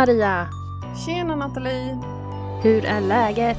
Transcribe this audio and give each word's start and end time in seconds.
Maria! 0.00 0.48
Tjena 1.06 1.36
Nathalie! 1.36 1.98
Hur 2.62 2.84
är 2.84 3.00
läget? 3.00 3.58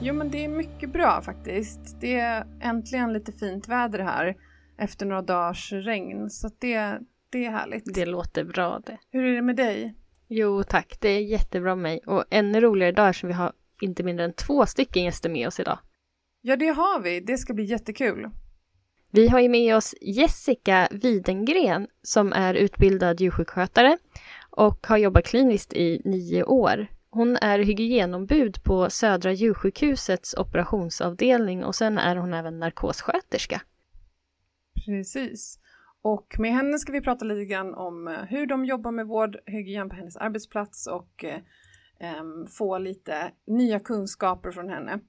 Jo 0.00 0.14
men 0.14 0.30
det 0.30 0.44
är 0.44 0.48
mycket 0.48 0.92
bra 0.92 1.22
faktiskt. 1.22 2.00
Det 2.00 2.14
är 2.14 2.46
äntligen 2.60 3.12
lite 3.12 3.32
fint 3.32 3.68
väder 3.68 3.98
här 3.98 4.36
efter 4.78 5.06
några 5.06 5.22
dagars 5.22 5.72
regn 5.72 6.30
så 6.30 6.50
det, 6.58 6.98
det 7.30 7.46
är 7.46 7.50
härligt. 7.50 7.94
Det 7.94 8.06
låter 8.06 8.44
bra 8.44 8.80
det. 8.86 8.98
Hur 9.10 9.24
är 9.24 9.34
det 9.34 9.42
med 9.42 9.56
dig? 9.56 9.94
Jo 10.28 10.62
tack, 10.62 10.96
det 11.00 11.08
är 11.08 11.20
jättebra 11.20 11.74
med 11.74 11.82
mig 11.82 12.00
och 12.06 12.24
ännu 12.30 12.60
roligare 12.60 12.92
idag 12.92 13.08
eftersom 13.08 13.28
vi 13.28 13.34
har 13.34 13.52
inte 13.80 14.02
mindre 14.02 14.24
än 14.24 14.32
två 14.32 14.66
stycken 14.66 15.04
gäster 15.04 15.30
med 15.30 15.48
oss 15.48 15.60
idag. 15.60 15.78
Ja 16.40 16.56
det 16.56 16.68
har 16.68 17.00
vi, 17.00 17.20
det 17.20 17.38
ska 17.38 17.54
bli 17.54 17.64
jättekul. 17.64 18.30
Vi 19.12 19.28
har 19.28 19.40
ju 19.40 19.48
med 19.48 19.76
oss 19.76 19.94
Jessica 20.00 20.88
Widengren 20.90 21.86
som 22.02 22.32
är 22.32 22.54
utbildad 22.54 23.20
djursjukskötare 23.20 23.98
och 24.50 24.86
har 24.86 24.96
jobbat 24.96 25.24
kliniskt 25.24 25.72
i 25.72 26.02
nio 26.04 26.44
år. 26.44 26.86
Hon 27.10 27.36
är 27.36 27.58
hygienombud 27.58 28.64
på 28.64 28.90
Södra 28.90 29.32
djursjukhusets 29.32 30.34
operationsavdelning 30.34 31.64
och 31.64 31.74
sen 31.74 31.98
är 31.98 32.16
hon 32.16 32.34
även 32.34 32.58
narkossköterska. 32.58 33.62
Precis. 34.86 35.58
Och 36.02 36.36
med 36.38 36.52
henne 36.52 36.78
ska 36.78 36.92
vi 36.92 37.00
prata 37.00 37.24
lite 37.24 37.44
grann 37.44 37.74
om 37.74 38.08
eh, 38.08 38.14
hur 38.28 38.46
de 38.46 38.64
jobbar 38.64 38.90
med 38.90 39.06
vårdhygien 39.06 39.88
på 39.88 39.96
hennes 39.96 40.16
arbetsplats 40.16 40.86
och 40.86 41.24
eh, 41.24 42.22
få 42.58 42.78
lite 42.78 43.30
nya 43.46 43.80
kunskaper 43.80 44.50
från 44.50 44.68
henne. 44.68 45.00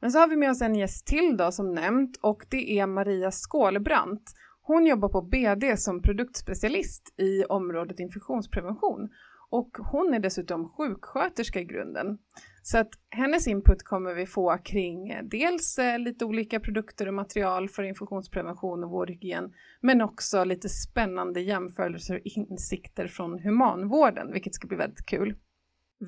Men 0.00 0.12
så 0.12 0.18
har 0.18 0.28
vi 0.28 0.36
med 0.36 0.50
oss 0.50 0.62
en 0.62 0.74
gäst 0.74 1.06
till 1.06 1.36
då 1.36 1.52
som 1.52 1.74
nämnt 1.74 2.18
och 2.22 2.46
det 2.48 2.78
är 2.78 2.86
Maria 2.86 3.30
Skålbrant. 3.30 4.22
Hon 4.68 4.86
jobbar 4.86 5.08
på 5.08 5.22
BD 5.22 5.78
som 5.78 6.02
produktspecialist 6.02 7.14
i 7.16 7.44
området 7.44 8.00
infektionsprevention 8.00 9.08
och 9.50 9.70
hon 9.78 10.14
är 10.14 10.20
dessutom 10.20 10.68
sjuksköterska 10.68 11.60
i 11.60 11.64
grunden. 11.64 12.18
Så 12.62 12.78
att 12.78 12.90
hennes 13.10 13.46
input 13.46 13.82
kommer 13.82 14.14
vi 14.14 14.26
få 14.26 14.58
kring 14.64 15.10
eh, 15.10 15.24
dels 15.24 15.78
eh, 15.78 15.98
lite 15.98 16.24
olika 16.24 16.60
produkter 16.60 17.08
och 17.08 17.14
material 17.14 17.68
för 17.68 17.82
infektionsprevention 17.82 18.84
och 18.84 18.90
vårdhygien, 18.90 19.52
men 19.80 20.00
också 20.00 20.44
lite 20.44 20.68
spännande 20.68 21.40
jämförelser 21.40 22.14
och 22.14 22.22
insikter 22.24 23.08
från 23.08 23.38
humanvården, 23.38 24.32
vilket 24.32 24.54
ska 24.54 24.68
bli 24.68 24.76
väldigt 24.76 25.06
kul. 25.06 25.36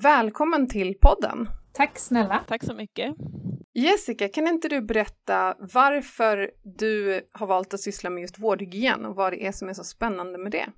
Välkommen 0.01 0.67
till 0.67 0.95
podden! 1.01 1.49
Tack 1.73 1.99
snälla! 1.99 2.43
Tack 2.47 2.63
så 2.63 2.73
mycket! 2.73 3.15
Jessica, 3.73 4.29
kan 4.29 4.47
inte 4.47 4.67
du 4.67 4.81
berätta 4.81 5.55
varför 5.59 6.51
du 6.63 7.21
har 7.31 7.47
valt 7.47 7.73
att 7.73 7.79
syssla 7.79 8.09
med 8.09 8.21
just 8.21 8.39
vårdhygien 8.39 9.05
och 9.05 9.15
vad 9.15 9.33
det 9.33 9.45
är 9.45 9.51
som 9.51 9.69
är 9.69 9.73
så 9.73 9.83
spännande 9.83 10.37
med 10.37 10.51
det? 10.51 10.71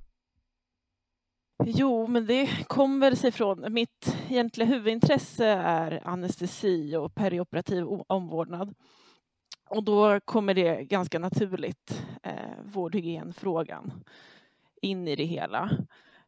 Jo, 1.66 2.08
men 2.08 2.26
det 2.26 2.66
kommer 2.68 3.16
sig 3.16 3.32
från 3.32 3.74
mitt 3.74 4.18
egentliga 4.30 4.68
huvudintresse 4.68 5.46
är 5.48 6.08
anestesi 6.08 6.96
och 6.96 7.16
perioperativ 7.16 7.86
omvårdnad. 8.08 8.76
Och 9.70 9.84
då 9.84 10.20
kommer 10.20 10.54
det 10.54 10.84
ganska 10.84 11.20
naturligt, 11.20 12.04
eh, 12.24 12.64
vårdhygienfrågan, 12.64 14.04
in 14.82 15.08
i 15.08 15.16
det 15.16 15.26
hela. 15.26 15.70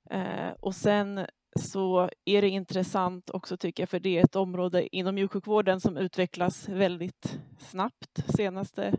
Eh, 0.10 0.52
och 0.60 0.76
sen 0.76 1.26
så 1.56 2.10
är 2.26 2.42
det 2.42 2.50
intressant 2.50 3.30
också 3.30 3.58
tycker 3.58 3.84
jag, 3.84 3.90
för 3.90 4.00
det 4.00 4.18
är 4.18 4.24
ett 4.24 4.36
område 4.36 4.96
inom 4.96 5.18
djursjukvården 5.18 5.80
som 5.80 5.98
utvecklas 5.98 6.70
väldigt 6.70 7.40
snabbt 7.60 8.36
senaste 8.36 8.96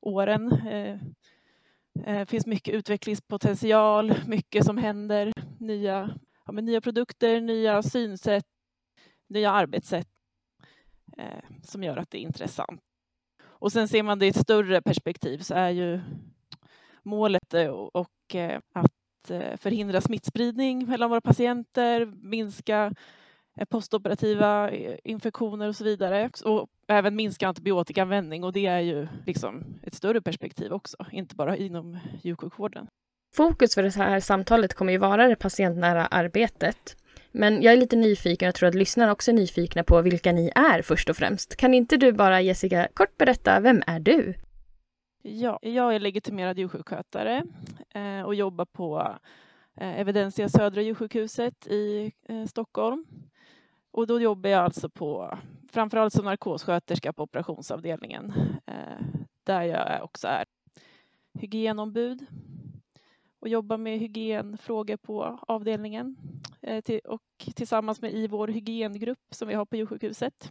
åren. 0.00 0.48
Det 1.94 2.26
finns 2.26 2.46
mycket 2.46 2.74
utvecklingspotential, 2.74 4.14
mycket 4.26 4.64
som 4.64 4.78
händer, 4.78 5.32
nya, 5.58 6.18
ja, 6.46 6.52
nya 6.52 6.80
produkter, 6.80 7.40
nya 7.40 7.82
synsätt, 7.82 8.46
nya 9.28 9.50
arbetssätt 9.50 10.08
eh, 11.18 11.44
som 11.62 11.82
gör 11.82 11.96
att 11.96 12.10
det 12.10 12.18
är 12.18 12.22
intressant. 12.22 12.80
Och 13.42 13.72
sen 13.72 13.88
ser 13.88 14.02
man 14.02 14.18
det 14.18 14.26
i 14.26 14.28
ett 14.28 14.40
större 14.40 14.82
perspektiv 14.82 15.38
så 15.38 15.54
är 15.54 15.70
ju 15.70 16.00
målet 17.02 17.54
eh, 17.54 17.66
och, 17.66 17.96
och 17.96 18.34
att 18.74 18.92
Eh, 19.30 19.56
förhindra 19.56 20.00
smittspridning 20.00 20.86
mellan 20.86 21.10
våra 21.10 21.20
patienter, 21.20 22.06
minska 22.06 22.94
eh, 23.56 23.64
postoperativa 23.64 24.70
eh, 24.70 24.96
infektioner 25.04 25.68
och 25.68 25.76
så 25.76 25.84
vidare. 25.84 26.30
Och 26.44 26.68
även 26.88 27.16
minska 27.16 27.48
antibiotikaanvändning 27.48 28.44
och 28.44 28.52
det 28.52 28.66
är 28.66 28.80
ju 28.80 29.08
liksom 29.26 29.64
ett 29.82 29.94
större 29.94 30.22
perspektiv 30.22 30.72
också, 30.72 30.96
inte 31.12 31.34
bara 31.34 31.56
inom 31.56 31.98
djursjukvården. 32.22 32.86
Fokus 33.34 33.74
för 33.74 33.82
det 33.82 33.94
här 33.96 34.20
samtalet 34.20 34.74
kommer 34.74 34.92
ju 34.92 34.98
vara 34.98 35.28
det 35.28 35.36
patientnära 35.36 36.06
arbetet. 36.06 36.96
Men 37.32 37.62
jag 37.62 37.72
är 37.72 37.76
lite 37.76 37.96
nyfiken 37.96 38.46
och 38.46 38.48
jag 38.48 38.54
tror 38.54 38.68
att 38.68 38.74
lyssnarna 38.74 39.12
också 39.12 39.30
är 39.30 39.34
nyfikna 39.34 39.84
på 39.84 40.02
vilka 40.02 40.32
ni 40.32 40.52
är 40.54 40.82
först 40.82 41.10
och 41.10 41.16
främst. 41.16 41.56
Kan 41.56 41.74
inte 41.74 41.96
du 41.96 42.12
bara 42.12 42.40
Jessica 42.40 42.88
kort 42.94 43.16
berätta, 43.16 43.60
vem 43.60 43.82
är 43.86 44.00
du? 44.00 44.34
Ja, 45.24 45.58
jag 45.62 45.94
är 45.94 46.00
legitimerad 46.00 46.58
djursjukskötare 46.58 47.44
eh, 47.88 48.22
och 48.22 48.34
jobbar 48.34 48.64
på 48.64 49.16
eh, 49.76 50.00
Evidensia 50.00 50.48
Södra 50.48 50.82
djursjukhuset 50.82 51.66
i 51.66 52.12
eh, 52.22 52.46
Stockholm. 52.46 53.06
Och 53.90 54.06
då 54.06 54.20
jobbar 54.20 54.50
jag 54.50 54.64
alltså 54.64 54.88
på 54.88 55.38
framförallt 55.72 56.12
som 56.12 56.24
narkossköterska 56.24 57.12
på 57.12 57.22
operationsavdelningen 57.22 58.32
där 59.44 59.62
jag 59.62 60.04
också 60.04 60.28
är 60.28 60.44
hygienombud 61.34 62.26
och 63.40 63.48
jobbar 63.48 63.76
med 63.76 63.98
hygienfrågor 63.98 64.96
på 64.96 65.38
avdelningen 65.48 66.16
och 67.04 67.54
tillsammans 67.54 68.02
med 68.02 68.12
i 68.12 68.26
vår 68.26 68.48
hygiengrupp 68.48 69.26
som 69.30 69.48
vi 69.48 69.54
har 69.54 69.64
på 69.64 69.76
djursjukhuset. 69.76 70.50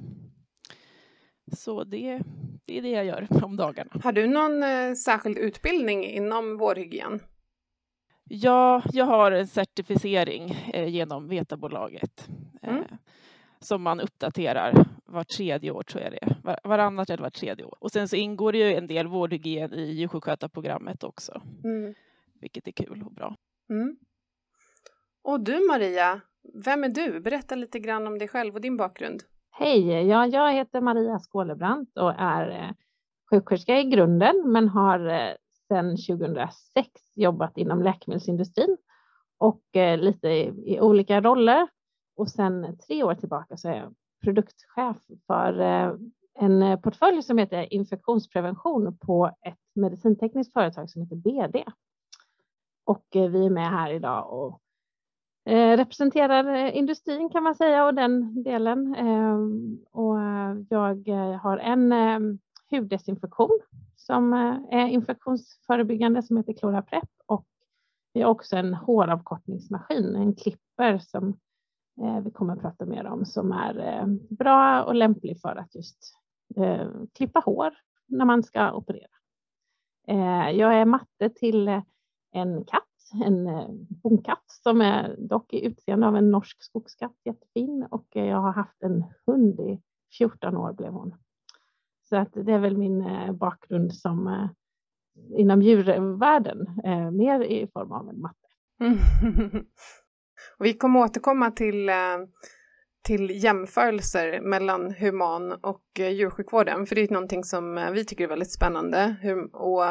Så 1.52 1.84
det, 1.84 2.22
det 2.66 2.78
är 2.78 2.82
det 2.82 2.90
jag 2.90 3.06
gör 3.06 3.28
om 3.44 3.58
dagarna. 3.58 3.92
Har 4.04 4.12
du 4.12 4.28
någon 4.28 4.64
eh, 4.64 4.94
särskild 4.94 5.38
utbildning 5.38 6.06
inom 6.06 6.58
vårdhygien? 6.58 7.20
Ja, 8.34 8.84
jag 8.94 9.06
har 9.06 9.32
en 9.32 9.48
certifiering 9.48 10.52
eh, 10.74 10.88
genom 10.88 11.28
Vetabolaget 11.28 12.30
eh, 12.62 12.74
mm. 12.74 12.86
som 13.60 13.82
man 13.82 14.00
uppdaterar 14.00 14.86
var 15.06 15.24
tredje 15.24 15.72
år, 15.72 15.84
tror 15.84 16.04
jag 16.04 16.12
det 16.12 16.20
är. 16.22 16.36
Var, 16.44 16.60
varannat 16.64 17.10
eller 17.10 17.24
var 17.24 17.30
tredje 17.30 17.66
år. 17.66 17.78
Och 17.80 17.92
sen 17.92 18.08
så 18.08 18.16
ingår 18.16 18.52
det 18.52 18.58
ju 18.58 18.76
en 18.76 18.88
del 18.88 19.08
vårdhygien 19.08 19.74
i 19.74 19.92
djursjukskötarprogrammet 19.92 21.04
också, 21.04 21.42
mm. 21.64 21.94
vilket 22.42 22.68
är 22.68 22.72
kul 22.72 23.04
och 23.06 23.14
bra. 23.14 23.36
Mm. 23.70 23.98
Och 25.24 25.44
du 25.44 25.68
Maria, 25.68 26.22
vem 26.66 26.84
är 26.84 26.90
du? 26.90 27.20
Berätta 27.20 27.56
lite 27.56 27.80
grann 27.80 28.08
om 28.08 28.18
dig 28.18 28.28
själv 28.28 28.56
och 28.56 28.62
din 28.62 28.78
bakgrund. 28.78 29.24
Hej, 29.54 30.08
ja, 30.08 30.28
jag 30.28 30.54
heter 30.54 30.82
Maria 30.82 31.20
Skålebrant 31.20 31.98
och 31.98 32.14
är 32.18 32.50
eh, 32.50 32.72
sjuksköterska 33.30 33.80
i 33.80 33.84
grunden 33.84 34.44
men 34.46 34.70
har 34.70 35.08
eh, 35.08 35.34
sedan 35.68 35.90
2006 35.98 36.90
jobbat 37.16 37.58
inom 37.58 37.84
läkemedelsindustrin 37.84 38.78
och 39.38 39.76
eh, 39.76 39.98
lite 39.98 40.28
i, 40.28 40.80
olika 40.82 41.22
roller. 41.22 41.68
Och 42.16 42.30
sedan 42.30 42.78
tre 42.78 43.04
år 43.04 43.16
tillbaka 43.16 43.58
så 43.58 43.70
är 43.70 43.76
jag 43.76 43.96
produktchef 44.24 44.98
för 45.28 45.60
en 46.40 46.82
portfölj 46.82 47.24
som 47.24 47.38
heter 47.38 47.74
infektionsprevention 47.74 48.98
på 48.98 49.32
ett 49.42 49.60
medicintekniskt 49.76 50.54
företag 50.54 50.90
som 50.90 51.02
heter 51.02 51.16
BD. 51.16 51.56
Och 52.86 53.06
vi 53.12 53.46
är 53.46 53.50
med 53.50 53.70
här 53.70 53.94
idag 53.94 54.34
och 54.34 54.62
Eh, 55.46 55.78
representerar 55.78 56.56
eh, 56.56 56.78
industrin 56.78 57.30
kan 57.30 57.44
man 57.44 57.56
säga 57.56 57.86
och 57.86 57.94
den 57.94 58.44
delen. 58.44 58.96
Ehm, 58.96 59.78
och 59.92 60.18
jag 60.70 61.08
eh, 61.08 61.36
har 61.36 61.58
en 61.58 61.92
ehm, 61.92 62.40
huddesinfektion 62.70 63.60
som 63.96 64.34
är 64.72 64.88
infektionsförebyggande 64.88 66.24
som 66.24 66.38
heter 66.38 66.54
Cloraprep 66.54 67.10
och 67.26 67.46
Vi 68.14 68.22
har 68.22 68.30
också 68.30 68.58
en 68.58 68.74
håravkortningsmaskin, 68.74 70.16
en 70.16 70.36
klipper 70.36 70.98
som 70.98 71.40
vi 72.24 72.32
kommer 72.32 72.54
att 72.54 72.62
prata 72.62 72.86
mer 72.86 73.06
om, 73.06 73.26
som 73.26 73.52
är 73.52 74.06
bra 74.36 74.84
och 74.84 74.96
lämplig 74.96 75.42
för 75.42 75.56
att 75.56 75.76
just 75.76 75.98
klippa 77.14 77.40
hår 77.46 77.74
när 78.08 78.26
man 78.26 78.44
ska 78.44 78.72
operera. 78.72 79.12
Jag 80.52 80.76
är 80.76 80.86
matte 80.86 81.30
till 81.30 81.82
en 82.32 82.66
katt 82.66 82.91
en 83.14 83.48
eh, 83.48 83.68
bonkatt 84.04 84.44
som 84.48 84.82
är 84.82 85.16
dock 85.18 85.54
i 85.54 85.66
utseende 85.66 86.08
av 86.08 86.16
en 86.16 86.32
norsk 86.32 86.64
skogskatt, 86.64 87.16
jättefin. 87.26 87.88
Och 87.92 88.18
eh, 88.18 88.26
jag 88.26 88.38
har 88.38 88.52
haft 88.52 88.84
en 88.84 89.04
hund 89.26 89.60
i 89.60 89.82
14 90.18 90.58
år 90.58 90.74
blev 90.74 90.92
hon. 90.92 91.16
Så 92.10 92.16
att 92.16 92.34
det 92.34 92.52
är 92.54 92.60
väl 92.60 92.78
min 92.78 93.02
eh, 93.02 93.32
bakgrund 93.32 93.94
som 93.94 94.50
inom 95.36 95.62
djurvärlden, 95.62 96.68
mer 97.18 97.42
i 97.42 97.68
form 97.74 97.92
av 97.92 98.10
en 98.10 98.22
matte. 98.22 98.38
och 100.60 100.66
vi 100.66 100.74
kommer 100.74 101.00
återkomma 101.00 101.52
till, 101.52 101.90
till 103.04 103.44
jämförelser 103.44 104.42
mellan 104.42 104.94
human 104.94 105.52
och 105.52 105.84
djursjukvården, 105.96 106.86
för 106.86 106.96
det 106.96 107.02
är 107.02 107.14
någonting 107.14 107.44
som 107.44 107.90
vi 107.94 108.06
tycker 108.06 108.24
är 108.24 108.28
väldigt 108.28 108.54
spännande. 108.54 109.16
Hur, 109.22 109.56
och 109.56 109.84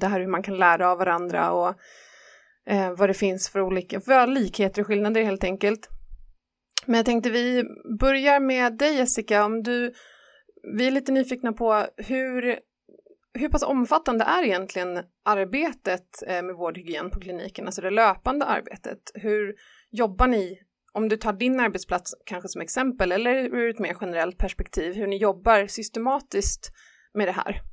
det 0.00 0.06
här 0.06 0.20
hur 0.20 0.26
man 0.26 0.42
kan 0.42 0.56
lära 0.56 0.90
av 0.90 0.98
varandra 0.98 1.52
och 1.52 1.74
eh, 2.70 2.90
vad 2.90 3.08
det 3.08 3.14
finns 3.14 3.48
för 3.48 3.60
olika 3.60 4.00
för 4.00 4.26
likheter 4.26 4.82
och 4.82 4.86
skillnader 4.86 5.22
helt 5.22 5.44
enkelt. 5.44 5.88
Men 6.86 6.96
jag 6.96 7.06
tänkte 7.06 7.30
vi 7.30 7.64
börjar 7.98 8.40
med 8.40 8.78
dig 8.78 8.96
Jessica, 8.96 9.44
om 9.44 9.62
du, 9.62 9.92
vi 10.76 10.86
är 10.86 10.90
lite 10.90 11.12
nyfikna 11.12 11.52
på 11.52 11.86
hur, 11.96 12.58
hur 13.34 13.48
pass 13.48 13.62
omfattande 13.62 14.24
är 14.24 14.44
egentligen 14.44 15.02
arbetet 15.24 16.22
eh, 16.26 16.42
med 16.42 16.54
vårdhygien 16.54 17.10
på 17.10 17.20
kliniken, 17.20 17.66
alltså 17.66 17.82
det 17.82 17.90
löpande 17.90 18.44
arbetet? 18.44 18.98
Hur 19.14 19.54
jobbar 19.90 20.26
ni, 20.26 20.58
om 20.92 21.08
du 21.08 21.16
tar 21.16 21.32
din 21.32 21.60
arbetsplats 21.60 22.14
kanske 22.26 22.48
som 22.48 22.60
exempel 22.60 23.12
eller 23.12 23.34
ur 23.34 23.70
ett 23.70 23.78
mer 23.78 23.96
generellt 24.00 24.38
perspektiv, 24.38 24.94
hur 24.94 25.06
ni 25.06 25.16
jobbar 25.16 25.66
systematiskt 25.66 26.72
med 27.14 27.28
det 27.28 27.32
här? 27.32 27.69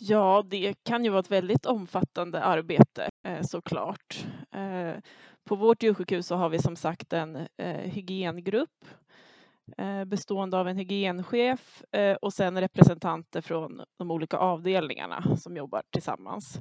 Ja, 0.00 0.44
det 0.46 0.74
kan 0.84 1.04
ju 1.04 1.10
vara 1.10 1.20
ett 1.20 1.30
väldigt 1.30 1.66
omfattande 1.66 2.42
arbete 2.42 3.10
eh, 3.22 3.42
såklart. 3.42 4.26
Eh, 4.50 4.94
på 5.44 5.56
vårt 5.56 5.82
djursjukhus 5.82 6.26
så 6.26 6.36
har 6.36 6.48
vi 6.48 6.58
som 6.58 6.76
sagt 6.76 7.12
en 7.12 7.36
eh, 7.56 7.76
hygiengrupp 7.76 8.84
bestående 10.06 10.58
av 10.58 10.68
en 10.68 10.76
hygienchef 10.76 11.82
och 12.20 12.32
sen 12.32 12.60
representanter 12.60 13.40
från 13.40 13.82
de 13.96 14.10
olika 14.10 14.36
avdelningarna 14.36 15.36
som 15.36 15.56
jobbar 15.56 15.82
tillsammans. 15.90 16.60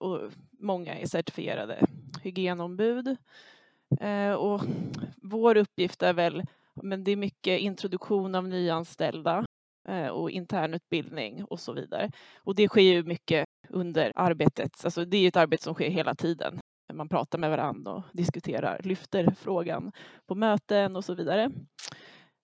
Och 0.00 0.20
många 0.50 0.98
är 0.98 1.06
certifierade 1.06 1.86
hygienombud. 2.22 3.16
Och 4.38 4.60
vår 5.16 5.56
uppgift 5.56 6.02
är 6.02 6.12
väl, 6.12 6.42
men 6.74 7.04
det 7.04 7.10
är 7.10 7.16
mycket 7.16 7.60
introduktion 7.60 8.34
av 8.34 8.48
nyanställda 8.48 9.46
Eh, 9.88 10.08
och 10.08 10.30
internutbildning 10.30 11.44
och 11.44 11.60
så 11.60 11.72
vidare. 11.72 12.10
Och 12.36 12.54
det 12.54 12.68
sker 12.68 12.82
ju 12.82 13.02
mycket 13.02 13.46
under 13.68 14.12
arbetet. 14.14 14.84
Alltså 14.84 15.04
det 15.04 15.16
är 15.16 15.28
ett 15.28 15.36
arbete 15.36 15.62
som 15.62 15.74
sker 15.74 15.90
hela 15.90 16.14
tiden. 16.14 16.60
Man 16.92 17.08
pratar 17.08 17.38
med 17.38 17.50
varandra 17.50 17.92
och 17.92 18.02
diskuterar, 18.12 18.80
lyfter 18.84 19.34
frågan 19.40 19.92
på 20.26 20.34
möten 20.34 20.96
och 20.96 21.04
så 21.04 21.14
vidare. 21.14 21.42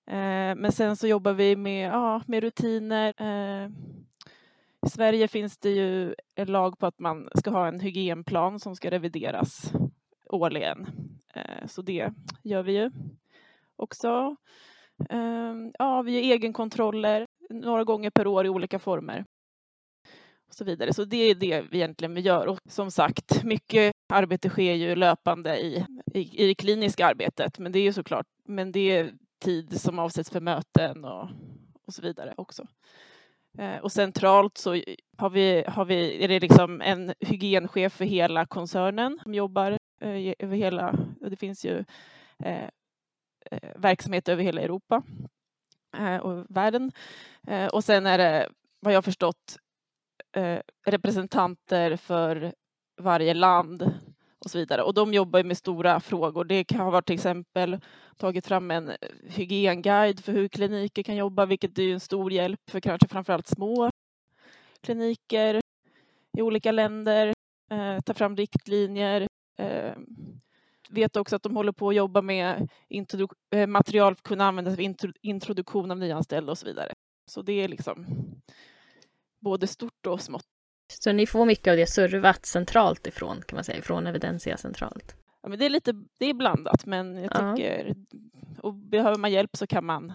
Eh, 0.06 0.54
men 0.56 0.72
sen 0.72 0.96
så 0.96 1.06
jobbar 1.06 1.32
vi 1.32 1.56
med, 1.56 1.92
ja, 1.92 2.22
med 2.26 2.42
rutiner. 2.42 3.14
Eh, 3.16 3.70
I 4.86 4.90
Sverige 4.90 5.28
finns 5.28 5.58
det 5.58 5.70
ju 5.70 6.14
en 6.34 6.52
lag 6.52 6.78
på 6.78 6.86
att 6.86 6.98
man 6.98 7.28
ska 7.34 7.50
ha 7.50 7.68
en 7.68 7.80
hygienplan 7.80 8.60
som 8.60 8.76
ska 8.76 8.90
revideras 8.90 9.72
årligen. 10.26 10.86
Så 11.66 11.82
det 11.82 12.12
gör 12.42 12.62
vi 12.62 12.72
ju 12.72 12.90
också. 13.76 14.36
Ja, 15.78 16.02
vi 16.02 16.12
gör 16.12 16.34
egenkontroller 16.34 17.26
några 17.52 17.84
gånger 17.84 18.10
per 18.10 18.26
år 18.26 18.46
i 18.46 18.49
olika 18.49 18.78
former. 18.78 19.25
Och 20.49 20.54
så 20.54 20.64
vidare. 20.64 20.94
Så 20.94 21.04
det 21.04 21.16
är 21.16 21.34
det 21.34 21.60
vi 21.70 21.76
egentligen 21.76 22.14
vi 22.14 22.20
gör. 22.20 22.46
Och 22.46 22.58
som 22.69 22.90
sagt, 22.90 23.44
mycket 23.44 23.93
arbete 24.12 24.49
sker 24.49 24.75
ju 24.75 24.96
löpande 24.96 25.58
i, 25.60 25.87
i, 26.14 26.43
i 26.44 26.46
det 26.46 26.54
kliniska 26.54 27.06
arbetet. 27.06 27.58
Men 27.58 27.72
det 27.72 27.78
är 27.78 27.82
ju 27.82 27.93
såklart, 27.93 28.26
men 28.49 28.72
det 28.72 28.96
är 28.96 29.12
tid 29.43 29.81
som 29.81 29.99
avsätts 29.99 30.31
för 30.31 30.40
möten 30.40 31.04
och, 31.04 31.28
och 31.87 31.94
så 31.94 32.02
vidare 32.02 32.34
också. 32.37 32.66
Eh, 33.58 33.76
och 33.76 33.93
centralt 33.93 34.58
så 34.58 34.70
har 35.16 35.31
vi, 35.31 35.64
har 35.66 35.84
vi, 35.84 36.25
är 36.25 36.28
det 36.28 36.40
liksom 36.40 36.81
en 36.81 37.14
hygienchef 37.20 37.93
för 37.93 38.05
hela 38.05 38.46
koncernen 38.46 39.19
som 39.22 39.34
jobbar 39.34 39.70
eh, 40.00 40.34
över 40.38 40.56
hela, 40.56 40.94
det 41.20 41.37
finns 41.37 41.64
ju 41.64 41.84
eh, 42.44 42.69
eh, 43.50 43.70
verksamhet 43.76 44.28
över 44.28 44.43
hela 44.43 44.60
Europa 44.60 45.02
Eh, 45.98 46.16
och 46.16 46.46
världen. 46.48 46.92
Eh, 47.46 47.66
och 47.66 47.84
sen 47.84 48.06
är 48.06 48.18
det, 48.18 48.48
vad 48.80 48.94
jag 48.94 49.04
förstått, 49.04 49.58
eh, 50.36 50.58
representanter 50.86 51.96
för 51.96 52.54
varje 53.00 53.34
land 53.34 53.82
och 54.44 54.50
så 54.50 54.58
vidare. 54.58 54.82
Och 54.82 54.94
de 54.94 55.14
jobbar 55.14 55.42
med 55.42 55.58
stora 55.58 56.00
frågor. 56.00 56.44
Det 56.44 56.64
kan 56.64 56.80
ha 56.80 57.02
till 57.02 57.14
exempel 57.14 57.80
tagit 58.16 58.46
fram 58.46 58.70
en 58.70 58.88
eh, 58.88 58.96
hygienguide 59.28 60.20
för 60.20 60.32
hur 60.32 60.48
kliniker 60.48 61.02
kan 61.02 61.16
jobba, 61.16 61.46
vilket 61.46 61.78
är 61.78 61.92
en 61.92 62.00
stor 62.00 62.32
hjälp 62.32 62.70
för 62.70 62.80
kanske 62.80 63.08
framförallt 63.08 63.46
små 63.46 63.90
kliniker 64.80 65.60
i 66.38 66.42
olika 66.42 66.72
länder. 66.72 67.32
Eh, 67.70 68.00
ta 68.00 68.14
fram 68.14 68.36
riktlinjer. 68.36 69.26
Eh, 69.58 69.92
vet 70.92 71.16
också 71.16 71.36
att 71.36 71.42
de 71.42 71.56
håller 71.56 71.72
på 71.72 71.88
att 71.88 71.94
jobba 71.94 72.22
med 72.22 72.68
eh, 73.54 73.66
material 73.66 74.14
för 74.14 74.20
att 74.20 74.28
kunna 74.28 74.44
användas 74.44 74.78
vid 74.78 74.96
introduktion 75.22 75.90
av 75.90 75.98
nyanställda 75.98 76.52
och 76.52 76.58
så 76.58 76.66
vidare. 76.66 76.92
Så 77.30 77.42
det 77.42 77.52
är 77.52 77.68
liksom 77.68 78.06
både 79.40 79.66
stort 79.66 80.06
och 80.06 80.20
smått. 80.20 80.46
Så 80.92 81.12
ni 81.12 81.26
får 81.26 81.46
mycket 81.46 81.70
av 81.70 81.76
det 81.76 81.86
servat 81.86 82.46
centralt 82.46 83.06
ifrån, 83.06 83.42
kan 83.46 83.56
man 83.56 83.64
säga, 83.64 83.82
från 83.82 84.06
Evidensia 84.06 84.56
centralt? 84.56 85.16
Ja, 85.42 85.48
men 85.48 85.58
det 85.58 85.66
är 85.66 85.70
lite 85.70 85.92
det 86.18 86.26
är 86.26 86.34
blandat, 86.34 86.86
men 86.86 87.16
jag 87.16 87.32
tycker, 87.32 87.94
ja. 88.10 88.18
och 88.62 88.74
behöver 88.74 89.18
man 89.18 89.32
hjälp 89.32 89.56
så 89.56 89.66
kan 89.66 89.84
man 89.84 90.10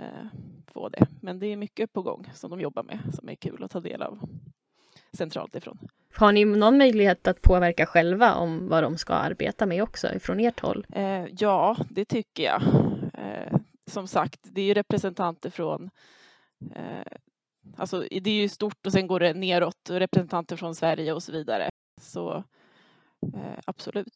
eh, 0.00 0.26
få 0.66 0.88
det. 0.88 1.06
Men 1.22 1.38
det 1.38 1.46
är 1.46 1.56
mycket 1.56 1.92
på 1.92 2.02
gång 2.02 2.30
som 2.34 2.50
de 2.50 2.60
jobbar 2.60 2.82
med 2.82 2.98
som 3.14 3.28
är 3.28 3.34
kul 3.34 3.64
att 3.64 3.70
ta 3.70 3.80
del 3.80 4.02
av 4.02 4.18
centralt 5.16 5.54
ifrån. 5.54 5.78
Har 6.14 6.32
ni 6.32 6.44
någon 6.44 6.78
möjlighet 6.78 7.26
att 7.26 7.42
påverka 7.42 7.86
själva 7.86 8.34
om 8.34 8.68
vad 8.68 8.82
de 8.82 8.98
ska 8.98 9.14
arbeta 9.14 9.66
med 9.66 9.82
också 9.82 10.14
ifrån 10.14 10.40
ert 10.40 10.60
håll? 10.60 10.86
Eh, 10.92 11.24
ja, 11.38 11.76
det 11.90 12.04
tycker 12.04 12.42
jag. 12.42 12.62
Eh, 13.14 13.58
som 13.86 14.08
sagt, 14.08 14.40
det 14.42 14.60
är 14.60 14.64
ju 14.64 14.74
representanter 14.74 15.50
från 15.50 15.90
eh, 16.74 17.18
Alltså 17.76 18.00
det 18.00 18.30
är 18.30 18.34
ju 18.34 18.48
stort 18.48 18.86
och 18.86 18.92
sen 18.92 19.06
går 19.06 19.20
det 19.20 19.34
neråt, 19.34 19.90
representanter 19.90 20.56
från 20.56 20.74
Sverige 20.74 21.12
och 21.12 21.22
så 21.22 21.32
vidare. 21.32 21.70
Så 22.00 22.44
eh, 23.34 23.58
absolut. 23.64 24.08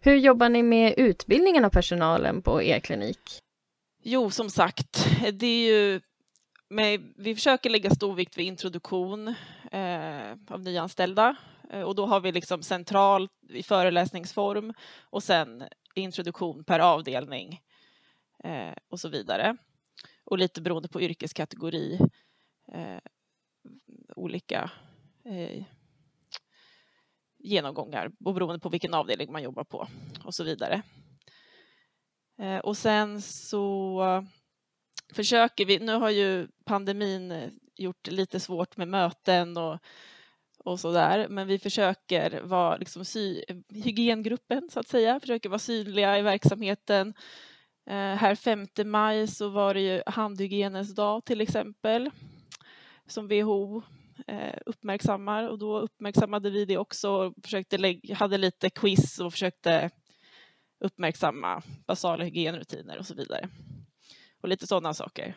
Hur 0.00 0.16
jobbar 0.16 0.48
ni 0.48 0.62
med 0.62 0.94
utbildningen 0.96 1.64
av 1.64 1.70
personalen 1.70 2.42
på 2.42 2.62
er 2.62 2.80
klinik? 2.80 3.38
Jo, 4.02 4.30
som 4.30 4.50
sagt, 4.50 5.08
det 5.32 5.46
är 5.46 5.72
ju 5.72 6.00
med, 6.68 7.12
vi 7.16 7.34
försöker 7.34 7.70
lägga 7.70 7.90
stor 7.90 8.14
vikt 8.14 8.38
vid 8.38 8.46
introduktion 8.46 9.34
Eh, 9.72 10.36
av 10.48 10.60
nyanställda 10.60 11.36
eh, 11.70 11.82
och 11.82 11.94
då 11.94 12.06
har 12.06 12.20
vi 12.20 12.32
liksom 12.32 12.62
centralt 12.62 13.30
i 13.48 13.62
föreläsningsform 13.62 14.74
och 15.00 15.22
sen 15.22 15.64
introduktion 15.94 16.64
per 16.64 16.78
avdelning 16.78 17.60
eh, 18.44 18.72
och 18.88 19.00
så 19.00 19.08
vidare. 19.08 19.56
Och 20.24 20.38
lite 20.38 20.60
beroende 20.60 20.88
på 20.88 21.00
yrkeskategori 21.00 21.98
eh, 22.72 22.98
olika 24.16 24.70
eh, 25.24 25.64
genomgångar 27.38 28.10
och 28.24 28.34
beroende 28.34 28.60
på 28.60 28.68
vilken 28.68 28.94
avdelning 28.94 29.32
man 29.32 29.42
jobbar 29.42 29.64
på 29.64 29.88
och 30.24 30.34
så 30.34 30.44
vidare. 30.44 30.82
Eh, 32.38 32.58
och 32.58 32.76
sen 32.76 33.22
så 33.22 34.02
försöker 35.12 35.66
vi, 35.66 35.78
nu 35.78 35.92
har 35.92 36.10
ju 36.10 36.48
pandemin 36.64 37.50
gjort 37.78 38.04
det 38.04 38.10
lite 38.10 38.40
svårt 38.40 38.76
med 38.76 38.88
möten 38.88 39.56
och, 39.56 39.78
och 40.58 40.80
så 40.80 40.92
där, 40.92 41.28
men 41.28 41.46
vi 41.46 41.58
försöker 41.58 42.40
vara 42.42 42.76
liksom 42.76 43.04
sy, 43.04 43.42
hygiengruppen 43.68 44.68
så 44.70 44.80
att 44.80 44.88
säga, 44.88 45.20
försöker 45.20 45.48
vara 45.48 45.58
synliga 45.58 46.18
i 46.18 46.22
verksamheten. 46.22 47.14
Eh, 47.86 48.14
här 48.14 48.34
5 48.34 48.66
maj 48.84 49.26
så 49.26 49.48
var 49.48 49.74
det 49.74 49.80
ju 49.80 50.02
handhygienens 50.06 50.94
dag 50.94 51.24
till 51.24 51.40
exempel 51.40 52.10
som 53.06 53.28
WHO 53.28 53.82
eh, 54.26 54.58
uppmärksammar 54.66 55.48
och 55.48 55.58
då 55.58 55.78
uppmärksammade 55.78 56.50
vi 56.50 56.64
det 56.64 56.78
också 56.78 57.10
och 57.10 57.34
försökte 57.42 57.78
lägga, 57.78 58.14
hade 58.14 58.38
lite 58.38 58.70
quiz 58.70 59.18
och 59.18 59.32
försökte 59.32 59.90
uppmärksamma 60.80 61.62
basala 61.86 62.24
hygienrutiner 62.24 62.98
och 62.98 63.06
så 63.06 63.14
vidare 63.14 63.48
och 64.40 64.48
lite 64.48 64.66
sådana 64.66 64.94
saker. 64.94 65.36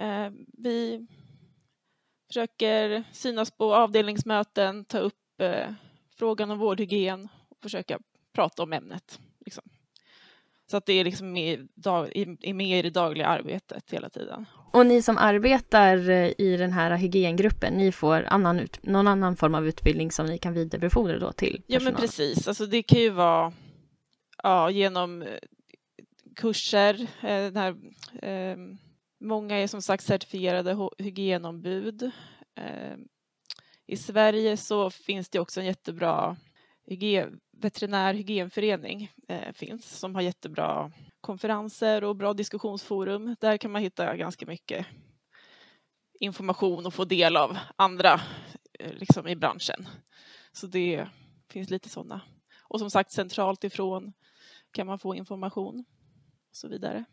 Eh, 0.00 0.30
vi 0.58 1.06
försöker 2.34 3.04
synas 3.12 3.50
på 3.50 3.74
avdelningsmöten, 3.74 4.84
ta 4.84 4.98
upp 4.98 5.40
eh, 5.40 5.66
frågan 6.16 6.50
om 6.50 6.58
vårdhygien 6.58 7.28
och 7.48 7.56
försöka 7.62 7.98
prata 8.32 8.62
om 8.62 8.72
ämnet. 8.72 9.20
Liksom. 9.44 9.62
Så 10.70 10.76
att 10.76 10.86
det 10.86 10.92
är 10.92 11.04
liksom 11.04 11.32
med, 11.32 11.68
är 12.40 12.54
med 12.54 12.78
i 12.78 12.82
det 12.82 12.90
dagliga 12.90 13.26
arbetet 13.26 13.90
hela 13.90 14.10
tiden. 14.10 14.46
Och 14.72 14.86
ni 14.86 15.02
som 15.02 15.18
arbetar 15.18 16.10
eh, 16.10 16.32
i 16.38 16.56
den 16.56 16.72
här 16.72 16.96
hygiengruppen, 16.96 17.74
ni 17.74 17.92
får 17.92 18.22
annan 18.22 18.60
ut, 18.60 18.82
någon 18.82 19.06
annan 19.06 19.36
form 19.36 19.54
av 19.54 19.66
utbildning 19.66 20.10
som 20.10 20.26
ni 20.26 20.38
kan 20.38 20.54
vidarebefordra 20.54 21.18
då 21.18 21.32
till 21.32 21.52
personal? 21.52 21.64
Ja 21.66 21.80
men 21.80 21.94
precis, 21.94 22.48
alltså 22.48 22.66
det 22.66 22.82
kan 22.82 23.00
ju 23.00 23.10
vara 23.10 23.52
ja, 24.42 24.70
genom 24.70 25.22
eh, 25.22 25.28
kurser, 26.36 27.00
eh, 27.20 27.52
den 27.52 27.56
här, 27.56 27.76
eh, 28.22 28.56
många 29.24 29.56
är 29.56 29.66
som 29.66 29.82
sagt 29.82 30.04
certifierade 30.04 30.88
hygienombud. 30.98 32.10
Ehm, 32.54 33.08
I 33.86 33.96
Sverige 33.96 34.56
så 34.56 34.90
finns 34.90 35.28
det 35.28 35.40
också 35.40 35.60
en 35.60 35.66
jättebra 35.66 36.36
hygien, 36.86 37.40
veterinär 37.52 38.14
hygienförening 38.14 39.12
eh, 39.28 39.52
finns 39.52 39.98
som 39.98 40.14
har 40.14 40.22
jättebra 40.22 40.92
konferenser 41.20 42.04
och 42.04 42.16
bra 42.16 42.34
diskussionsforum. 42.34 43.36
Där 43.40 43.56
kan 43.56 43.70
man 43.70 43.82
hitta 43.82 44.16
ganska 44.16 44.46
mycket 44.46 44.86
information 46.20 46.86
och 46.86 46.94
få 46.94 47.04
del 47.04 47.36
av 47.36 47.58
andra 47.76 48.20
eh, 48.78 48.92
liksom, 48.92 49.28
i 49.28 49.36
branschen. 49.36 49.88
Så 50.52 50.66
det 50.66 51.08
finns 51.48 51.70
lite 51.70 51.88
sådana. 51.88 52.20
Och 52.62 52.78
som 52.78 52.90
sagt 52.90 53.12
centralt 53.12 53.64
ifrån 53.64 54.12
kan 54.72 54.86
man 54.86 54.98
få 54.98 55.14
information 55.14 55.84
och 56.50 56.56
så 56.56 56.68
vidare. 56.68 57.04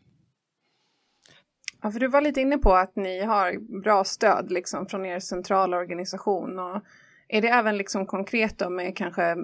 Ja, 1.82 1.90
för 1.90 2.00
du 2.00 2.08
var 2.08 2.20
lite 2.20 2.40
inne 2.40 2.58
på 2.58 2.74
att 2.74 2.96
ni 2.96 3.20
har 3.20 3.80
bra 3.80 4.04
stöd 4.04 4.52
liksom 4.52 4.86
från 4.86 5.06
er 5.06 5.20
centrala 5.20 5.76
organisation. 5.76 6.58
Och 6.58 6.82
är 7.28 7.42
det 7.42 7.48
även 7.48 7.76
liksom 7.76 8.06
konkret 8.06 8.58
då 8.58 8.70
med 8.70 8.96
kanske 8.96 9.36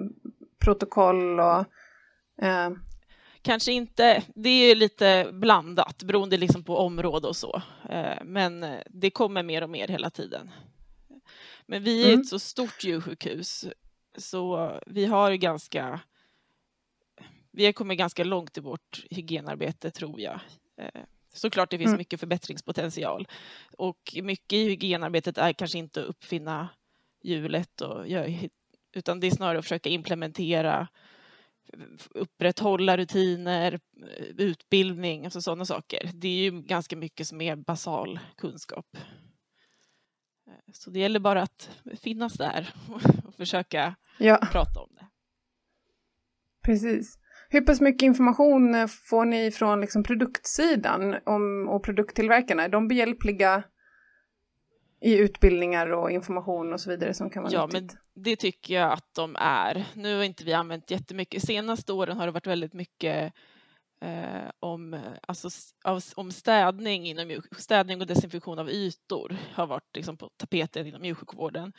protokoll 0.59 1.39
och... 1.39 1.65
Eh... 2.41 2.69
Kanske 3.41 3.71
inte, 3.71 4.23
det 4.35 4.49
är 4.49 4.75
lite 4.75 5.29
blandat 5.33 6.03
beroende 6.03 6.37
liksom 6.37 6.63
på 6.63 6.77
område 6.77 7.27
och 7.27 7.35
så. 7.35 7.61
Eh, 7.89 8.23
men 8.23 8.65
det 8.89 9.09
kommer 9.09 9.43
mer 9.43 9.63
och 9.63 9.69
mer 9.69 9.87
hela 9.87 10.09
tiden. 10.09 10.51
Men 11.65 11.83
vi 11.83 12.03
är 12.03 12.07
mm. 12.07 12.21
ett 12.21 12.27
så 12.27 12.39
stort 12.39 12.83
djursjukhus 12.83 13.65
så 14.17 14.71
vi 14.87 15.05
har 15.05 15.33
ganska 15.33 15.99
vi 17.51 17.65
har 17.65 17.73
kommit 17.73 17.97
ganska 17.97 18.23
långt 18.23 18.57
i 18.57 18.61
vårt 18.61 19.05
hygienarbete 19.09 19.91
tror 19.91 20.19
jag. 20.19 20.39
Eh, 20.77 21.01
såklart 21.33 21.71
det 21.71 21.77
finns 21.77 21.87
mm. 21.87 21.97
mycket 21.97 22.19
förbättringspotential 22.19 23.27
och 23.77 24.15
mycket 24.23 24.53
i 24.53 24.63
hygienarbetet 24.63 25.37
är 25.37 25.53
kanske 25.53 25.77
inte 25.77 26.01
att 26.01 26.07
uppfinna 26.07 26.69
hjulet 27.23 27.81
och 27.81 28.05
utan 28.93 29.19
det 29.19 29.27
är 29.27 29.31
snarare 29.31 29.59
att 29.59 29.65
försöka 29.65 29.89
implementera 29.89 30.87
upprätthålla 32.09 32.97
rutiner, 32.97 33.79
utbildning, 34.37 35.25
alltså 35.25 35.41
sådana 35.41 35.65
saker. 35.65 36.11
Det 36.13 36.27
är 36.27 36.51
ju 36.51 36.61
ganska 36.61 36.95
mycket 36.95 37.27
som 37.27 37.41
är 37.41 37.55
basal 37.55 38.19
kunskap. 38.37 38.97
Eh, 40.47 40.73
så 40.73 40.89
det 40.89 40.99
gäller 40.99 41.19
bara 41.19 41.41
att 41.41 41.69
finnas 42.01 42.33
där 42.33 42.73
och 42.89 43.35
försöka 43.37 43.95
ja. 44.17 44.39
prata 44.51 44.79
om 44.79 44.89
det. 44.95 45.07
Precis. 46.65 47.18
Hur 47.51 47.61
pass 47.61 47.81
mycket 47.81 48.01
information 48.01 48.75
eh, 48.75 48.87
får 48.87 49.25
ni 49.25 49.51
från 49.51 49.81
liksom 49.81 50.03
produktsidan 50.03 51.15
om, 51.25 51.67
och 51.69 51.83
produkttillverkarna? 51.83 52.63
Är 52.63 52.69
de 52.69 52.87
behjälpliga 52.87 53.63
i 55.01 55.17
utbildningar 55.17 55.91
och 55.91 56.11
information 56.11 56.73
och 56.73 56.81
så 56.81 56.89
vidare 56.89 57.13
som 57.13 57.29
kan 57.29 57.43
vara 57.43 57.53
Ja, 57.53 57.65
nyttigt? 57.65 57.93
men 58.15 58.23
det 58.23 58.35
tycker 58.35 58.73
jag 58.73 58.91
att 58.91 59.13
de 59.15 59.35
är. 59.39 59.85
Nu 59.95 60.17
har 60.17 60.23
inte 60.23 60.43
vi 60.43 60.53
använt 60.53 60.91
jättemycket. 60.91 61.43
Senaste 61.43 61.93
åren 61.93 62.17
har 62.17 62.25
det 62.25 62.31
varit 62.31 62.47
väldigt 62.47 62.73
mycket 62.73 63.33
eh, 64.01 64.51
om, 64.59 64.99
alltså, 65.21 65.49
om 66.15 66.31
städning, 66.31 67.05
inom, 67.05 67.41
städning 67.57 68.01
och 68.01 68.07
desinfektion 68.07 68.59
av 68.59 68.69
ytor 68.69 69.37
har 69.53 69.67
varit 69.67 69.95
liksom, 69.95 70.17
på 70.17 70.29
tapeten 70.37 70.87
inom 70.87 71.05
djursjukvården. 71.05 71.73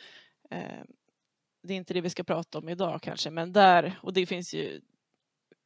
Eh, 0.51 0.83
det 1.63 1.73
är 1.73 1.77
inte 1.77 1.93
det 1.93 2.01
vi 2.01 2.09
ska 2.09 2.23
prata 2.23 2.57
om 2.57 2.69
idag 2.69 3.01
kanske, 3.01 3.29
men 3.29 3.53
där, 3.53 3.99
och 4.03 4.13
det 4.13 4.25
finns 4.25 4.53
ju 4.53 4.81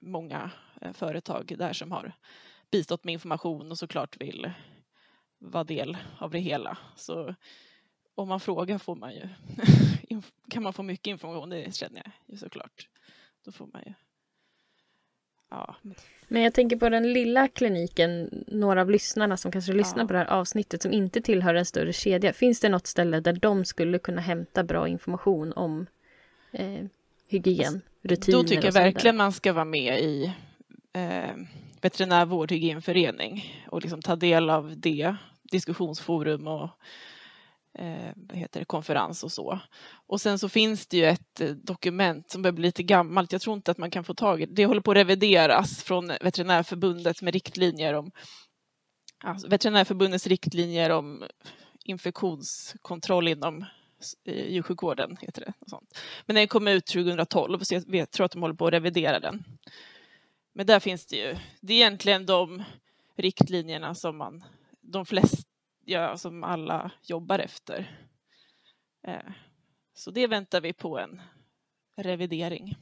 många 0.05 0.51
eh, 0.81 0.93
företag 0.93 1.55
där 1.57 1.73
som 1.73 1.91
har 1.91 2.11
bistått 2.71 3.03
med 3.03 3.13
information 3.13 3.71
och 3.71 3.77
såklart 3.77 4.21
vill 4.21 4.51
vara 5.37 5.63
del 5.63 5.97
av 6.19 6.31
det 6.31 6.39
hela. 6.39 6.77
Så 6.95 7.35
om 8.15 8.27
man 8.27 8.39
frågar 8.39 8.77
får 8.77 8.95
man 8.95 9.13
ju, 9.13 9.29
kan 10.49 10.63
man 10.63 10.73
få 10.73 10.83
mycket 10.83 11.07
information, 11.07 11.49
det 11.49 11.75
känner 11.75 12.01
jag 12.05 12.11
ju 12.25 12.37
såklart. 12.37 12.89
Då 13.45 13.51
får 13.51 13.67
man 13.73 13.81
ju 13.85 13.93
Ja. 15.49 15.75
Men 16.27 16.41
jag 16.41 16.53
tänker 16.53 16.77
på 16.77 16.89
den 16.89 17.13
lilla 17.13 17.47
kliniken, 17.47 18.43
några 18.47 18.81
av 18.81 18.89
lyssnarna 18.89 19.37
som 19.37 19.51
kanske 19.51 19.73
lyssnar 19.73 20.03
ja. 20.03 20.07
på 20.07 20.13
det 20.13 20.19
här 20.19 20.25
avsnittet 20.25 20.81
som 20.81 20.91
inte 20.91 21.21
tillhör 21.21 21.55
en 21.55 21.65
större 21.65 21.93
kedja. 21.93 22.33
Finns 22.33 22.59
det 22.59 22.69
något 22.69 22.87
ställe 22.87 23.19
där 23.19 23.33
de 23.33 23.65
skulle 23.65 23.99
kunna 23.99 24.21
hämta 24.21 24.63
bra 24.63 24.87
information 24.87 25.53
om 25.53 25.87
eh, 26.51 26.85
hygien, 27.27 27.81
rutiner 28.01 28.37
Då 28.37 28.43
tycker 28.43 28.65
jag 28.65 28.71
verkligen 28.71 29.17
man 29.17 29.31
ska 29.31 29.53
vara 29.53 29.65
med 29.65 29.99
i 29.99 30.33
eh, 30.93 31.35
veterinär 31.81 32.25
vårdhygienförening 32.25 33.63
och 33.71 33.81
liksom 33.81 34.01
ta 34.01 34.15
del 34.15 34.49
av 34.49 34.73
det, 34.77 35.15
diskussionsforum 35.51 36.47
och 36.47 36.69
eh, 37.79 38.33
heter 38.33 38.59
det, 38.59 38.65
konferens 38.65 39.23
och 39.23 39.31
så. 39.31 39.59
Och 40.07 40.21
sen 40.21 40.39
så 40.39 40.49
finns 40.49 40.87
det 40.87 40.97
ju 40.97 41.05
ett 41.05 41.41
eh, 41.41 41.49
dokument 41.49 42.31
som 42.31 42.41
börjar 42.41 42.53
bli 42.53 42.65
lite 42.65 42.83
gammalt. 42.83 43.31
Jag 43.31 43.41
tror 43.41 43.55
inte 43.55 43.71
att 43.71 43.77
man 43.77 43.91
kan 43.91 44.03
få 44.03 44.13
tag 44.13 44.41
i 44.41 44.45
det. 44.45 44.53
Det 44.53 44.65
håller 44.65 44.81
på 44.81 44.91
att 44.91 44.97
revideras 44.97 45.83
från 45.83 46.11
Veterinärförbundet 46.21 47.21
med 47.21 47.33
riktlinjer 47.33 47.93
om 47.93 48.11
alltså 49.23 49.47
Veterinärförbundets 49.47 50.27
riktlinjer 50.27 50.89
om 50.89 51.23
infektionskontroll 51.83 53.27
inom 53.27 53.65
djursjukvården. 54.25 55.17
Heter 55.21 55.41
det, 55.41 55.53
och 55.59 55.69
sånt. 55.69 55.99
Men 56.25 56.35
den 56.35 56.47
kom 56.47 56.67
ut 56.67 56.85
2012 56.85 57.59
så 57.59 57.73
jag 57.73 57.91
vet, 57.91 58.11
tror 58.11 58.25
att 58.25 58.31
de 58.31 58.41
håller 58.41 58.55
på 58.55 58.67
att 58.67 58.73
revidera 58.73 59.19
den. 59.19 59.43
Men 60.53 60.65
där 60.65 60.79
finns 60.79 61.05
det 61.05 61.15
ju, 61.15 61.35
det 61.61 61.73
är 61.73 61.77
egentligen 61.77 62.25
de 62.25 62.63
riktlinjerna 63.15 63.95
som 63.95 64.17
man, 64.17 64.43
de 64.81 65.05
flesta, 65.05 65.49
ja, 65.85 66.17
som 66.17 66.43
alla 66.43 66.91
jobbar 67.03 67.39
efter. 67.39 68.07
Eh, 69.07 69.31
så 69.93 70.11
det 70.11 70.27
väntar 70.27 70.61
vi 70.61 70.73
på 70.73 70.99
en 70.99 71.21
revidering. 71.95 72.77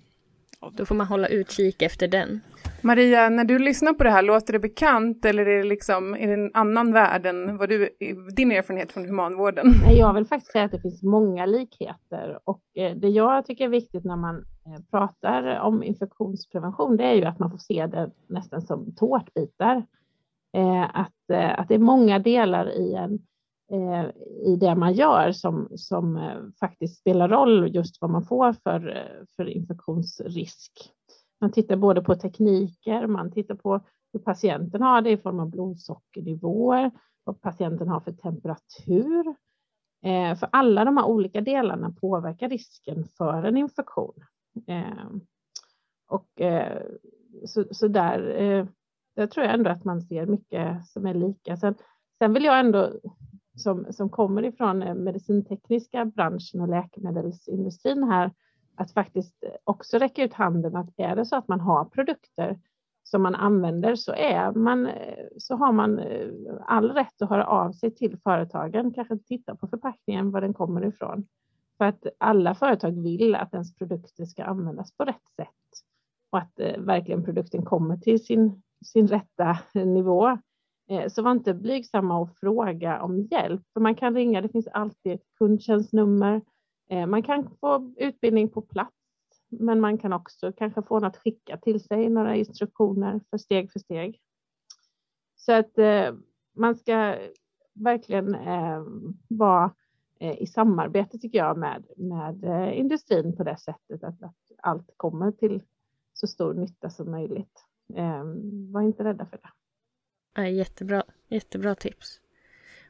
Då 0.72 0.86
får 0.86 0.96
man 0.96 1.08
hålla 1.08 1.28
utkik 1.28 1.82
efter 1.82 2.08
den. 2.08 2.42
Maria, 2.82 3.30
när 3.30 3.44
du 3.44 3.60
lyssnar 3.60 3.94
på 3.94 4.04
det 4.04 4.10
här, 4.10 4.22
låter 4.22 4.54
det 4.54 4.60
bekant 4.60 5.26
eller 5.26 5.46
är 5.46 5.58
det, 5.58 5.64
liksom, 5.64 6.14
är 6.16 6.28
det 6.28 6.34
en 6.34 6.52
annan 6.54 6.94
värld 6.94 7.26
än 7.26 7.58
vad 7.58 7.70
du, 7.70 7.90
din 8.36 8.52
erfarenhet 8.52 8.92
från 8.92 9.06
humanvården? 9.06 9.66
Jag 9.98 10.14
vill 10.14 10.26
faktiskt 10.26 10.52
säga 10.52 10.66
att 10.66 10.72
det 10.72 10.82
finns 10.82 11.04
många 11.04 11.46
likheter 11.46 12.40
och 12.44 12.62
eh, 12.76 12.96
det 12.96 13.08
jag 13.08 13.46
tycker 13.46 13.66
är 13.66 13.70
viktigt 13.70 14.06
när 14.06 14.16
man 14.16 14.36
eh, 14.36 14.82
pratar 14.92 15.60
om 15.60 15.84
infektionsprevention, 15.84 16.98
det 16.98 17.04
är 17.04 17.14
ju 17.14 17.26
att 17.26 17.40
man 17.40 17.52
får 17.52 17.58
se 17.58 17.88
det 17.88 18.12
nästan 18.28 18.62
som 18.62 18.96
tårtbitar. 18.96 19.86
Eh, 20.54 21.00
att, 21.00 21.58
att 21.58 21.68
det 21.68 21.76
är 21.76 21.80
många 21.80 22.20
delar 22.20 22.70
i, 22.70 22.94
en, 22.94 23.20
Eh, 23.72 24.06
i 24.46 24.56
det 24.56 24.76
man 24.76 24.94
gör 24.94 25.32
som, 25.32 25.68
som 25.76 26.18
eh, 26.18 26.42
faktiskt 26.60 27.00
spelar 27.00 27.30
roll 27.30 27.76
just 27.76 28.02
vad 28.02 28.10
man 28.10 28.26
får 28.26 28.54
för, 28.54 28.96
eh, 28.96 29.26
för 29.36 29.46
infektionsrisk. 29.46 30.72
Man 31.42 31.52
tittar 31.52 31.76
både 31.76 32.02
på 32.02 32.16
tekniker, 32.16 33.08
man 33.08 33.32
tittar 33.32 33.56
på 33.56 33.82
hur 34.14 34.20
patienten 34.20 34.82
har 34.82 35.02
det 35.02 35.10
i 35.10 35.18
form 35.18 35.40
av 35.40 35.50
blodsockernivåer, 35.50 36.92
vad 37.24 37.42
patienten 37.42 37.88
har 37.88 38.00
för 38.00 38.12
temperatur. 38.12 39.36
För 40.40 40.50
alla 40.52 40.86
de 40.86 40.98
här 40.98 41.06
olika 41.06 41.42
delarna 41.42 41.92
påverkar 42.02 42.50
risken 42.50 43.06
för 43.18 43.44
en 43.44 43.58
infektion. 43.58 44.14
Och 46.08 46.28
så, 47.46 47.66
så 47.72 47.88
där, 47.88 48.20
där 49.16 49.28
tror 49.28 49.46
jag 49.46 49.56
ändå 49.56 49.70
att 49.70 49.84
man 49.84 50.02
ser 50.02 50.26
mycket 50.26 50.88
som 50.88 51.06
är 51.06 51.14
lika. 51.14 51.58
Sen, 51.58 51.76
sen 52.18 52.34
vill 52.34 52.44
jag 52.44 52.60
ändå, 52.60 52.92
som, 53.56 53.94
som 53.94 54.10
kommer 54.10 54.44
ifrån 54.44 54.84
eh, 54.84 54.96
medicintekniska 54.96 56.06
branschen 56.06 56.62
och 56.62 56.68
läkemedelsindustrin 56.68 58.04
här, 58.04 58.32
att 58.76 58.92
faktiskt 58.92 59.44
eh, 59.44 59.52
också 59.64 59.98
räcka 59.98 60.24
ut 60.24 60.34
handen 60.34 60.76
att 60.76 60.94
är 60.98 61.16
det 61.16 61.26
så 61.26 61.36
att 61.36 61.48
man 61.48 61.60
har 61.60 61.86
produkter 61.86 62.60
som 63.04 63.22
man 63.22 63.36
använder 63.36 63.96
så, 63.96 64.14
är 64.14 64.52
man, 64.52 64.88
eh, 64.88 65.26
så 65.38 65.56
har 65.56 65.72
man 65.72 66.02
all 66.66 66.92
rätt 66.92 67.22
att 67.22 67.30
höra 67.30 67.48
av 67.48 67.72
sig 67.72 67.96
till 67.96 68.18
företagen, 68.18 68.94
kanske 68.94 69.18
titta 69.18 69.56
på 69.56 69.68
förpackningen, 69.68 70.32
var 70.32 70.42
den 70.42 70.54
kommer 70.54 70.86
ifrån. 70.86 71.28
För 71.78 71.86
att 71.86 72.08
alla 72.18 72.56
företag 72.56 73.04
vill 73.04 73.36
att 73.36 73.54
ens 73.54 73.76
produkter 73.76 74.26
ska 74.26 74.44
användas 74.44 74.98
på 74.98 75.06
rätt 75.06 75.30
sätt 75.36 75.48
och 76.30 76.38
att 76.38 76.60
eh, 76.60 76.80
verkligen 76.80 77.24
produkten 77.24 77.66
kommer 77.66 77.98
till 77.98 78.26
sin, 78.26 78.62
sin 78.86 79.08
rätta 79.08 79.58
nivå. 79.74 80.38
Eh, 80.94 81.10
så 81.10 81.22
var 81.22 81.32
inte 81.32 81.54
blygsamma 81.54 82.20
och 82.20 82.38
fråga 82.38 83.02
om 83.02 83.22
hjälp, 83.22 83.62
för 83.74 83.80
man 83.82 83.96
kan 83.96 84.16
ringa, 84.16 84.42
det 84.42 84.50
finns 84.50 84.68
alltid 84.68 85.14
ett 85.14 85.36
kundtjänstnummer, 85.38 86.42
eh, 86.90 87.06
man 87.06 87.24
kan 87.24 87.50
få 87.60 87.94
utbildning 87.98 88.50
på 88.50 88.62
plats 88.62 88.96
men 89.50 89.82
man 89.82 89.98
kan 89.98 90.14
också 90.14 90.52
kanske 90.52 90.82
få 90.82 91.00
något 91.00 91.18
skicka 91.18 91.58
till 91.58 91.84
sig, 91.84 92.10
några 92.10 92.36
instruktioner 92.36 93.22
för 93.30 93.38
steg 93.38 93.72
för 93.72 93.80
steg. 93.80 94.20
Så 95.36 95.54
att 95.54 95.78
eh, 95.78 96.14
man 96.56 96.76
ska 96.76 97.16
verkligen 97.74 98.38
vara 99.28 99.72
i 100.20 100.48
samarbete 100.48 101.18
tycker 101.18 101.38
jag 101.38 101.58
med, 101.58 101.86
med 101.98 102.74
industrin 102.78 103.36
på 103.36 103.44
det 103.44 103.58
sättet 103.58 104.04
att, 104.04 104.24
att 104.24 104.36
allt 104.58 104.94
kommer 104.98 105.32
till 105.32 105.64
så 106.14 106.28
stor 106.28 106.54
nytta 106.54 106.90
som 106.90 107.12
möjligt. 107.12 107.66
Var 108.72 108.82
inte 108.82 109.04
rädda 109.04 109.26
för 109.26 109.38
det. 109.38 109.50
Ja, 110.36 110.48
jättebra, 110.48 111.04
jättebra 111.30 111.76
tips. 111.76 112.20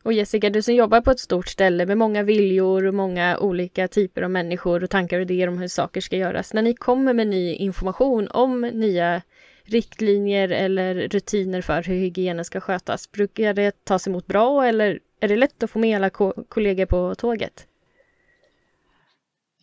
Och 0.03 0.13
Jessica, 0.13 0.49
du 0.49 0.61
som 0.61 0.75
jobbar 0.75 1.01
på 1.01 1.11
ett 1.11 1.19
stort 1.19 1.47
ställe 1.47 1.85
med 1.85 1.97
många 1.97 2.23
viljor 2.23 2.85
och 2.85 2.93
många 2.93 3.37
olika 3.37 3.87
typer 3.87 4.21
av 4.21 4.31
människor 4.31 4.83
och 4.83 4.89
tankar 4.89 5.17
och 5.17 5.21
idéer 5.21 5.47
om 5.47 5.57
hur 5.57 5.67
saker 5.67 6.01
ska 6.01 6.17
göras. 6.17 6.53
När 6.53 6.61
ni 6.61 6.73
kommer 6.73 7.13
med 7.13 7.27
ny 7.27 7.53
information 7.53 8.27
om 8.27 8.61
nya 8.61 9.21
riktlinjer 9.63 10.49
eller 10.49 10.95
rutiner 10.95 11.61
för 11.61 11.83
hur 11.83 11.95
hygienen 11.95 12.45
ska 12.45 12.61
skötas, 12.61 13.11
brukar 13.11 13.53
det 13.53 13.85
tas 13.85 14.07
emot 14.07 14.27
bra 14.27 14.65
eller 14.65 14.99
är 15.19 15.27
det 15.27 15.35
lätt 15.35 15.63
att 15.63 15.71
få 15.71 15.79
med 15.79 15.95
alla 15.95 16.09
ko 16.09 16.33
kollegor 16.49 16.85
på 16.85 17.15
tåget? 17.15 17.67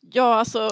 Ja, 0.00 0.34
alltså 0.34 0.70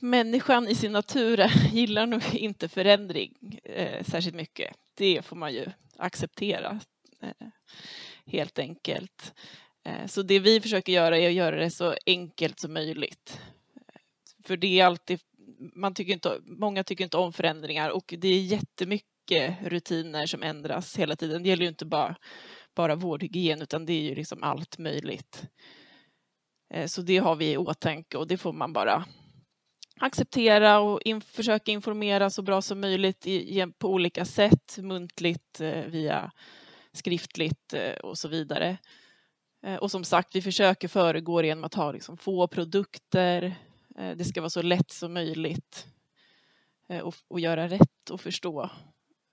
människan 0.00 0.68
i 0.68 0.74
sin 0.74 0.92
natur 0.92 1.44
gillar 1.72 2.06
nog 2.06 2.34
inte 2.34 2.68
förändring 2.68 3.60
eh, 3.64 4.04
särskilt 4.04 4.36
mycket. 4.36 4.76
Det 4.98 5.22
får 5.24 5.36
man 5.36 5.52
ju 5.52 5.66
acceptera. 5.96 6.80
Eh, 7.22 7.48
helt 8.26 8.58
enkelt. 8.58 9.34
Eh, 9.84 10.06
så 10.06 10.22
det 10.22 10.38
vi 10.38 10.60
försöker 10.60 10.92
göra 10.92 11.18
är 11.18 11.28
att 11.28 11.34
göra 11.34 11.56
det 11.56 11.70
så 11.70 11.94
enkelt 12.06 12.60
som 12.60 12.72
möjligt. 12.72 13.40
Eh, 13.76 14.00
för 14.44 14.56
det 14.56 14.80
är 14.80 14.86
alltid, 14.86 15.20
man 15.74 15.94
tycker 15.94 16.12
inte, 16.12 16.40
många 16.42 16.84
tycker 16.84 17.04
inte 17.04 17.16
om 17.16 17.32
förändringar 17.32 17.90
och 17.90 18.14
det 18.18 18.28
är 18.28 18.42
jättemycket 18.42 19.56
rutiner 19.62 20.26
som 20.26 20.42
ändras 20.42 20.98
hela 20.98 21.16
tiden. 21.16 21.42
Det 21.42 21.48
gäller 21.48 21.62
ju 21.62 21.68
inte 21.68 21.86
bara, 21.86 22.16
bara 22.74 22.94
vårdhygien 22.94 23.62
utan 23.62 23.86
det 23.86 23.92
är 23.92 24.02
ju 24.02 24.14
liksom 24.14 24.42
allt 24.42 24.78
möjligt. 24.78 25.44
Så 26.86 27.02
det 27.02 27.18
har 27.18 27.36
vi 27.36 27.52
i 27.52 27.56
åtanke 27.56 28.16
och 28.16 28.26
det 28.26 28.36
får 28.36 28.52
man 28.52 28.72
bara 28.72 29.04
acceptera 30.00 30.80
och 30.80 31.00
in, 31.04 31.20
försöka 31.20 31.72
informera 31.72 32.30
så 32.30 32.42
bra 32.42 32.62
som 32.62 32.80
möjligt 32.80 33.26
i, 33.26 33.66
på 33.78 33.88
olika 33.88 34.24
sätt, 34.24 34.78
muntligt 34.78 35.60
eh, 35.60 35.84
via 35.84 36.32
skriftligt 36.92 37.74
eh, 37.74 37.96
och 37.96 38.18
så 38.18 38.28
vidare. 38.28 38.78
Eh, 39.62 39.76
och 39.76 39.90
som 39.90 40.04
sagt, 40.04 40.36
vi 40.36 40.42
försöker 40.42 40.88
föregå 40.88 41.42
genom 41.42 41.64
att 41.64 41.74
ha 41.74 41.92
liksom 41.92 42.16
få 42.16 42.46
produkter. 42.46 43.54
Eh, 43.98 44.16
det 44.16 44.24
ska 44.24 44.40
vara 44.40 44.50
så 44.50 44.62
lätt 44.62 44.90
som 44.90 45.12
möjligt 45.12 45.86
eh, 46.88 47.00
och, 47.00 47.14
och 47.28 47.40
göra 47.40 47.68
rätt 47.68 48.10
och 48.10 48.20
förstå 48.20 48.70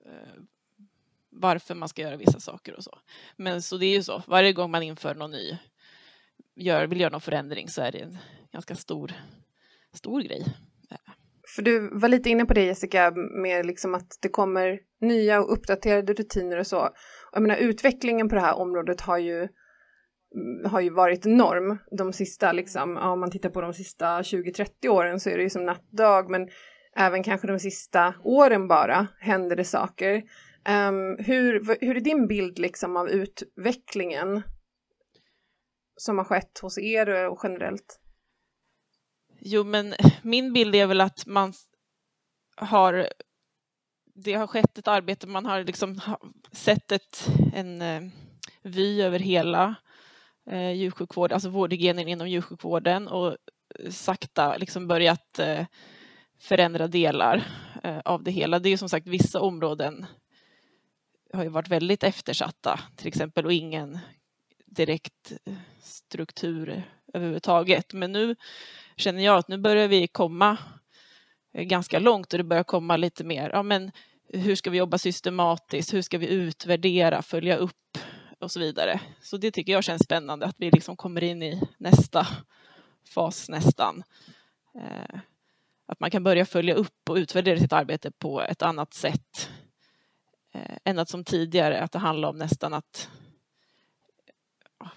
eh, 0.06 0.42
varför 1.30 1.76
man 1.76 1.90
ska 1.90 2.02
göra 2.02 2.18
vissa 2.18 2.40
saker 2.40 2.74
och 2.74 2.84
så. 2.84 3.00
Men 3.36 3.62
så 3.62 3.78
det 3.78 3.86
är 3.86 3.96
ju 3.96 4.04
så, 4.04 4.24
varje 4.28 4.54
gång 4.54 4.72
man 4.72 4.84
inför 4.84 5.16
någon 5.16 5.32
ny, 5.32 5.58
gör, 6.56 6.88
vill 6.88 7.00
göra 7.00 7.12
någon 7.12 7.22
förändring 7.22 7.70
så 7.70 7.82
är 7.82 7.92
det 7.92 8.00
en 8.00 8.18
ganska 8.52 8.76
stor, 8.76 9.14
stor 9.96 10.22
grej. 10.22 10.46
För 11.56 11.62
du 11.62 11.90
var 12.00 12.10
lite 12.10 12.30
inne 12.30 12.46
på 12.46 12.54
det 12.54 12.66
Jessica, 12.66 13.12
med 13.42 13.66
liksom 13.66 13.96
att 13.96 14.18
det 14.22 14.30
kommer 14.30 14.80
nya 15.02 15.42
och 15.42 15.54
uppdaterade 15.54 16.14
rutiner 16.14 16.58
och 16.58 16.68
så. 16.68 16.90
Jag 17.34 17.42
menar 17.42 17.58
utvecklingen 17.58 18.30
på 18.30 18.36
det 18.36 18.42
här 18.42 18.56
området 18.56 19.02
har 19.02 19.18
ju, 19.18 19.38
mm, 19.38 20.72
har 20.72 20.82
ju 20.82 20.90
varit 20.90 21.26
enorm 21.26 21.78
de 21.98 22.14
sista, 22.14 22.52
liksom, 22.52 22.98
ja, 23.02 23.10
om 23.10 23.20
man 23.20 23.32
tittar 23.32 23.50
på 23.50 23.62
de 23.62 23.74
sista 23.74 24.22
20-30 24.22 24.90
åren 24.90 25.20
så 25.20 25.30
är 25.30 25.38
det 25.38 25.44
ju 25.44 25.50
som 25.50 25.66
nattdag, 25.66 26.30
men 26.30 26.50
även 26.96 27.24
kanske 27.24 27.48
de 27.48 27.60
sista 27.60 28.14
åren 28.24 28.68
bara 28.68 29.08
händer 29.20 29.56
det 29.56 29.64
saker. 29.64 30.16
Um, 30.70 31.18
hur, 31.20 31.78
hur 31.86 31.98
är 31.98 32.02
din 32.02 32.28
bild 32.28 32.60
liksom 32.60 32.98
av 32.98 33.10
utvecklingen 33.10 34.42
som 35.96 36.18
har 36.18 36.26
skett 36.26 36.60
hos 36.62 36.78
er 36.78 37.30
och 37.30 37.40
generellt? 37.44 38.00
Jo, 39.48 39.64
men 39.64 39.94
min 40.22 40.54
bild 40.54 40.76
är 40.76 40.88
väl 40.88 41.02
att 41.02 41.26
man 41.26 41.54
har 42.56 43.10
det 44.16 44.34
har 44.34 44.48
skett 44.48 44.78
ett 44.78 44.88
arbete, 44.88 45.28
man 45.28 45.46
har 45.46 45.64
liksom 45.64 46.02
sett 46.52 46.92
ett, 46.92 47.30
en 47.54 47.82
eh, 47.82 48.02
vy 48.62 49.02
över 49.02 49.20
hela 49.20 49.76
eh, 50.50 50.72
djursjukvården, 50.72 51.36
alltså 51.36 51.50
vårdhygienen 51.50 52.08
inom 52.08 52.30
djursjukvården 52.30 53.08
och 53.08 53.38
sakta 53.90 54.58
liksom 54.58 54.88
börjat 54.88 55.40
eh, 55.40 55.66
förändra 56.40 56.88
delar 56.88 57.44
eh, 57.84 58.00
av 58.06 58.24
det 58.24 58.32
hela. 58.32 58.60
Det 58.60 58.70
är 58.70 58.78
som 58.78 58.90
sagt 58.90 59.08
vissa 59.08 59.40
områden 59.40 60.06
har 61.34 61.44
ju 61.44 61.50
varit 61.50 61.70
väldigt 61.70 62.04
eftersatta 62.04 62.80
till 62.96 63.08
exempel 63.08 63.46
och 63.46 63.54
ingen 63.54 64.00
direkt 64.66 65.32
eh, 65.46 65.56
struktur 65.82 66.84
överhuvudtaget. 67.14 67.94
Men 67.94 68.12
nu 68.12 68.36
känner 68.98 69.24
jag 69.26 69.38
att 69.38 69.48
nu 69.48 69.58
börjar 69.58 69.88
vi 69.88 70.08
komma 70.08 70.58
eh, 71.54 71.64
ganska 71.64 72.00
långt 72.00 72.34
och 72.34 72.38
det 72.38 72.44
börjar 72.44 72.64
komma 72.64 72.98
lite 72.98 73.24
mer, 73.24 73.50
ja 73.54 73.64
men 73.64 73.92
hur 74.28 74.56
ska 74.56 74.70
vi 74.70 74.78
jobba 74.78 74.98
systematiskt, 74.98 75.94
hur 75.94 76.02
ska 76.02 76.18
vi 76.18 76.28
utvärdera, 76.28 77.22
följa 77.22 77.58
upp 77.58 77.98
och 78.40 78.52
så 78.52 78.60
vidare. 78.60 79.00
Så 79.22 79.38
det 79.38 79.52
tycker 79.52 79.72
jag 79.72 79.84
känns 79.84 80.04
spännande 80.04 80.46
att 80.46 80.56
vi 80.58 80.72
liksom 80.72 80.98
kommer 80.98 81.24
in 81.24 81.44
i 81.44 81.62
nästa 81.78 82.28
fas 83.14 83.50
nästan. 83.50 84.04
Eh, 84.76 85.20
att 85.86 86.00
man 86.00 86.12
kan 86.12 86.24
börja 86.24 86.46
följa 86.46 86.76
upp 86.76 87.10
och 87.10 87.16
utvärdera 87.16 87.60
sitt 87.60 87.74
arbete 87.74 88.12
på 88.12 88.42
ett 88.42 88.62
annat 88.62 88.94
sätt 88.94 89.50
eh, 90.54 90.78
än 90.84 91.00
att 91.00 91.10
som 91.10 91.24
tidigare 91.24 91.82
att 91.82 91.92
det 91.92 92.00
handlar 92.00 92.30
om 92.30 92.38
nästan 92.38 92.74
att 92.74 93.10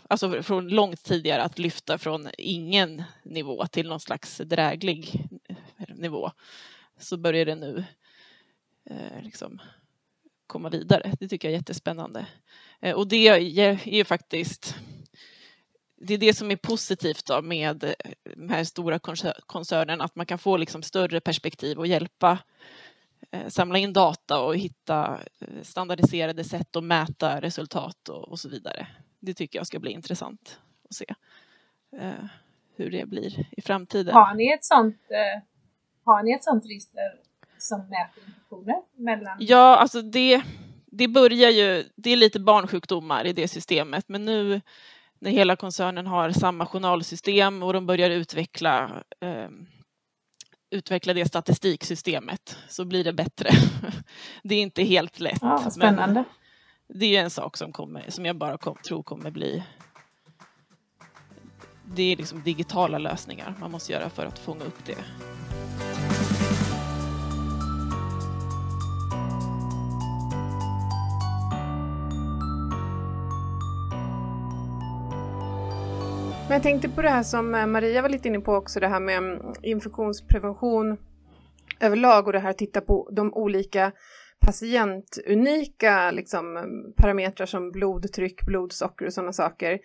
alltså 0.08 0.42
från 0.42 0.68
långt 0.68 1.04
tidigare 1.04 1.42
att 1.42 1.58
lyfta 1.58 1.98
från 1.98 2.28
ingen 2.38 3.02
nivå 3.22 3.66
till 3.66 3.88
någon 3.88 4.00
slags 4.00 4.38
dräglig 4.38 5.28
eh, 5.48 5.94
nivå 5.94 6.30
så 6.98 7.16
börjar 7.16 7.44
det 7.44 7.54
nu 7.54 7.84
eh, 8.90 9.22
liksom 9.22 9.60
komma 10.46 10.68
vidare. 10.68 11.12
Det 11.20 11.28
tycker 11.28 11.48
jag 11.48 11.52
är 11.52 11.58
jättespännande. 11.58 12.26
Eh, 12.80 12.96
och 12.96 13.08
det 13.08 13.28
är 13.28 13.88
ju 13.88 14.04
faktiskt 14.04 14.74
det 16.00 16.14
är 16.14 16.18
det 16.18 16.34
som 16.34 16.50
är 16.50 16.56
positivt 16.56 17.26
då 17.26 17.42
med 17.42 17.84
eh, 17.84 17.92
de 18.36 18.48
här 18.48 18.64
stora 18.64 18.98
koncernerna, 19.46 20.04
att 20.04 20.16
man 20.16 20.26
kan 20.26 20.38
få 20.38 20.56
liksom 20.56 20.82
större 20.82 21.20
perspektiv 21.20 21.78
och 21.78 21.86
hjälpa 21.86 22.38
eh, 23.30 23.48
samla 23.48 23.78
in 23.78 23.92
data 23.92 24.40
och 24.40 24.56
hitta 24.56 25.20
eh, 25.40 25.62
standardiserade 25.62 26.44
sätt 26.44 26.76
att 26.76 26.84
mäta 26.84 27.40
resultat 27.40 28.08
och, 28.08 28.28
och 28.28 28.40
så 28.40 28.48
vidare. 28.48 28.86
Det 29.20 29.34
tycker 29.34 29.58
jag 29.58 29.66
ska 29.66 29.78
bli 29.78 29.90
intressant 29.90 30.60
att 30.88 30.94
se 30.94 31.14
eh, 31.96 32.24
hur 32.76 32.90
det 32.90 33.06
blir 33.08 33.46
i 33.50 33.62
framtiden. 33.62 34.14
Har 34.14 34.34
ni 34.34 34.52
ett 34.52 34.64
sånt, 34.64 35.00
eh, 35.08 35.42
har 36.04 36.22
ni 36.22 36.32
ett 36.32 36.44
sånt 36.44 36.64
register 36.64 37.20
som 37.58 37.80
mäter 37.80 38.22
infektioner 38.26 38.82
mellan? 38.96 39.36
Ja, 39.40 39.76
alltså 39.76 40.02
det, 40.02 40.42
det 40.86 41.08
börjar 41.08 41.50
ju, 41.50 41.84
det 41.94 42.10
är 42.10 42.16
lite 42.16 42.40
barnsjukdomar 42.40 43.26
i 43.26 43.32
det 43.32 43.48
systemet, 43.48 44.08
men 44.08 44.24
nu 44.24 44.60
när 45.18 45.30
hela 45.30 45.56
koncernen 45.56 46.06
har 46.06 46.30
samma 46.30 46.66
journalsystem 46.66 47.62
och 47.62 47.72
de 47.72 47.86
börjar 47.86 48.10
utveckla 48.10 49.02
eh, 49.20 49.48
utveckla 50.70 51.14
det 51.14 51.26
statistiksystemet 51.26 52.56
så 52.68 52.84
blir 52.84 53.04
det 53.04 53.12
bättre. 53.12 53.50
det 54.42 54.54
är 54.54 54.62
inte 54.62 54.82
helt 54.82 55.20
lätt. 55.20 55.38
Ja, 55.40 55.70
spännande 55.70 56.24
det 56.88 57.16
är 57.16 57.22
en 57.22 57.30
sak 57.30 57.56
som, 57.56 57.72
kommer, 57.72 58.10
som 58.10 58.26
jag 58.26 58.36
bara 58.36 58.58
kom, 58.58 58.76
tror 58.84 59.02
kommer 59.02 59.30
bli 59.30 59.64
det 61.94 62.12
är 62.12 62.16
liksom 62.16 62.42
digitala 62.42 62.98
lösningar 62.98 63.54
man 63.60 63.70
måste 63.70 63.92
göra 63.92 64.10
för 64.10 64.26
att 64.26 64.38
fånga 64.38 64.64
upp 64.64 64.84
det. 64.86 64.96
Men 76.48 76.54
jag 76.54 76.62
tänkte 76.62 76.88
på 76.88 77.02
det 77.02 77.08
här 77.08 77.22
som 77.22 77.54
eh, 77.54 77.66
Maria 77.66 78.02
var 78.02 78.08
lite 78.08 78.28
inne 78.28 78.40
på 78.40 78.54
också, 78.54 78.80
det 78.80 78.88
här 78.88 79.00
med 79.00 79.18
mm, 79.18 79.54
infektionsprevention 79.62 80.96
överlag 81.80 82.26
och 82.26 82.32
det 82.32 82.38
här 82.38 82.50
att 82.50 82.58
titta 82.58 82.80
på 82.80 83.08
de 83.12 83.34
olika 83.34 83.92
patientunika 84.40 86.10
liksom, 86.10 86.72
parametrar 86.96 87.46
som 87.46 87.70
blodtryck, 87.72 88.42
blodsocker 88.46 89.06
och 89.06 89.12
sådana 89.12 89.32
saker 89.32 89.78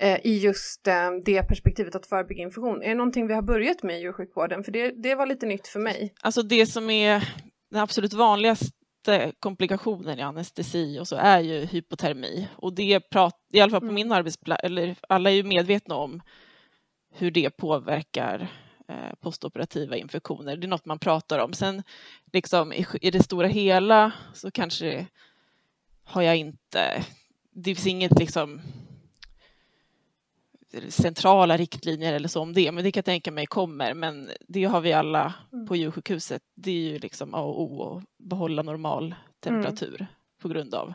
eh, 0.00 0.26
i 0.26 0.38
just 0.38 0.86
eh, 0.86 1.10
det 1.24 1.42
perspektivet 1.42 1.94
att 1.94 2.06
förebygga 2.06 2.42
infektion. 2.42 2.82
Är 2.82 2.88
det 2.88 2.94
någonting 2.94 3.26
vi 3.26 3.34
har 3.34 3.42
börjat 3.42 3.82
med 3.82 3.98
i 3.98 4.02
djursjukvården? 4.02 4.64
För 4.64 4.72
det, 4.72 5.02
det 5.02 5.14
var 5.14 5.26
lite 5.26 5.46
nytt 5.46 5.68
för 5.68 5.80
mig. 5.80 6.14
Alltså 6.22 6.42
det 6.42 6.66
som 6.66 6.90
är 6.90 7.34
den 7.70 7.80
absolut 7.80 8.12
vanligaste 8.12 8.72
komplikationen 9.40 10.18
i 10.18 10.22
anestesi 10.22 10.98
och 10.98 11.08
så 11.08 11.16
är 11.16 11.40
ju 11.40 11.64
hypotermi 11.64 12.48
och 12.56 12.74
det 12.74 13.00
pratar, 13.00 13.38
i 13.52 13.60
alla 13.60 13.70
fall 13.70 13.80
på 13.80 13.86
mm. 13.86 13.94
min 13.94 14.12
arbetsplats, 14.12 14.64
eller 14.64 14.96
alla 15.08 15.30
är 15.30 15.34
ju 15.34 15.42
medvetna 15.42 15.94
om 15.94 16.20
hur 17.14 17.30
det 17.30 17.50
påverkar 17.50 18.50
postoperativa 19.20 19.96
infektioner. 19.96 20.56
Det 20.56 20.66
är 20.66 20.68
något 20.68 20.84
man 20.84 20.98
pratar 20.98 21.38
om. 21.38 21.52
Sen 21.52 21.82
liksom, 22.32 22.72
i, 22.72 23.10
det 23.10 23.22
stora 23.22 23.46
hela 23.46 24.12
så 24.34 24.50
kanske 24.50 25.06
har 26.04 26.22
jag 26.22 26.36
inte, 26.36 27.04
det 27.50 27.74
finns 27.74 27.86
inget 27.86 28.18
liksom 28.18 28.60
centrala 30.88 31.56
riktlinjer 31.56 32.12
eller 32.12 32.28
så 32.28 32.40
om 32.42 32.52
det, 32.52 32.72
men 32.72 32.84
det 32.84 32.92
kan 32.92 32.98
jag 32.98 33.04
tänka 33.04 33.30
mig 33.30 33.46
kommer. 33.46 33.94
Men 33.94 34.30
det 34.48 34.64
har 34.64 34.80
vi 34.80 34.92
alla 34.92 35.34
Mm. 35.52 35.66
på 35.66 35.76
djursjukhuset. 35.76 36.42
Det 36.54 36.70
är 36.70 36.92
ju 36.92 36.98
liksom 36.98 37.34
A 37.34 37.40
och 37.40 37.62
O 37.62 37.96
att 37.96 38.04
behålla 38.16 38.62
normal 38.62 39.14
temperatur 39.40 40.06
på 40.38 40.48
grund 40.48 40.74
av 40.74 40.92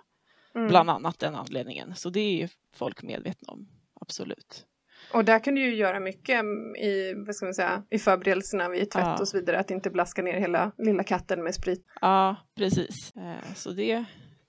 Mm. 0.55 0.67
bland 0.67 0.89
annat 0.89 1.19
den 1.19 1.35
anledningen. 1.35 1.95
Så 1.95 2.09
det 2.09 2.19
är 2.19 2.31
ju 2.33 2.47
folk 2.73 3.03
medvetna 3.03 3.53
om, 3.53 3.67
absolut. 4.01 4.65
Och 5.13 5.25
där 5.25 5.39
kan 5.39 5.55
du 5.55 5.61
ju 5.61 5.75
göra 5.75 5.99
mycket 5.99 6.43
i, 6.81 7.13
vad 7.25 7.35
ska 7.35 7.45
man 7.45 7.53
säga, 7.53 7.83
i 7.89 7.99
förberedelserna 7.99 8.69
vid 8.69 8.91
tvätt 8.91 9.03
Ja. 9.05 9.17
och 9.19 9.27
så 9.27 9.37
vidare, 9.37 9.59
att 9.59 9.71
inte 9.71 9.89
blaska 9.89 10.21
ner 10.21 10.39
hela 10.39 10.71
lilla 10.77 11.03
katten 11.03 11.43
med 11.43 11.55
sprit. 11.55 11.85
Ja, 12.01 12.35
precis. 12.57 13.11
Eh, 13.15 13.53
Så 13.55 13.71
det, 13.71 14.03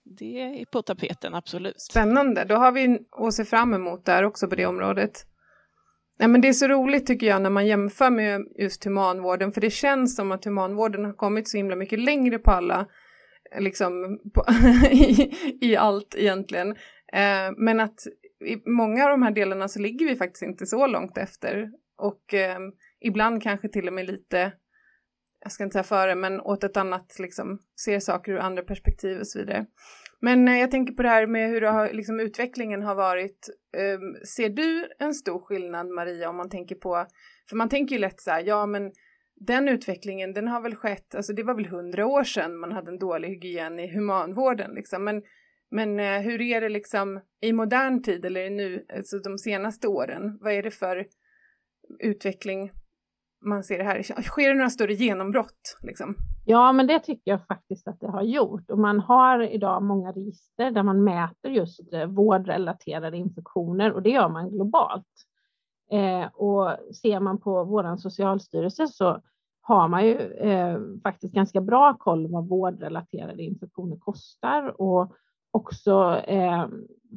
det 0.04 0.40
är 0.40 0.64
på 0.66 0.82
tapeten, 0.82 1.34
absolut. 1.34 1.80
Spännande, 1.80 2.44
då 2.44 2.54
har 2.54 2.72
vi 2.72 2.98
att 3.10 3.34
se 3.34 3.44
fram 3.44 3.74
emot 3.74 4.04
där 4.04 4.22
också 4.24 4.48
på 4.48 4.54
det 4.54 4.66
området. 4.66 5.26
Nej, 6.18 6.28
men 6.28 6.40
det 6.40 6.48
är 6.48 6.52
så 6.52 6.68
roligt 6.68 7.06
tycker 7.06 7.26
jag 7.26 7.42
när 7.42 7.50
man 7.50 7.66
jämför 7.66 8.10
med 8.10 8.40
just 8.58 8.84
humanvården, 8.86 9.52
för 9.52 9.60
det 9.60 9.70
känns 9.70 10.16
som 10.16 10.32
att 10.32 10.44
humanvården 10.44 11.04
har 11.04 11.12
kommit 11.12 11.48
så 11.48 11.56
himla 11.56 11.76
mycket 11.76 11.98
längre 11.98 12.38
på 12.38 12.50
alla, 12.50 12.86
liksom 13.58 14.18
på, 14.34 14.44
i, 14.90 15.32
i 15.60 15.76
allt 15.76 16.14
egentligen. 16.18 16.70
Eh, 17.12 17.52
men 17.56 17.80
att 17.80 17.98
i 18.46 18.62
många 18.66 19.04
av 19.04 19.10
de 19.10 19.22
här 19.22 19.30
delarna 19.30 19.68
så 19.68 19.80
ligger 19.80 20.06
vi 20.06 20.16
faktiskt 20.16 20.42
inte 20.42 20.66
så 20.66 20.86
långt 20.86 21.18
efter 21.18 21.70
och 21.96 22.34
eh, 22.34 22.58
ibland 23.00 23.42
kanske 23.42 23.68
till 23.68 23.88
och 23.88 23.94
med 23.94 24.06
lite, 24.06 24.52
jag 25.40 25.52
ska 25.52 25.64
inte 25.64 25.72
säga 25.72 25.82
före, 25.82 26.14
men 26.14 26.40
åt 26.40 26.64
ett 26.64 26.76
annat, 26.76 27.18
liksom, 27.18 27.58
ser 27.84 28.00
saker 28.00 28.32
ur 28.32 28.38
andra 28.38 28.62
perspektiv 28.62 29.18
och 29.18 29.26
så 29.26 29.38
vidare. 29.38 29.66
Men 30.20 30.48
eh, 30.48 30.58
jag 30.58 30.70
tänker 30.70 30.94
på 30.94 31.02
det 31.02 31.08
här 31.08 31.26
med 31.26 31.50
hur 31.50 31.60
har, 31.62 31.92
liksom, 31.92 32.20
utvecklingen 32.20 32.82
har 32.82 32.94
varit. 32.94 33.48
Eh, 33.76 34.26
ser 34.26 34.48
du 34.48 34.88
en 34.98 35.14
stor 35.14 35.38
skillnad, 35.38 35.88
Maria, 35.88 36.28
om 36.28 36.36
man 36.36 36.50
tänker 36.50 36.74
på, 36.74 37.06
för 37.48 37.56
man 37.56 37.68
tänker 37.68 37.94
ju 37.94 38.00
lätt 38.00 38.20
så 38.20 38.30
här, 38.30 38.42
ja 38.46 38.66
men 38.66 38.92
den 39.46 39.68
utvecklingen, 39.68 40.32
den 40.32 40.48
har 40.48 40.60
väl 40.60 40.74
skett, 40.74 41.14
alltså 41.14 41.32
det 41.32 41.42
var 41.42 41.54
väl 41.54 41.66
hundra 41.66 42.06
år 42.06 42.24
sedan 42.24 42.58
man 42.58 42.72
hade 42.72 42.90
en 42.90 42.98
dålig 42.98 43.28
hygien 43.28 43.78
i 43.78 43.94
humanvården 43.94 44.70
liksom, 44.74 45.04
men, 45.04 45.22
men 45.74 46.00
eh, 46.00 46.20
hur 46.20 46.40
är 46.40 46.60
det 46.60 46.68
liksom 46.68 47.20
i 47.40 47.52
modern 47.52 48.02
tid 48.02 48.24
eller 48.24 48.50
nu, 48.50 48.86
alltså 48.96 49.18
de 49.18 49.38
senaste 49.38 49.88
åren, 49.88 50.38
vad 50.40 50.52
är 50.52 50.62
det 50.62 50.70
för 50.70 51.06
utveckling 51.98 52.70
man 53.44 53.64
ser 53.64 53.78
det 53.78 53.84
här? 53.84 54.02
Sker 54.22 54.48
det 54.48 54.54
några 54.54 54.70
större 54.70 54.94
genombrott 54.94 55.78
liksom? 55.82 56.14
Ja, 56.44 56.72
men 56.72 56.86
det 56.86 57.00
tycker 57.00 57.30
jag 57.30 57.46
faktiskt 57.46 57.88
att 57.88 58.00
det 58.00 58.10
har 58.10 58.22
gjort. 58.22 58.70
Och 58.70 58.78
man 58.78 59.00
har 59.00 59.42
idag 59.42 59.82
många 59.82 60.12
register 60.12 60.70
där 60.70 60.82
man 60.82 61.04
mäter 61.04 61.50
just 61.50 61.92
eh, 61.92 62.06
vårdrelaterade 62.06 63.16
infektioner 63.16 63.92
och 63.92 64.02
det 64.02 64.10
gör 64.10 64.28
man 64.28 64.50
globalt. 64.50 65.26
Eh, 65.92 66.26
och 66.34 66.94
ser 67.02 67.20
man 67.20 67.40
på 67.40 67.64
vår 67.64 67.96
socialstyrelse 67.96 68.86
så 68.88 69.22
har 69.60 69.88
man 69.88 70.06
ju 70.06 70.18
eh, 70.32 70.78
faktiskt 71.02 71.34
ganska 71.34 71.60
bra 71.60 71.96
koll 71.98 72.30
vad 72.30 72.48
vårdrelaterade 72.48 73.42
infektioner 73.42 73.96
kostar 73.96 74.80
och 74.80 75.12
också 75.54 76.22
eh, 76.26 76.66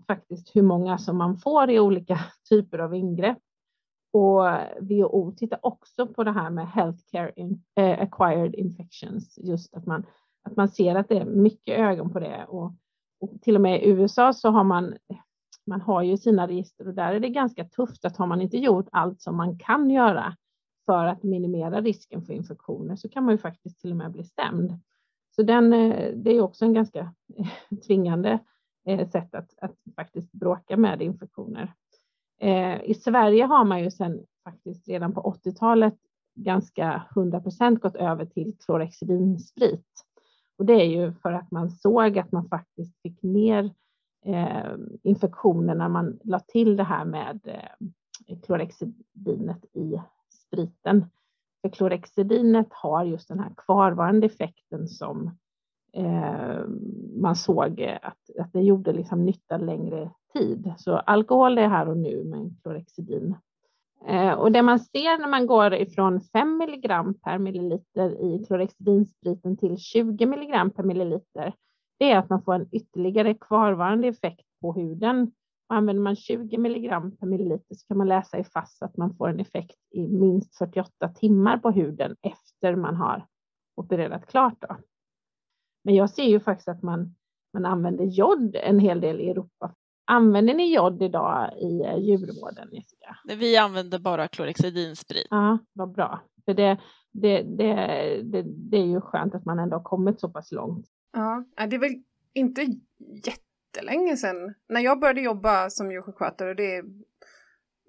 faktiskt 0.08 0.56
hur 0.56 0.62
många 0.62 0.97
som 0.97 1.17
man 1.17 1.38
får 1.38 1.69
i 1.69 1.80
olika 1.80 2.19
typer 2.50 2.80
av 2.80 2.95
ingrepp. 2.95 3.38
Och 4.13 4.43
WHO 4.80 5.32
tittar 5.32 5.60
också 5.62 6.08
på 6.08 6.23
det 6.23 6.32
här 6.32 6.50
med 6.50 6.67
healthcare 6.67 7.32
in, 7.36 7.63
eh, 7.76 8.02
acquired 8.02 8.56
infections, 8.56 9.39
just 9.43 9.73
att 9.73 9.86
man, 9.86 10.06
att 10.43 10.56
man 10.56 10.69
ser 10.69 10.95
att 10.95 11.10
det 11.10 11.17
är 11.17 11.26
mycket 11.26 11.80
ögon 11.80 12.13
på 12.13 12.19
det. 12.19 12.45
Och, 12.45 12.73
och 13.19 13.41
till 13.41 13.56
och 13.56 13.62
med 13.62 13.84
i 13.84 13.89
USA 13.89 14.34
så 14.34 14.50
har 14.50 14.63
man, 14.63 14.97
man 15.65 15.82
har 15.82 16.04
ju 16.04 16.17
sina 16.17 16.47
register 16.47 16.88
och 16.88 16.93
där 16.93 17.13
är 17.13 17.19
det 17.19 17.30
ganska 17.30 17.65
tufft 17.65 18.06
att 18.06 18.17
har 18.17 18.28
man 18.28 18.41
inte 18.41 18.58
gjort 18.58 18.88
allt 18.91 19.21
som 19.21 19.38
man 19.38 19.60
kan 19.60 19.89
göra 19.89 20.36
för 20.86 21.06
att 21.06 21.23
minimera 21.23 21.82
risken 21.82 22.21
för 22.21 22.34
infektioner 22.34 22.95
så 22.95 23.10
kan 23.10 23.23
man 23.23 23.34
ju 23.34 23.38
faktiskt 23.38 23.80
till 23.80 23.91
och 23.91 23.97
med 23.97 24.12
bli 24.12 24.23
stämd. 24.23 24.80
Så 25.39 25.43
den, 25.43 25.73
eh, 25.73 26.13
det 26.15 26.32
är 26.32 26.41
också 26.41 26.65
en 26.65 26.73
ganska 26.73 27.13
tvingande 27.88 28.39
eh, 28.86 29.10
sätt 29.10 29.36
att, 29.36 29.54
att 29.62 29.76
faktiskt 29.95 30.32
bråka 30.32 30.78
med 30.78 31.02
infektioner. 31.02 31.73
Eh, 32.39 32.82
I 32.84 32.93
Sverige 32.93 33.45
har 33.45 33.65
man 33.65 33.84
ju 33.84 33.91
sedan 33.91 34.26
faktiskt 34.43 34.88
redan 34.88 35.13
på 35.13 35.38
80-talet 35.45 35.95
ganska 36.36 37.04
100 37.15 37.41
procent 37.41 37.82
gått 37.82 37.95
över 37.95 38.26
till 38.26 38.58
klorexidinsprit. 38.65 40.06
Och 40.58 40.65
det 40.65 40.73
är 40.73 40.86
ju 40.86 41.13
för 41.13 41.34
att 41.34 41.52
man 41.52 41.69
såg 41.69 42.19
att 42.19 42.32
man 42.32 42.50
faktiskt 42.50 43.02
fick 43.02 43.23
ner 43.23 43.71
eh, 44.26 44.76
infektioner 45.04 45.76
när 45.76 45.89
man 45.89 46.19
la 46.23 46.39
till 46.39 46.78
det 46.78 46.84
här 46.84 47.06
med 47.06 47.39
eh, 48.28 48.39
klorexidinet 48.39 49.65
i 49.73 50.02
spriten. 50.30 51.06
För 51.62 51.70
klorexidinet 51.70 52.67
har 52.70 53.04
just 53.04 53.28
den 53.28 53.39
här 53.39 53.52
kvarvarande 53.58 54.26
effekten 54.26 54.88
som 54.88 55.38
eh, 55.93 56.67
man 57.22 57.36
såg 57.36 58.00
att, 58.02 58.39
att 58.39 58.54
det 58.54 58.62
gjorde 58.62 58.93
liksom 58.93 59.26
nytta 59.26 59.58
längre 59.58 60.12
tid. 60.34 60.74
Så 60.78 60.98
alkohol 60.98 61.58
är 61.58 61.67
här 61.67 61.89
och 61.89 61.98
nu 61.98 62.24
med 62.24 62.56
klorexidin. 62.63 63.36
Eh, 64.06 64.32
och 64.32 64.52
det 64.52 64.62
man 64.62 64.80
ser 64.80 65.20
när 65.20 65.28
man 65.28 65.48
går 65.48 65.74
ifrån 65.74 66.22
5 66.22 66.58
milligram 66.58 67.13
per 67.13 67.38
milliliter 67.38 68.22
i 68.22 68.46
klorexidinspriten 68.46 69.58
till 69.58 69.78
20 69.78 70.26
milligram 70.26 70.70
per 70.70 70.84
milliliter, 70.84 71.54
det 72.00 72.12
är 72.12 72.17
att 72.17 72.30
man 72.30 72.41
får 72.41 72.54
en 72.54 72.67
ytterligare 72.72 73.34
kvarvarande 73.34 74.08
effekt 74.08 74.46
på 74.62 74.74
huden. 74.74 75.32
Och 75.69 75.75
använder 75.75 76.03
man 76.03 76.15
20 76.15 76.58
milligram 76.58 77.17
per 77.17 77.27
milliliter 77.27 77.75
så 77.75 77.88
kan 77.88 77.97
man 77.97 78.08
läsa 78.08 78.38
i 78.38 78.43
fast 78.43 78.84
att 78.84 78.97
man 78.97 79.15
får 79.15 79.30
en 79.30 79.39
effekt 79.39 79.77
i 79.91 80.08
minst 80.08 80.58
48 80.58 81.10
timmar 81.10 81.58
på 81.58 81.71
huden 81.71 82.15
efter 82.21 82.75
man 82.75 82.95
har 82.95 83.27
opererat 83.75 84.27
klart. 84.27 84.62
Då. 84.62 84.77
Men 85.84 85.95
jag 85.95 86.10
ser 86.10 86.23
ju 86.23 86.39
faktiskt 86.39 86.67
att 86.67 86.84
man, 86.84 87.15
man 87.53 87.65
använder 87.65 88.06
jod 88.06 88.56
en 88.56 88.80
hel 88.80 89.01
del 89.01 89.19
i 89.19 89.30
Europa. 89.30 89.75
Använder 90.06 90.53
ni 90.53 90.75
jod 90.75 91.01
idag 91.01 91.58
i 91.58 91.82
eh, 91.82 91.97
djurvården, 91.97 92.69
Jessica? 92.71 93.17
Vi 93.25 93.58
använder 93.58 93.99
bara 93.99 94.27
klorexidinsprit. 94.27 95.27
Ja, 95.30 95.58
vad 95.73 95.91
bra. 95.91 96.21
För 96.45 96.53
det, 96.53 96.77
det, 97.12 97.41
det, 97.41 97.73
det, 98.23 98.41
det 98.45 98.77
är 98.77 98.86
ju 98.86 99.01
skönt 99.01 99.36
att 99.36 99.45
man 99.45 99.60
ändå 99.60 99.75
har 99.75 99.84
kommit 99.84 100.19
så 100.19 100.30
pass 100.30 100.51
långt. 100.51 100.88
Ja, 101.13 101.45
det 101.56 101.75
är 101.75 101.80
väl 101.80 102.03
inte 102.34 102.67
jättelänge 103.78 104.18
sedan. 104.18 104.54
När 104.70 104.82
jag 104.82 105.00
började 105.00 105.22
jobba 105.22 105.70
som 105.70 105.92
djursjukskötare, 105.92 106.54
det 106.54 106.76
är 106.76 106.84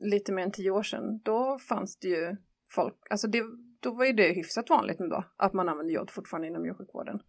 lite 0.02 0.32
mer 0.32 0.42
än 0.42 0.52
tio 0.52 0.70
år 0.70 0.82
sedan, 0.82 1.20
då 1.24 1.58
fanns 1.68 1.96
det 1.98 2.08
ju 2.08 2.36
folk, 2.74 2.94
alltså 3.10 3.28
det, 3.28 3.42
då 3.80 3.90
var 3.94 4.04
ju 4.04 4.12
det 4.12 4.32
hyfsat 4.32 4.70
vanligt 4.70 5.00
ändå, 5.00 5.24
att 5.36 5.52
man 5.52 5.68
använde 5.68 5.92
jod 5.92 6.10
fortfarande 6.10 6.48
inom 6.48 6.64
djursjukvården. 6.66 7.20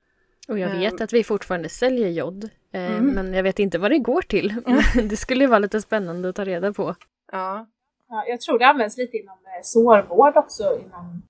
Och 0.48 0.60
jag 0.60 0.70
vet 0.70 0.94
Ehm. 0.94 1.04
att 1.04 1.14
vi 1.14 1.24
fortfarande 1.24 1.70
säljer 1.70 2.08
jod, 2.10 2.44
eh, 2.72 2.98
Mm. 2.98 3.06
men 3.16 3.34
jag 3.34 3.44
vet 3.44 3.60
inte 3.60 3.78
vad 3.78 3.92
det 3.92 4.00
går 4.00 4.22
till. 4.22 4.54
det 5.10 5.18
skulle 5.18 5.44
ju 5.44 5.48
vara 5.50 5.60
lite 5.60 5.82
spännande 5.82 6.30
att 6.30 6.36
ta 6.36 6.46
reda 6.46 6.74
på. 6.74 6.96
Ja, 7.32 7.68
Ja, 8.12 8.26
jag 8.28 8.42
tror 8.42 8.60
det 8.60 8.66
används 8.66 8.98
lite 8.98 9.18
inom 9.18 9.38
eh, 9.38 9.62
sårvård 9.64 10.38
också, 10.38 10.64
inom, 10.86 11.22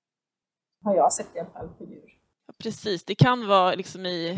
har 0.84 0.96
jag 0.96 1.14
sett 1.14 1.36
i 1.36 1.40
alla 1.40 1.50
fall 1.50 1.70
på 1.78 1.84
djur. 1.86 2.19
Precis, 2.64 3.04
det 3.06 3.16
kan 3.16 3.48
vara 3.48 3.76
liksom 3.76 4.06
i 4.06 4.38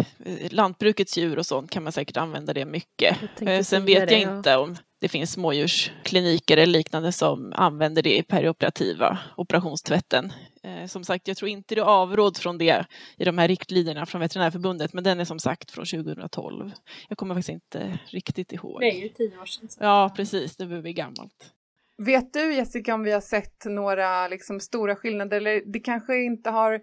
lantbrukets 0.52 1.18
djur 1.18 1.40
och 1.40 1.46
sånt 1.46 1.72
kan 1.72 1.84
man 1.84 1.92
säkert 1.92 2.18
använda 2.18 2.54
det 2.54 2.66
mycket. 2.66 3.18
Eh, 3.42 3.62
Sen 3.62 3.86
vet 3.86 4.10
det, 4.10 4.20
jag 4.20 4.32
ja. 4.32 4.38
inte 4.38 4.58
om 4.58 4.76
det 5.00 5.08
finns 5.10 5.32
smådjurskliniker 5.32 6.58
eller 6.58 6.74
liknande 6.74 7.12
som 7.12 7.54
använder 7.56 8.02
det 8.02 8.18
i 8.18 8.24
perioperativa 8.24 9.20
operationstvätten. 9.38 10.34
Eh, 10.64 10.86
Som 10.88 11.04
sagt, 11.04 11.28
jag 11.28 11.38
tror 11.38 11.50
inte 11.50 11.76
det 11.76 11.82
är 11.82 11.86
avråd 11.86 12.38
från 12.38 12.58
det 12.58 12.86
i 13.18 13.26
de 13.26 13.38
här 13.38 13.48
riktlinjerna 13.48 14.06
från 14.06 14.22
Veterinärförbundet, 14.22 14.94
men 14.94 15.04
den 15.04 15.20
är 15.20 15.26
som 15.26 15.40
sagt 15.40 15.72
från 15.72 15.86
2012. 15.86 16.72
Jag 17.10 17.18
kommer 17.18 17.36
faktiskt 17.36 17.50
inte 17.50 18.00
riktigt 18.06 18.52
ihåg. 18.54 18.80
Det 18.82 18.86
är 18.92 19.02
ju 19.02 19.10
tio 19.10 19.38
år 19.38 19.46
sedan. 19.46 19.70
så- 19.70 19.78
Ja, 19.84 20.14
precis, 20.16 20.56
det 20.58 20.66
blir 20.66 20.94
gammalt. 20.94 21.52
Vet 21.98 22.34
du 22.34 22.54
Jessica 22.54 22.94
om 22.94 23.04
vi 23.04 23.12
har 23.12 23.22
sett 23.22 23.66
några 23.66 24.28
liksom, 24.28 24.60
stora 24.60 24.96
skillnader 24.96 25.38
eller 25.38 25.62
det 25.74 25.80
kanske 25.80 26.24
inte 26.24 26.50
har 26.50 26.82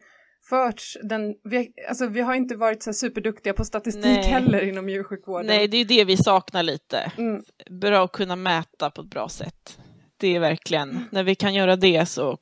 förts 0.48 0.96
den, 1.02 1.34
vi, 1.44 1.72
alltså 1.88 2.06
vi 2.06 2.20
har 2.20 2.34
inte 2.34 2.56
varit 2.56 2.82
så 2.82 2.92
superduktiga 2.92 3.52
på 3.52 3.64
statistik 3.64 4.04
Nej. 4.04 4.22
heller 4.22 4.68
inom 4.68 4.88
djursjukvården. 4.88 5.46
Nej, 5.46 5.68
det 5.68 5.76
är 5.76 5.84
det 5.84 6.04
vi 6.04 6.16
saknar 6.16 6.62
lite. 6.62 7.12
Mm, 7.18 7.42
Bra 7.70 8.04
att 8.04 8.12
kunna 8.12 8.36
mäta 8.36 8.90
på 8.90 9.00
ett 9.00 9.06
bra 9.10 9.28
sätt. 9.28 9.78
Det 10.16 10.36
är 10.36 10.40
verkligen, 10.40 11.04
när 11.12 11.22
vi 11.22 11.34
kan 11.34 11.54
göra 11.54 11.76
det 11.76 12.06
så 12.06 12.38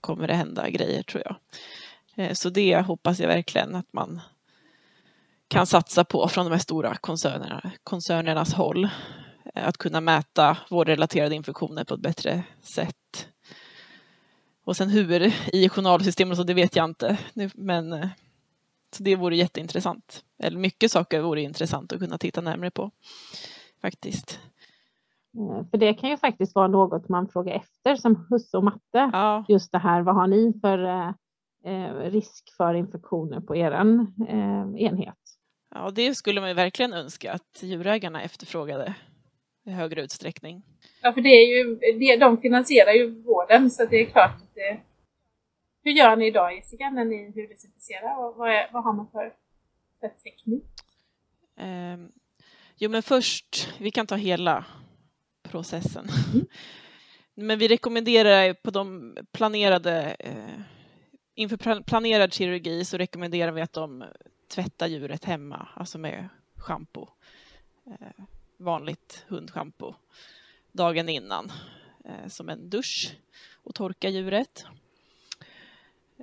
kommer 0.00 0.26
det 0.28 0.34
hända 0.34 0.70
grejer 0.70 1.02
tror 1.02 1.22
jag. 1.24 1.36
Eh, 2.26 2.32
Så 2.32 2.50
det 2.50 2.80
hoppas 2.80 3.20
jag 3.20 3.28
verkligen 3.28 3.74
att 3.74 3.92
man 3.92 4.20
kan 5.48 5.66
satsa 5.66 6.04
på 6.04 6.28
från 6.28 6.44
de 6.46 6.52
här 6.52 6.58
stora 6.58 6.96
koncernerna, 6.96 7.70
koncernernas 7.84 8.54
håll. 8.54 8.84
Eh, 9.54 9.68
Att 9.68 9.76
kunna 9.78 10.00
mäta 10.00 10.58
vårdrelaterade 10.70 11.34
infektioner 11.34 11.84
på 11.84 11.94
ett 11.94 12.00
bättre 12.00 12.42
sätt. 12.62 13.28
Och 14.66 14.76
sen 14.76 14.88
hur 14.88 15.32
i 15.52 15.68
journalsystemet 15.68 16.36
så 16.36 16.42
det 16.42 16.54
vet 16.54 16.76
jag 16.76 16.84
inte. 16.84 17.18
Men 17.54 17.92
eh, 17.92 18.08
så 18.90 19.02
det 19.02 19.16
vore 19.16 19.36
jätteintressant. 19.36 20.24
Eller 20.42 20.58
mycket 20.58 20.90
saker 20.90 21.20
vore 21.20 21.40
intressant 21.40 21.92
att 21.92 21.98
kunna 21.98 22.18
titta 22.18 22.40
närmare 22.40 22.70
på. 22.70 22.90
Faktiskt. 23.82 24.40
Eh, 25.38 25.66
för 25.70 25.78
det 25.78 25.94
kan 25.94 26.10
ju 26.10 26.16
faktiskt 26.16 26.54
vara 26.54 26.68
något 26.68 27.08
man 27.08 27.28
frågar 27.28 27.54
efter 27.54 27.96
som 27.96 28.26
husse 28.30 28.56
och 28.56 28.64
matte. 28.64 29.10
Ja. 29.12 29.44
Just 29.48 29.72
det 29.72 29.78
här, 29.78 30.02
vad 30.02 30.14
har 30.14 30.26
ni 30.26 30.58
för 30.60 30.84
eh, 30.84 31.08
eh 31.64 32.10
risk 32.10 32.56
för 32.56 32.74
infektioner 32.74 33.40
på 33.40 33.56
er 33.56 33.72
eh, 33.72 34.86
enhet? 34.86 35.14
Ja, 35.74 35.90
det 35.90 36.14
skulle 36.14 36.40
man 36.40 36.50
ju 36.50 36.54
verkligen 36.54 36.92
önska 36.92 37.32
att 37.32 37.62
djurägarna 37.62 38.22
efterfrågade 38.22 38.94
i 39.66 39.70
högre 39.70 40.02
utsträckning. 40.02 40.62
Ja, 41.02 41.12
för 41.12 41.20
det 41.20 41.28
är 41.28 41.56
ju, 41.56 41.78
det, 41.98 42.16
de 42.16 42.38
finansierar 42.38 42.92
ju 42.92 43.22
vården 43.22 43.70
så 43.70 43.84
det 43.84 43.96
är 43.96 44.06
klart 44.06 44.45
det, 44.56 44.80
Hur 45.82 45.92
gör 45.92 46.16
ni 46.16 46.26
idag 46.26 46.56
Jessica 46.56 46.90
när 46.90 47.04
ni 47.04 47.26
huddesinficerar? 47.26 48.16
Vad, 48.16 48.36
vad, 48.36 48.66
vad 48.72 48.84
har 48.84 48.92
man 48.92 49.10
för, 49.10 49.34
för 50.00 50.08
teknik? 50.08 50.64
Um, 51.56 52.12
jo, 52.76 52.90
men 52.90 53.02
först, 53.02 53.74
vi 53.80 53.90
kan 53.90 54.06
ta 54.06 54.14
hela 54.14 54.64
processen. 55.42 56.08
Mm. 56.34 56.46
Men 57.38 57.58
vi 57.58 57.68
rekommenderar 57.68 58.54
på 58.54 58.70
de 58.70 59.16
planerade 59.32 60.16
eh, 60.18 60.60
inför 61.34 61.82
planerad 61.82 62.32
kirurgi 62.32 62.84
så 62.84 62.98
rekommenderar 62.98 63.52
vi 63.52 63.60
att 63.60 63.72
de 63.72 64.04
tvättar 64.48 64.86
djuret 64.86 65.24
hemma, 65.24 65.68
alltså 65.74 65.98
med 65.98 66.28
schampo. 66.56 67.08
Eh, 67.86 68.24
vanligt 68.56 69.24
hundschampo 69.28 69.94
dagen 70.72 71.08
innan 71.08 71.44
eh, 71.44 71.85
Eh, 72.08 72.28
som 72.28 72.48
en 72.48 72.70
dusch 72.70 73.16
och 73.54 73.74
torka 73.74 74.08
djuret. 74.08 74.64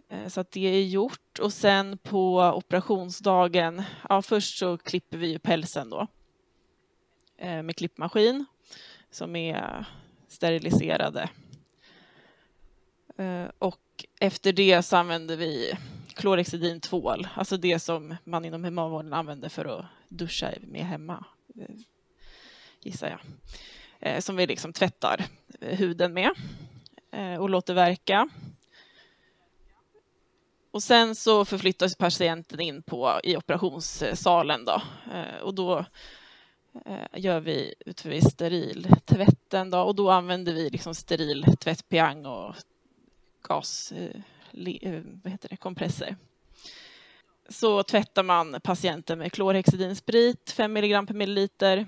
Eh, 0.10 0.28
så 0.28 0.42
att 0.42 0.52
det 0.52 0.68
är 0.68 0.84
gjort 0.84 1.40
och 1.40 1.54
sen 1.54 1.98
på 1.98 2.40
operationsdagen, 2.40 3.84
ja 4.10 4.22
först 4.22 4.58
så 4.58 4.78
klipper 4.78 5.18
vi 5.18 5.28
ju 5.28 5.40
pälsen 5.40 5.90
då 5.90 6.08
eh, 7.38 7.64
med 7.64 7.76
klippmaskin 7.76 8.46
som 9.12 9.36
är 9.36 9.86
steriliserade. 10.28 11.30
Och 13.58 14.06
efter 14.20 14.54
det 14.54 14.84
så 14.84 14.98
använder 14.98 15.38
vi 15.38 15.74
klorexidin 16.16 16.82
tvål, 16.82 17.28
alltså 17.36 17.58
det 17.58 17.80
som 17.80 18.16
man 18.24 18.46
inom 18.46 18.64
humanvården 18.64 19.14
använder 19.14 19.50
för 19.50 19.66
att 19.66 19.86
duscha 20.08 20.54
med 20.62 20.86
hemma, 20.86 21.26
gissar 22.80 23.20
jag. 24.00 24.24
Som 24.24 24.36
vi 24.36 24.48
liksom 24.48 24.74
tvättar 24.74 25.26
huden 25.60 26.14
med 26.14 26.32
eh, 27.12 27.36
och 27.36 27.50
låter 27.50 27.74
verka. 27.74 28.30
Och 30.72 30.84
sen 30.84 31.16
så 31.16 31.46
förflyttas 31.46 31.96
patienten 31.96 32.60
in 32.60 32.84
på, 32.84 33.20
i 33.24 33.38
operationssalen 33.38 34.66
då. 34.66 34.82
Eh, 35.14 35.42
och 35.42 35.54
då 35.54 35.86
eh, 36.86 37.08
gör 37.14 37.40
vi, 37.40 37.74
utför 37.86 38.10
vi 38.10 38.22
steriltvätten 38.22 39.70
då, 39.70 39.80
och 39.80 39.96
då 39.96 40.12
använder 40.12 40.54
vi 40.54 40.70
liksom 40.70 40.96
steril 40.96 41.46
tvättpiang 41.60 42.26
och 42.26 42.56
gas 43.48 43.94
vad 45.24 45.32
heter 45.32 45.50
det, 45.50 45.58
kompresser. 45.58 46.16
Så 47.50 47.84
tvättar 47.84 48.24
man 48.24 48.60
patienten 48.64 49.20
med 49.20 49.32
klorhexidinsprit, 49.32 50.52
5 50.52 50.78
mg 50.78 51.08
per 51.08 51.14
milliliter 51.14 51.86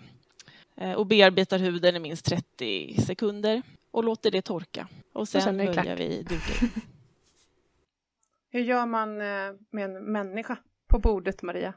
och 0.97 1.07
bearbetar 1.07 1.59
huden 1.59 1.95
i 1.95 1.99
minst 1.99 2.25
30 2.25 3.01
sekunder 3.01 3.61
och 3.91 4.03
låter 4.03 4.31
det 4.31 4.41
torka. 4.41 4.87
Och 5.13 5.27
sen, 5.27 5.39
och 5.39 5.43
sen 5.43 5.57
börjar 5.57 5.95
vi 5.95 6.21
duka 6.21 6.65
in. 6.65 6.71
Hur 8.49 8.61
gör 8.61 8.85
man 8.85 9.21
eh, 9.21 9.53
med 9.71 9.85
en 9.85 10.11
människa 10.11 10.57
på 10.87 10.99
bordet, 10.99 11.41
Maria? 11.41 11.73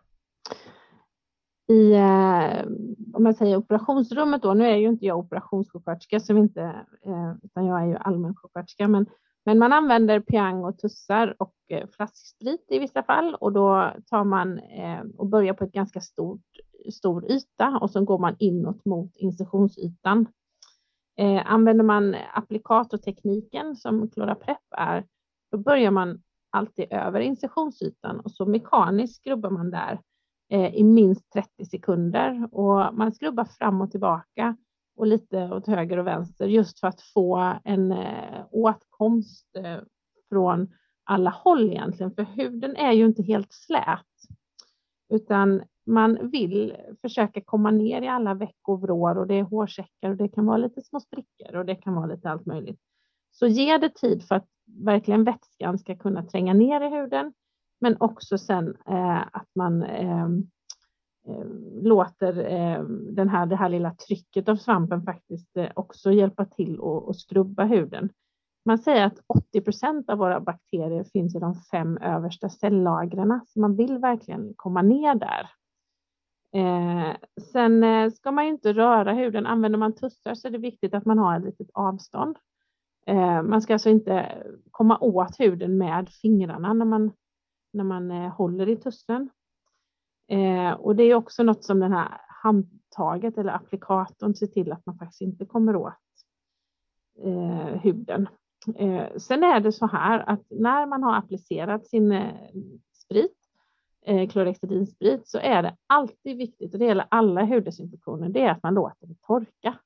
I, 1.70 1.94
om 3.14 3.22
man 3.22 3.34
säger 3.34 3.56
operationsrummet 3.56 4.42
då, 4.42 4.54
nu 4.54 4.64
är 4.64 4.76
ju 4.76 4.88
inte 4.88 5.06
jag 5.06 5.18
operationssjuksköterska 5.18 6.20
som 6.20 6.38
inte, 6.38 6.86
utan 7.42 7.66
jag 7.66 7.82
är 7.82 7.86
ju 7.86 7.96
allmänsjuksköterska, 7.96 8.88
men 8.88 9.06
men 9.48 9.58
man 9.58 9.72
använder 9.72 10.20
piang 10.20 10.64
och 10.64 10.78
tussar 10.78 11.34
och 11.38 11.54
eh, 11.68 11.88
flasksprit 11.88 12.66
i 12.68 12.78
vissa 12.78 13.02
fall 13.02 13.34
och 13.34 13.52
då 13.52 13.92
tar 14.06 14.24
man 14.24 14.58
eh, 14.58 15.00
och 15.16 15.26
börjar 15.26 15.54
på 15.54 15.64
ett 15.64 15.72
ganska 15.72 16.00
stort, 16.00 16.46
stor 16.92 17.30
yta 17.30 17.78
och 17.80 17.90
så 17.90 18.04
går 18.04 18.18
man 18.18 18.36
inåt 18.38 18.84
mot 18.84 19.16
incisionsytan. 19.16 20.26
Eh, 21.16 21.52
använder 21.52 21.84
man 21.84 22.16
applikatortekniken 22.34 23.76
som 23.76 24.10
Cloraprep 24.10 24.58
är, 24.70 25.06
då 25.50 25.58
börjar 25.58 25.90
man 25.90 26.22
alltid 26.50 26.92
över 26.92 27.20
incisionsytan 27.20 28.20
och 28.20 28.30
så 28.30 28.46
mekaniskt 28.46 29.16
skrubbar 29.16 29.50
man 29.50 29.70
där 29.70 30.00
eh, 30.50 30.74
i 30.74 30.84
minst 30.84 31.32
30 31.32 31.64
sekunder 31.64 32.48
och 32.52 32.94
man 32.94 33.12
skrubbar 33.12 33.44
fram 33.44 33.80
och 33.80 33.90
tillbaka 33.90 34.56
och 34.96 35.06
lite 35.06 35.50
åt 35.50 35.66
höger 35.66 35.98
och 35.98 36.06
vänster 36.06 36.46
just 36.46 36.80
för 36.80 36.88
att 36.88 37.02
få 37.02 37.58
en 37.64 37.92
eh, 37.92 38.46
åtkomst 38.50 39.56
eh, 39.56 39.78
från 40.28 40.68
alla 41.04 41.30
håll 41.30 41.70
egentligen, 41.70 42.14
för 42.14 42.22
huden 42.22 42.76
är 42.76 42.92
ju 42.92 43.04
inte 43.04 43.22
helt 43.22 43.52
slät, 43.52 44.06
utan 45.12 45.62
man 45.88 46.30
vill 46.30 46.76
försöka 47.02 47.40
komma 47.40 47.70
ner 47.70 48.02
i 48.02 48.08
alla 48.08 48.34
veck 48.34 48.58
och 48.68 48.80
vrår 48.80 49.18
och 49.18 49.26
det 49.26 49.34
är 49.34 49.42
hårsäckar 49.42 50.10
och 50.10 50.16
det 50.16 50.28
kan 50.28 50.46
vara 50.46 50.56
lite 50.56 50.82
små 50.82 51.00
sprickor 51.00 51.56
och 51.56 51.66
det 51.66 51.74
kan 51.74 51.94
vara 51.94 52.06
lite 52.06 52.30
allt 52.30 52.46
möjligt. 52.46 52.80
Så 53.30 53.46
ge 53.46 53.78
det 53.78 53.94
tid 53.94 54.24
för 54.24 54.34
att 54.34 54.48
verkligen 54.84 55.24
vätskan 55.24 55.78
ska 55.78 55.96
kunna 55.96 56.22
tränga 56.22 56.54
ner 56.54 56.80
i 56.80 56.88
huden, 56.88 57.32
men 57.80 57.96
också 58.00 58.38
sen 58.38 58.76
eh, 58.86 59.20
att 59.32 59.48
man 59.54 59.82
eh, 59.82 60.28
låter 61.82 62.38
eh, 62.38 62.82
den 62.88 63.28
här, 63.28 63.46
det 63.46 63.56
här 63.56 63.68
lilla 63.68 63.94
trycket 63.94 64.48
av 64.48 64.56
svampen 64.56 65.02
faktiskt 65.02 65.56
eh, 65.56 65.70
också 65.74 66.12
hjälpa 66.12 66.44
till 66.44 66.80
att 67.08 67.16
skrubba 67.16 67.64
huden. 67.64 68.10
Man 68.64 68.78
säger 68.78 69.06
att 69.06 69.18
80 69.26 69.60
procent 69.60 70.10
av 70.10 70.18
våra 70.18 70.40
bakterier 70.40 71.04
finns 71.04 71.34
i 71.36 71.38
de 71.38 71.54
fem 71.54 71.98
översta 71.98 72.48
cellagren, 72.48 73.40
så 73.46 73.60
man 73.60 73.76
vill 73.76 73.98
verkligen 73.98 74.52
komma 74.56 74.82
ner 74.82 75.14
där. 75.14 75.50
Eh, 76.52 77.16
sen 77.52 77.84
eh, 77.84 78.10
ska 78.10 78.30
man 78.30 78.44
inte 78.44 78.72
röra 78.72 79.12
huden. 79.12 79.46
Använder 79.46 79.78
man 79.78 79.94
tussar 79.94 80.34
så 80.34 80.48
är 80.48 80.52
det 80.52 80.58
viktigt 80.58 80.94
att 80.94 81.04
man 81.04 81.18
har 81.18 81.38
ett 81.38 81.44
litet 81.44 81.70
avstånd. 81.74 82.38
Eh, 83.06 83.42
man 83.42 83.62
ska 83.62 83.72
alltså 83.72 83.90
inte 83.90 84.42
komma 84.70 84.98
åt 84.98 85.40
huden 85.40 85.78
med 85.78 86.08
fingrarna 86.08 86.72
när 86.72 86.84
man, 86.84 87.12
när 87.72 87.84
man 87.84 88.10
eh, 88.10 88.28
håller 88.28 88.68
i 88.68 88.76
tussen. 88.76 89.30
Eh, 90.28 90.72
och 90.72 90.96
det 90.96 91.02
är 91.02 91.14
också 91.14 91.42
något 91.42 91.64
som 91.64 91.80
den 91.80 91.92
här 91.92 92.20
handtaget 92.42 93.38
eller 93.38 93.52
applikatorn 93.52 94.34
ser 94.34 94.46
till 94.46 94.72
att 94.72 94.86
man 94.86 94.98
faktiskt 94.98 95.20
inte 95.20 95.46
kommer 95.46 95.76
åt 95.76 95.92
eh, 97.22 97.80
huden. 97.82 98.28
Eh, 98.76 99.16
sen 99.16 99.42
är 99.42 99.60
det 99.60 99.72
så 99.72 99.86
här 99.86 100.18
att 100.18 100.42
när 100.50 100.86
man 100.86 101.02
har 101.02 101.16
applicerat 101.16 101.86
sin 101.86 102.12
eh, 102.12 102.50
sprit, 102.92 103.37
eh, 104.08 104.28
klorexidinsprit, 104.28 105.28
så 105.28 105.38
är 105.38 105.62
det 105.62 105.76
alltid 105.86 106.36
viktigt, 106.36 106.72
och 106.72 106.78
det 106.78 106.84
gäller 106.84 107.06
alla 107.08 107.44
huddesinfektioner, 107.44 108.28
det 108.28 108.42
är 108.42 108.50
att 108.50 108.62
man 108.62 108.74
låter 108.74 109.06
det 109.06 109.22
torka. 109.22 109.78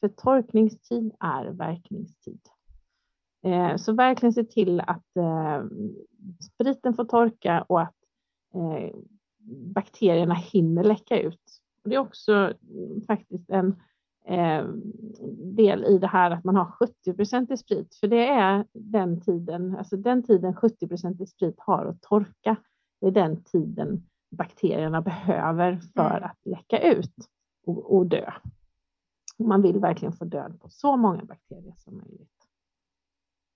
För 0.00 0.08
torkningstid 0.08 1.14
är 1.20 1.44
verkningstid. 1.44 2.40
Eh, 3.46 3.76
så 3.76 3.92
verkligen 3.92 4.32
se 4.32 4.44
till 4.44 4.80
att 4.80 5.16
eh, 5.16 5.64
spriten 6.40 6.94
får 6.94 7.04
torka 7.04 7.62
och 7.62 7.80
att 7.80 7.94
eh, 8.54 8.96
bakterierna 9.74 10.34
hinner 10.34 10.84
läcka 10.84 11.20
ut. 11.20 11.60
Och 11.82 11.90
det 11.90 11.96
är 11.96 12.00
också 12.00 12.32
mm, 12.32 13.00
faktiskt 13.06 13.50
en 13.50 13.76
eh, 14.24 14.64
del 15.56 15.84
i 15.84 15.98
det 15.98 16.06
här 16.06 16.30
att 16.30 16.44
man 16.44 16.56
har 16.56 16.64
70 16.64 17.52
i 17.52 17.56
sprit, 17.56 17.94
för 17.94 18.06
det 18.08 18.26
är 18.26 18.64
den 18.72 19.20
tiden, 19.20 19.76
alltså 19.76 19.96
den 19.96 20.22
tiden 20.22 20.54
70 20.54 21.22
i 21.22 21.26
sprit 21.26 21.54
har 21.58 21.86
att 21.86 22.02
torka. 22.02 22.56
Det 23.00 23.06
är 23.06 23.10
den 23.10 23.44
tiden 23.44 24.02
bakterierna 24.30 25.00
behöver 25.00 25.80
för 25.94 26.16
mm. 26.16 26.24
att 26.24 26.38
läcka 26.44 26.78
ut 26.78 27.14
och, 27.66 27.96
och 27.96 28.06
dö. 28.06 28.32
Man 29.38 29.62
vill 29.62 29.78
verkligen 29.78 30.12
få 30.12 30.24
död 30.24 30.60
på 30.60 30.68
så 30.68 30.96
många 30.96 31.24
bakterier 31.24 31.74
som 31.76 31.96
möjligt. 31.96 32.30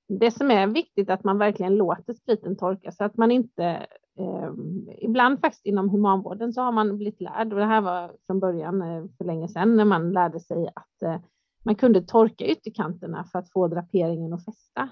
Det 0.09 0.31
som 0.31 0.51
är 0.51 0.67
viktigt 0.67 1.09
är 1.09 1.15
att 1.15 1.25
man 1.25 1.39
verkligen 1.39 1.77
låter 1.77 2.13
spriten 2.13 2.57
torka 2.57 2.93
så 2.93 3.05
att 3.05 3.17
man 3.17 3.31
inte 3.31 3.87
Eh, 4.21 4.53
ibland 4.99 5.41
faktiskt 5.41 5.67
inom 5.67 5.89
humanvården 5.89 6.53
så 6.53 6.63
har 6.63 6.73
man 6.73 6.97
blivit 6.97 7.21
lärd 7.21 7.53
och 7.53 7.59
det 7.59 7.67
här 7.67 7.81
var 7.81 8.17
från 8.27 8.41
början 8.41 8.83
eh, 8.83 9.05
för 9.19 9.25
länge 9.25 9.49
sedan 9.49 9.77
när 9.77 9.85
man 9.85 10.13
lärde 10.13 10.41
sig 10.41 10.69
att 10.75 11.03
eh, 11.03 11.21
man 11.65 11.75
kunde 11.75 12.03
torka 12.03 12.45
ytterkanterna 12.45 13.25
för 13.25 13.39
att 13.39 13.53
få 13.53 13.69
draperingen 13.69 14.33
att 14.33 14.45
fästa. 14.45 14.89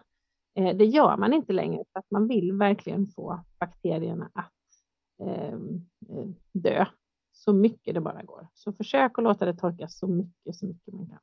Eh, 0.59 0.77
det 0.77 0.85
gör 0.85 1.17
man 1.17 1.33
inte 1.33 1.53
längre 1.53 1.85
för 1.93 1.99
att 1.99 2.11
man 2.11 2.29
vill 2.29 2.53
verkligen 2.53 3.07
få 3.07 3.41
bakterierna 3.61 4.31
att 4.35 4.53
ehm, 5.23 5.87
eh, 6.09 6.27
dö 6.53 6.87
så 7.33 7.53
mycket 7.53 7.95
det 7.95 8.01
bara 8.01 8.23
går. 8.23 8.49
Så 8.55 8.73
försök 8.73 9.19
att 9.19 9.25
låta 9.25 9.45
det 9.45 9.55
torka 9.55 9.89
så 9.89 10.07
mycket, 10.07 10.57
så 10.57 10.67
mycket 10.67 10.95
man 10.95 11.07
kan. 11.07 11.19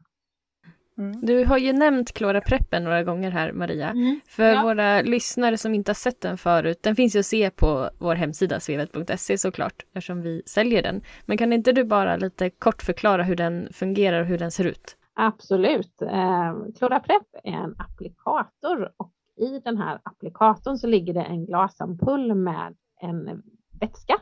Mm. 0.98 1.26
Du 1.26 1.46
har 1.46 1.58
ju 1.58 1.74
nämnt 1.74 2.14
Klora 2.14 2.42
Preppen 2.42 2.84
några 2.84 3.04
gånger 3.04 3.32
här 3.32 3.52
Maria. 3.52 3.90
Mm. 3.90 4.20
För 4.26 4.44
ja. 4.44 4.64
våra 4.64 5.02
lyssnare 5.02 5.58
som 5.58 5.74
inte 5.74 5.90
har 5.90 5.96
sett 5.96 6.22
den 6.22 6.38
förut, 6.38 6.80
den 6.84 6.96
finns 6.96 7.16
ju 7.16 7.20
att 7.20 7.26
se 7.26 7.50
på 7.50 7.90
vår 8.00 8.16
hemsida 8.16 8.60
svevet.se 8.60 9.38
såklart, 9.38 9.86
eftersom 9.88 10.22
vi 10.22 10.42
säljer 10.46 10.84
den. 10.84 11.02
Men 11.26 11.38
kan 11.38 11.54
inte 11.54 11.72
du 11.72 11.84
bara 11.84 12.18
lite 12.18 12.50
kort 12.50 12.82
förklara 12.82 13.24
hur 13.24 13.36
den 13.36 13.68
fungerar 13.74 14.22
och 14.22 14.28
hur 14.28 14.38
den 14.38 14.52
ser 14.52 14.66
ut? 14.66 14.98
Absolut. 15.14 16.02
Eh, 16.02 16.56
Klora 16.78 17.00
Prep 17.00 17.28
är 17.44 17.52
en 17.52 17.76
applikator 17.78 18.92
och 18.98 19.12
i 19.36 19.60
den 19.60 19.78
här 19.78 20.00
applikatorn 20.04 20.78
så 20.78 20.88
ligger 20.88 21.14
det 21.14 21.24
en 21.24 21.46
glasampull 21.46 22.36
med 22.36 22.76
en 23.02 23.44
vätska. 23.80 24.22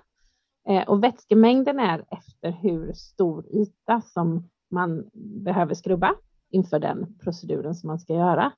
Eh, 0.67 0.89
och 0.89 1.03
vätskemängden 1.03 1.79
är 1.79 2.05
efter 2.11 2.51
hur 2.51 2.93
stor 2.93 3.45
yta 3.55 4.01
som 4.01 4.49
man 4.71 5.09
behöver 5.43 5.73
skrubba 5.73 6.15
inför 6.49 6.79
den 6.79 7.17
proceduren 7.19 7.75
som 7.75 7.87
man 7.87 7.99
ska 7.99 8.13
göra. 8.13 8.51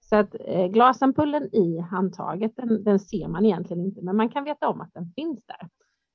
Så 0.00 0.16
att 0.16 0.34
eh, 0.40 0.66
glasampullen 0.66 1.54
i 1.54 1.78
handtaget, 1.78 2.56
den, 2.56 2.84
den, 2.84 2.98
ser 2.98 3.28
man 3.28 3.46
egentligen 3.46 3.84
inte, 3.84 4.02
men 4.02 4.16
man 4.16 4.28
kan 4.28 4.44
veta 4.44 4.68
om 4.68 4.80
att 4.80 4.94
den 4.94 5.12
finns 5.14 5.46
där. 5.46 5.68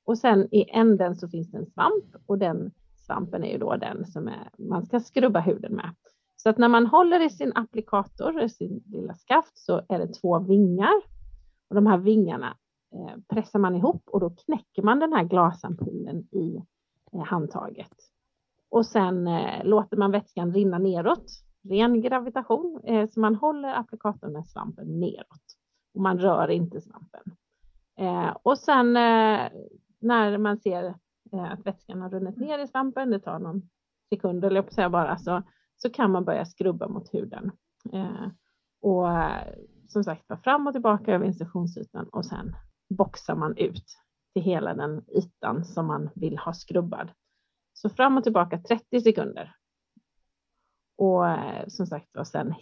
Och 0.04 0.18
sen 0.18 0.48
i 0.54 0.70
änden 0.70 1.16
så 1.16 1.28
finns 1.28 1.50
det 1.50 1.58
en 1.58 1.66
svamp 1.66 2.04
och 2.26 2.38
den 2.38 2.70
svampen 2.96 3.44
är 3.44 3.52
ju 3.52 3.58
då 3.58 3.76
den 3.76 4.06
som 4.06 4.28
är, 4.28 4.50
man 4.58 4.86
ska 4.86 5.00
skrubba 5.00 5.40
huden 5.40 5.74
med. 5.74 5.94
Så 6.42 6.50
att 6.50 6.58
när 6.58 6.68
man 6.68 6.86
håller 6.86 7.20
i 7.20 7.30
sin 7.30 7.52
applikator, 7.54 8.42
i 8.42 8.48
sin 8.48 8.82
lilla 8.86 9.14
skaft, 9.14 9.58
så 9.58 9.82
är 9.88 9.98
det 9.98 10.14
två 10.14 10.38
vingar. 10.38 10.94
Och 11.68 11.74
de 11.74 11.86
här 11.86 11.98
vingarna 11.98 12.56
eh, 12.94 13.16
pressar 13.28 13.58
man 13.58 13.74
ihop 13.74 14.02
och 14.06 14.20
då 14.20 14.30
knäcker 14.30 14.82
man 14.82 14.98
den 14.98 15.12
här 15.12 15.24
glasampullen 15.24 16.18
i 16.18 16.62
eh, 17.12 17.24
handtaget. 17.24 17.94
Och 18.70 18.86
sen 18.86 19.26
eh, 19.26 19.64
låter 19.64 19.96
man 19.96 20.10
vätskan 20.10 20.52
rinna 20.52 20.78
neråt, 20.78 21.26
ren 21.68 22.00
gravitation, 22.00 22.80
så 23.10 23.20
man 23.20 23.34
håller 23.34 23.74
applikatorn 23.74 24.32
med 24.32 24.46
svampen 24.46 25.00
neråt. 25.00 25.56
Och 25.94 26.00
man 26.00 26.18
rör 26.18 26.50
inte 26.50 26.80
svampen. 26.80 27.22
Och 28.42 28.58
sen 28.58 28.92
när 30.00 30.38
man 30.38 30.58
ser 30.58 30.94
att 31.32 31.66
vätskan 31.66 32.02
har 32.02 32.10
runnit 32.10 32.36
ner 32.36 32.58
i 32.58 32.66
svampen, 32.66 33.10
det 33.10 33.20
tar 33.20 33.38
någon 33.38 33.62
sekund 34.08 34.44
eller 34.44 34.62
på 34.62 34.72
säga 34.72 34.90
bara, 34.90 35.18
så, 35.18 35.42
så 35.82 35.90
kan 35.90 36.10
man 36.10 36.24
börja 36.24 36.44
skrubba 36.44 36.88
mot 36.88 37.14
huden. 37.14 37.52
Eh, 37.92 38.26
och 38.80 39.10
eh, 39.10 39.54
som 39.88 40.04
sagt 40.04 40.24
var 40.28 40.36
fram 40.36 40.66
och 40.66 40.72
tillbaka 40.72 41.14
över 41.14 41.26
instruktionsytan 41.26 42.08
och 42.08 42.26
sen 42.26 42.56
boxar 42.88 43.34
man 43.34 43.56
ut 43.56 43.84
till 44.32 44.42
hela 44.42 44.74
den 44.74 45.04
ytan 45.16 45.64
som 45.64 45.86
man 45.86 46.10
vill 46.14 46.38
ha 46.38 46.52
skrubbad. 46.52 47.10
Så 47.72 47.90
fram 47.90 48.16
och 48.16 48.22
tillbaka 48.22 48.58
30 48.58 49.00
sekunder. 49.00 49.54
Och 50.96 51.28
eh, 51.28 51.68
som 51.68 51.86
sagt 51.86 52.08
var, 52.12 52.24
sen 52.24 52.54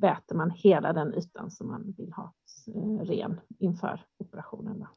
väter 0.00 0.34
man 0.34 0.50
hela 0.50 0.92
den 0.92 1.14
ytan 1.14 1.50
som 1.50 1.66
man 1.66 1.94
vill 1.96 2.12
ha 2.12 2.32
eh, 2.74 3.06
ren 3.06 3.40
inför 3.58 4.04
operationen. 4.18 4.78
Då. 4.78 4.88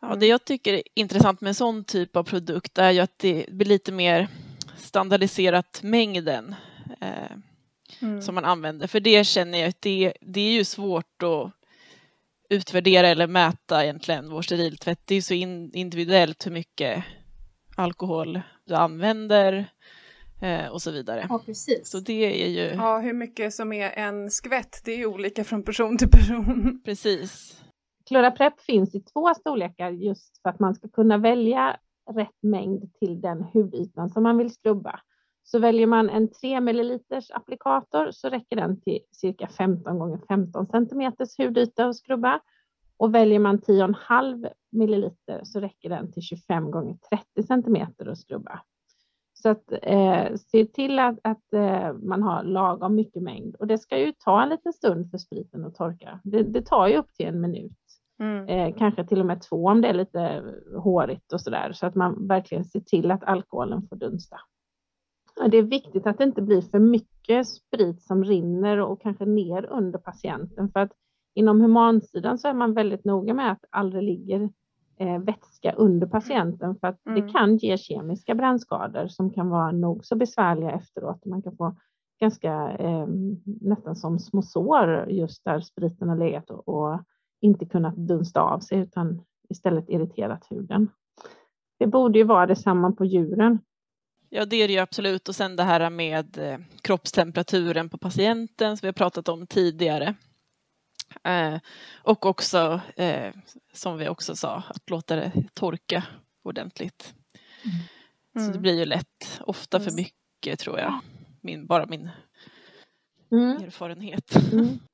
Ja, 0.00 0.16
det 0.16 0.26
jag 0.26 0.44
tycker 0.44 0.74
är 0.74 0.82
intressant 0.94 1.40
med 1.40 1.48
en 1.48 1.54
sån 1.54 1.84
typ 1.84 2.16
av 2.16 2.22
produkt 2.24 2.78
är 2.78 2.90
ju 2.90 3.00
att 3.00 3.18
det 3.18 3.46
blir 3.52 3.66
lite 3.66 3.92
mer 3.92 4.28
standardiserat 4.76 5.80
mängden 5.82 6.54
mm. 8.00 8.22
som 8.22 8.34
man 8.34 8.44
använder. 8.44 8.86
För 8.86 9.00
det 9.00 9.26
känner 9.26 9.58
jag 9.58 9.68
att 9.68 9.82
det, 9.82 10.12
det 10.20 10.40
är 10.40 10.52
ju 10.52 10.64
svårt 10.64 11.22
att 11.22 11.52
utvärdera 12.48 13.08
eller 13.08 13.26
mäta 13.26 13.84
egentligen 13.84 14.30
vår 14.30 14.42
steriltvätt. 14.42 15.00
Det 15.04 15.14
är 15.14 15.16
ju 15.16 15.22
så 15.22 15.34
in, 15.34 15.70
individuellt 15.74 16.46
hur 16.46 16.50
mycket 16.50 17.04
alkohol 17.76 18.40
du 18.64 18.74
använder 18.74 19.72
eh, 20.42 20.66
och 20.66 20.82
så 20.82 20.90
vidare. 20.90 21.26
Ja, 21.28 21.42
precis. 21.46 21.90
Så 21.90 22.00
det 22.00 22.44
är 22.44 22.48
ju... 22.48 22.76
Ja, 22.76 22.98
hur 22.98 23.12
mycket 23.12 23.54
som 23.54 23.72
är 23.72 23.90
en 23.90 24.30
skvätt, 24.30 24.82
det 24.84 24.92
är 24.92 25.06
olika 25.06 25.44
från 25.44 25.62
person 25.62 25.98
till 25.98 26.10
person. 26.10 26.80
Precis. 26.84 27.62
Cloraprep 28.08 28.60
finns 28.60 28.94
i 28.94 29.00
två 29.00 29.34
storlekar 29.34 29.90
just 29.90 30.42
för 30.42 30.50
att 30.50 30.60
man 30.60 30.74
ska 30.74 30.88
kunna 30.88 31.18
välja 31.18 31.76
rätt 32.10 32.42
mängd 32.42 32.92
till 33.00 33.20
den 33.20 33.42
hudytan 33.52 34.10
som 34.10 34.22
man 34.22 34.38
vill 34.38 34.54
skrubba. 34.54 35.00
Så 35.44 35.58
väljer 35.58 35.86
man 35.86 36.10
en 36.10 36.30
3 36.30 36.60
ml 36.60 37.00
applikator 37.32 38.10
så 38.10 38.28
räcker 38.28 38.56
den 38.56 38.80
till 38.80 38.98
cirka 39.12 39.48
15 39.48 39.98
gånger 39.98 40.20
15 40.28 40.66
cm 40.66 41.12
hudyta 41.38 41.86
att 41.86 41.96
skrubba. 41.96 42.40
Och 42.96 43.14
väljer 43.14 43.38
man 43.38 43.58
10,5 43.58 44.48
milliliter 44.72 45.40
så 45.44 45.60
räcker 45.60 45.88
den 45.88 46.12
till 46.12 46.22
25 46.22 46.70
gånger 46.70 46.96
30 47.10 47.42
centimeter 47.46 48.06
att 48.06 48.18
skrubba. 48.18 48.60
Så 49.42 49.48
att 49.48 49.72
eh, 49.82 50.34
se 50.36 50.66
till 50.66 50.98
att, 50.98 51.18
att 51.22 51.52
eh, 51.52 51.92
man 51.92 52.22
har 52.22 52.42
lagom 52.44 52.94
mycket 52.94 53.22
mängd 53.22 53.56
och 53.56 53.66
det 53.66 53.78
ska 53.78 53.98
ju 53.98 54.12
ta 54.12 54.42
en 54.42 54.48
liten 54.48 54.72
stund 54.72 55.10
för 55.10 55.18
spriten 55.18 55.64
att 55.64 55.74
torka. 55.74 56.20
Det, 56.24 56.42
det 56.42 56.66
tar 56.66 56.88
ju 56.88 56.96
upp 56.96 57.14
till 57.14 57.26
en 57.26 57.40
minut, 57.40 57.78
mm. 58.20 58.48
eh, 58.48 58.76
kanske 58.78 59.04
till 59.04 59.20
och 59.20 59.26
med 59.26 59.42
två 59.42 59.66
om 59.66 59.80
det 59.80 59.88
är 59.88 59.94
lite 59.94 60.42
hårigt 60.76 61.32
och 61.32 61.40
så 61.40 61.50
där 61.50 61.72
så 61.72 61.86
att 61.86 61.94
man 61.94 62.28
verkligen 62.28 62.64
ser 62.64 62.80
till 62.80 63.10
att 63.10 63.24
alkoholen 63.24 63.82
får 63.88 63.96
dunsta. 63.96 64.36
Det 65.50 65.56
är 65.56 65.62
viktigt 65.62 66.06
att 66.06 66.18
det 66.18 66.24
inte 66.24 66.42
blir 66.42 66.60
för 66.60 66.78
mycket 66.78 67.48
sprit 67.48 68.02
som 68.02 68.24
rinner 68.24 68.80
och 68.80 69.02
kanske 69.02 69.24
ner 69.24 69.64
under 69.64 69.98
patienten 69.98 70.68
för 70.72 70.80
att 70.80 70.92
Inom 71.34 71.60
humansidan 71.60 72.38
så 72.38 72.48
är 72.48 72.54
man 72.54 72.74
väldigt 72.74 73.04
noga 73.04 73.34
med 73.34 73.52
att 73.52 73.64
aldrig 73.70 74.02
ligger 74.02 74.50
eh, 74.98 75.18
vätska 75.18 75.72
under 75.72 76.06
patienten 76.06 76.76
för 76.76 76.88
att 76.88 77.06
mm. 77.06 77.20
det 77.20 77.32
kan 77.32 77.56
ge 77.56 77.78
kemiska 77.78 78.34
brännskador 78.34 79.08
som 79.08 79.30
kan 79.30 79.48
vara 79.48 79.72
nog 79.72 80.04
så 80.04 80.16
besvärliga 80.16 80.70
efteråt. 80.70 81.24
Man 81.24 81.42
kan 81.42 81.56
få 81.56 81.76
ganska 82.20 82.70
eh, 82.78 83.06
nästan 83.44 83.96
som 83.96 84.18
små 84.18 84.42
sår 84.42 85.06
just 85.08 85.44
där 85.44 85.60
spriten 85.60 86.08
har 86.08 86.16
legat 86.16 86.50
och, 86.50 86.68
och 86.68 87.00
inte 87.40 87.64
kunnat 87.64 87.96
dunsta 87.96 88.40
av 88.40 88.58
sig 88.58 88.78
utan 88.78 89.20
istället 89.48 89.88
irriterat 89.88 90.46
huden. 90.50 90.88
Det 91.78 91.86
borde 91.86 92.18
ju 92.18 92.24
vara 92.24 92.46
detsamma 92.46 92.92
på 92.92 93.04
djuren. 93.04 93.58
Ja, 94.34 94.44
det 94.44 94.56
är 94.56 94.68
det 94.68 94.74
ju 94.74 94.78
absolut. 94.78 95.28
Och 95.28 95.34
sen 95.34 95.56
det 95.56 95.62
här 95.62 95.90
med 95.90 96.38
eh, 96.38 96.58
kroppstemperaturen 96.82 97.88
på 97.88 97.98
patienten 97.98 98.76
som 98.76 98.86
vi 98.86 98.88
har 98.88 98.92
pratat 98.92 99.28
om 99.28 99.46
tidigare. 99.46 100.14
Eh, 101.24 101.58
och 102.02 102.26
också, 102.26 102.80
eh, 102.96 103.34
som 103.72 103.98
vi 103.98 104.08
också 104.08 104.36
sa, 104.36 104.62
att 104.68 104.90
låta 104.90 105.16
det 105.16 105.32
torka 105.54 106.04
ordentligt. 106.42 107.14
Mm. 108.34 108.46
Så 108.46 108.52
det 108.52 108.58
blir 108.58 108.78
ju 108.78 108.84
lätt, 108.84 109.40
ofta 109.40 109.80
för 109.80 109.90
mycket 109.90 110.58
tror 110.58 110.78
jag. 110.78 111.00
Min, 111.40 111.66
bara 111.66 111.86
min 111.86 112.10
mm. 113.30 113.56
erfarenhet. 113.56 114.52
Mm. 114.52 114.68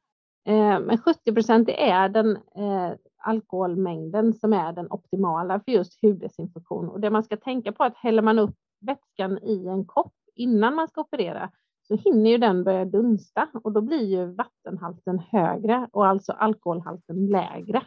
Eh, 0.49 0.81
men 0.81 0.99
70 0.99 1.33
procent 1.33 1.69
är 1.69 2.09
den 2.09 2.37
eh, 2.37 2.93
alkoholmängden 3.17 4.35
som 4.35 4.53
är 4.53 4.73
den 4.73 4.87
optimala 4.91 5.61
för 5.61 5.73
just 5.73 6.03
huddesinfektion. 6.03 6.89
Och 6.89 7.01
det 7.01 7.11
man 7.11 7.25
ska 7.25 7.37
tänka 7.37 7.73
på 7.73 7.83
är 7.83 7.87
att 7.87 7.97
häller 7.97 8.23
man 8.23 8.39
upp 8.39 8.57
vätskan 8.81 9.39
i 9.39 9.67
en 9.67 9.85
kopp 9.85 10.15
innan 10.35 10.75
man 10.75 10.89
ska 10.89 11.01
operera 11.01 11.51
så 11.89 11.97
hinner 11.97 12.31
ju 12.31 12.39
den 12.39 12.65
börja 12.65 12.85
dunsta 12.85 13.49
och 13.65 13.73
då 13.73 13.81
blir 13.81 14.05
ju 14.05 14.35
vattenhalten 14.35 15.19
högre 15.19 15.89
och 15.93 16.07
alltså 16.07 16.33
alkoholhalten 16.33 17.27
lägre. 17.27 17.83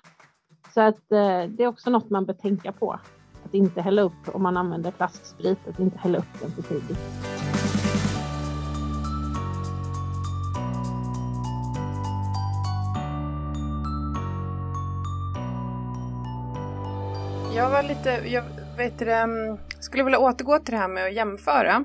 Så 0.73 0.81
att 0.81 1.11
eh, 1.11 1.43
det 1.49 1.63
är 1.63 1.67
också 1.67 1.89
något 1.89 2.09
man 2.09 2.25
bör 2.25 2.33
tänka 2.33 2.71
på. 2.71 2.99
Att 3.45 3.53
inte 3.53 3.81
hälla 3.81 4.01
upp 4.01 4.35
om 4.35 4.43
man 4.43 4.57
använder 4.57 4.91
flasksprit, 4.91 5.67
att 5.67 5.79
inte 5.79 5.97
hälla 5.97 6.17
upp 6.17 6.41
den 6.41 6.51
för 6.51 6.61
tidigt. 6.61 6.99
Jag 17.55 17.69
var 17.69 17.83
lite, 17.83 18.09
jag 18.09 18.43
vet 18.77 18.99
det, 18.99 19.13
mm, 19.13 19.57
skulle 19.91 20.03
vilja 20.03 20.19
återgå 20.19 20.59
till 20.59 20.71
det 20.71 20.77
här 20.77 20.87
med 20.87 21.05
att 21.05 21.13
jämföra. 21.13 21.83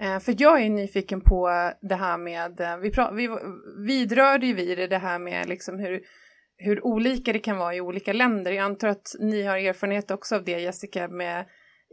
Eh, 0.00 0.18
för 0.18 0.34
jag 0.38 0.62
är 0.62 0.70
nyfiken 0.70 1.20
på 1.20 1.72
det 1.80 1.94
här 1.94 2.18
med, 2.18 2.60
eh, 2.60 2.76
vi, 2.76 2.92
vi, 3.12 3.28
vi 3.28 3.38
vidrörde 3.86 4.46
ju 4.46 4.54
vid 4.54 4.90
det 4.90 4.98
här 4.98 5.18
med 5.18 5.48
liksom 5.48 5.78
hur, 5.78 6.00
hur 6.56 6.86
olika 6.86 7.32
det 7.32 7.38
kan 7.38 7.56
vara 7.56 7.74
i 7.74 7.80
olika 7.80 8.12
länder. 8.12 8.52
Jag 8.52 8.64
antar 8.64 8.88
att 8.88 9.14
ni 9.20 9.42
har 9.42 9.56
erfarenhet 9.56 10.10
också 10.10 10.36
av 10.36 10.44
det 10.44 10.60
Jessica, 10.60 11.08
med, 11.08 11.44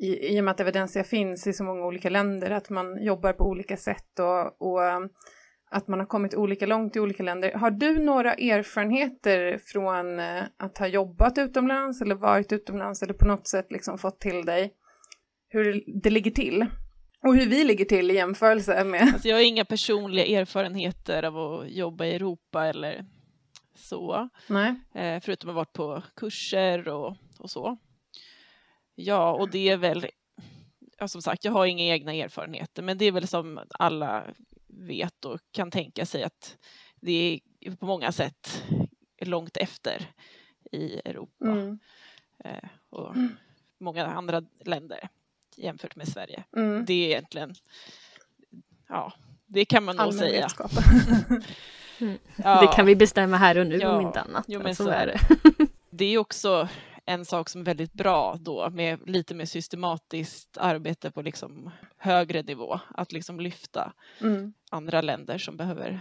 i, 0.02 0.36
i 0.36 0.40
och 0.40 0.44
med 0.44 0.52
att 0.52 0.60
Evidensia 0.60 1.04
finns 1.04 1.48
i 1.48 1.54
så 1.54 1.64
många 1.64 1.86
olika 1.86 2.10
länder, 2.10 2.52
att 2.52 2.70
man 2.70 3.04
jobbar 3.04 3.34
på 3.34 3.44
olika 3.44 3.78
sätt 3.78 4.20
och, 4.20 4.62
och 4.62 4.84
eh, 4.84 5.00
att 5.72 5.88
man 5.88 6.00
har 6.00 6.08
kommit 6.08 6.36
olika 6.36 6.66
långt 6.66 6.96
i 6.96 7.00
olika 7.00 7.24
länder. 7.24 7.54
Har 7.54 7.72
du 7.72 8.00
några 8.00 8.34
erfarenheter 8.34 9.60
från 9.66 10.20
att 10.58 10.78
ha 10.78 10.88
jobbat 10.88 11.38
utomlands 11.38 12.02
eller 12.02 12.16
varit 12.16 12.52
utomlands 12.52 13.04
eller 13.04 13.14
på 13.14 13.26
något 13.26 13.48
sätt 13.48 13.72
liksom 13.72 13.98
fått 13.98 14.20
till 14.20 14.46
dig 14.46 14.74
hur 15.54 15.84
det 15.88 16.10
ligger 16.10 16.32
till? 16.32 16.66
Och 17.24 17.36
hur 17.36 17.50
vi 17.50 17.64
ligger 17.64 17.86
till 17.86 18.12
i 18.12 18.16
jämförelse 18.16 18.84
med... 18.84 19.02
Alltså 19.02 19.28
jag 19.28 19.36
har 19.36 19.44
inga 19.44 19.66
personliga 19.66 20.42
erfarenheter 20.42 21.24
av 21.24 21.38
att 21.38 21.70
jobba 21.72 22.06
i 22.06 22.16
Europa 22.16 22.66
eller 22.66 23.06
så. 23.76 24.30
Nej. 24.48 24.76
Eh, 24.96 25.20
förutom 25.24 25.50
att 25.50 25.54
ha 25.56 25.60
varit 25.62 25.74
på 25.74 26.04
kurser 26.16 26.88
och, 26.88 27.16
och 27.40 27.50
så. 27.52 27.78
Ja, 28.96 29.34
och 29.34 29.50
det 29.50 29.70
är 29.70 29.78
väl... 29.78 30.06
Ja, 30.98 31.08
som 31.08 31.22
sagt, 31.22 31.46
jag 31.46 31.52
har 31.52 31.66
inga 31.66 31.84
egna 31.84 32.14
erfarenheter, 32.14 32.84
men 32.84 32.98
det 32.98 33.06
är 33.06 33.12
väl 33.12 33.28
som 33.28 33.60
alla 33.80 34.24
vet 34.68 35.26
och 35.26 35.40
kan 35.52 35.72
tänka 35.72 36.06
sig 36.06 36.24
att 36.24 36.58
det 37.02 37.40
är 37.62 37.72
på 37.76 37.86
många 37.86 38.12
sätt 38.12 38.64
långt 39.22 39.58
efter 39.58 40.06
i 40.72 40.96
Europa 41.06 41.46
Mm. 41.46 41.80
eh, 42.44 42.70
och 42.90 43.16
Mm. 43.16 43.36
många 43.80 44.06
andra 44.06 44.44
länder 44.66 45.10
jämfört 45.58 45.96
med 45.96 46.08
Sverige. 46.08 46.44
Mm. 46.58 46.86
Det 46.86 46.94
är 46.94 47.08
egentligen, 47.08 47.54
ja, 48.90 49.14
det 49.48 49.66
kan 49.66 49.84
man 49.84 49.96
nog 49.96 50.14
säga. 50.14 50.42
vetskap. 50.42 50.72
Ja, 52.36 52.62
Det 52.62 52.68
kan 52.76 52.86
vi 52.86 52.96
bestämma 52.96 53.38
här 53.38 53.58
och 53.58 53.68
nu 53.68 53.78
Ja. 53.78 53.90
om 53.98 54.08
inte 54.08 54.22
annat. 54.22 54.46
Jo, 54.48 54.62
men 54.64 54.76
så 54.76 54.84
så 54.84 54.90
är 54.90 54.94
är 54.94 55.06
det. 55.08 55.20
det 55.92 56.06
är 56.06 56.18
också 56.18 56.68
en 57.06 57.26
sak 57.26 57.50
som 57.50 57.62
är 57.62 57.66
väldigt 57.66 57.94
bra 57.94 58.38
då 58.40 58.70
med 58.70 59.10
lite 59.10 59.36
mer 59.36 59.46
systematiskt 59.46 60.58
arbete 60.58 61.12
på 61.12 61.22
liksom 61.22 61.70
högre 61.98 62.42
nivå. 62.42 62.80
Att 62.96 63.12
liksom 63.12 63.40
lyfta 63.40 63.94
Mm. 64.22 64.54
andra 64.72 65.02
länder 65.02 65.38
som 65.38 65.58
behöver 65.58 66.00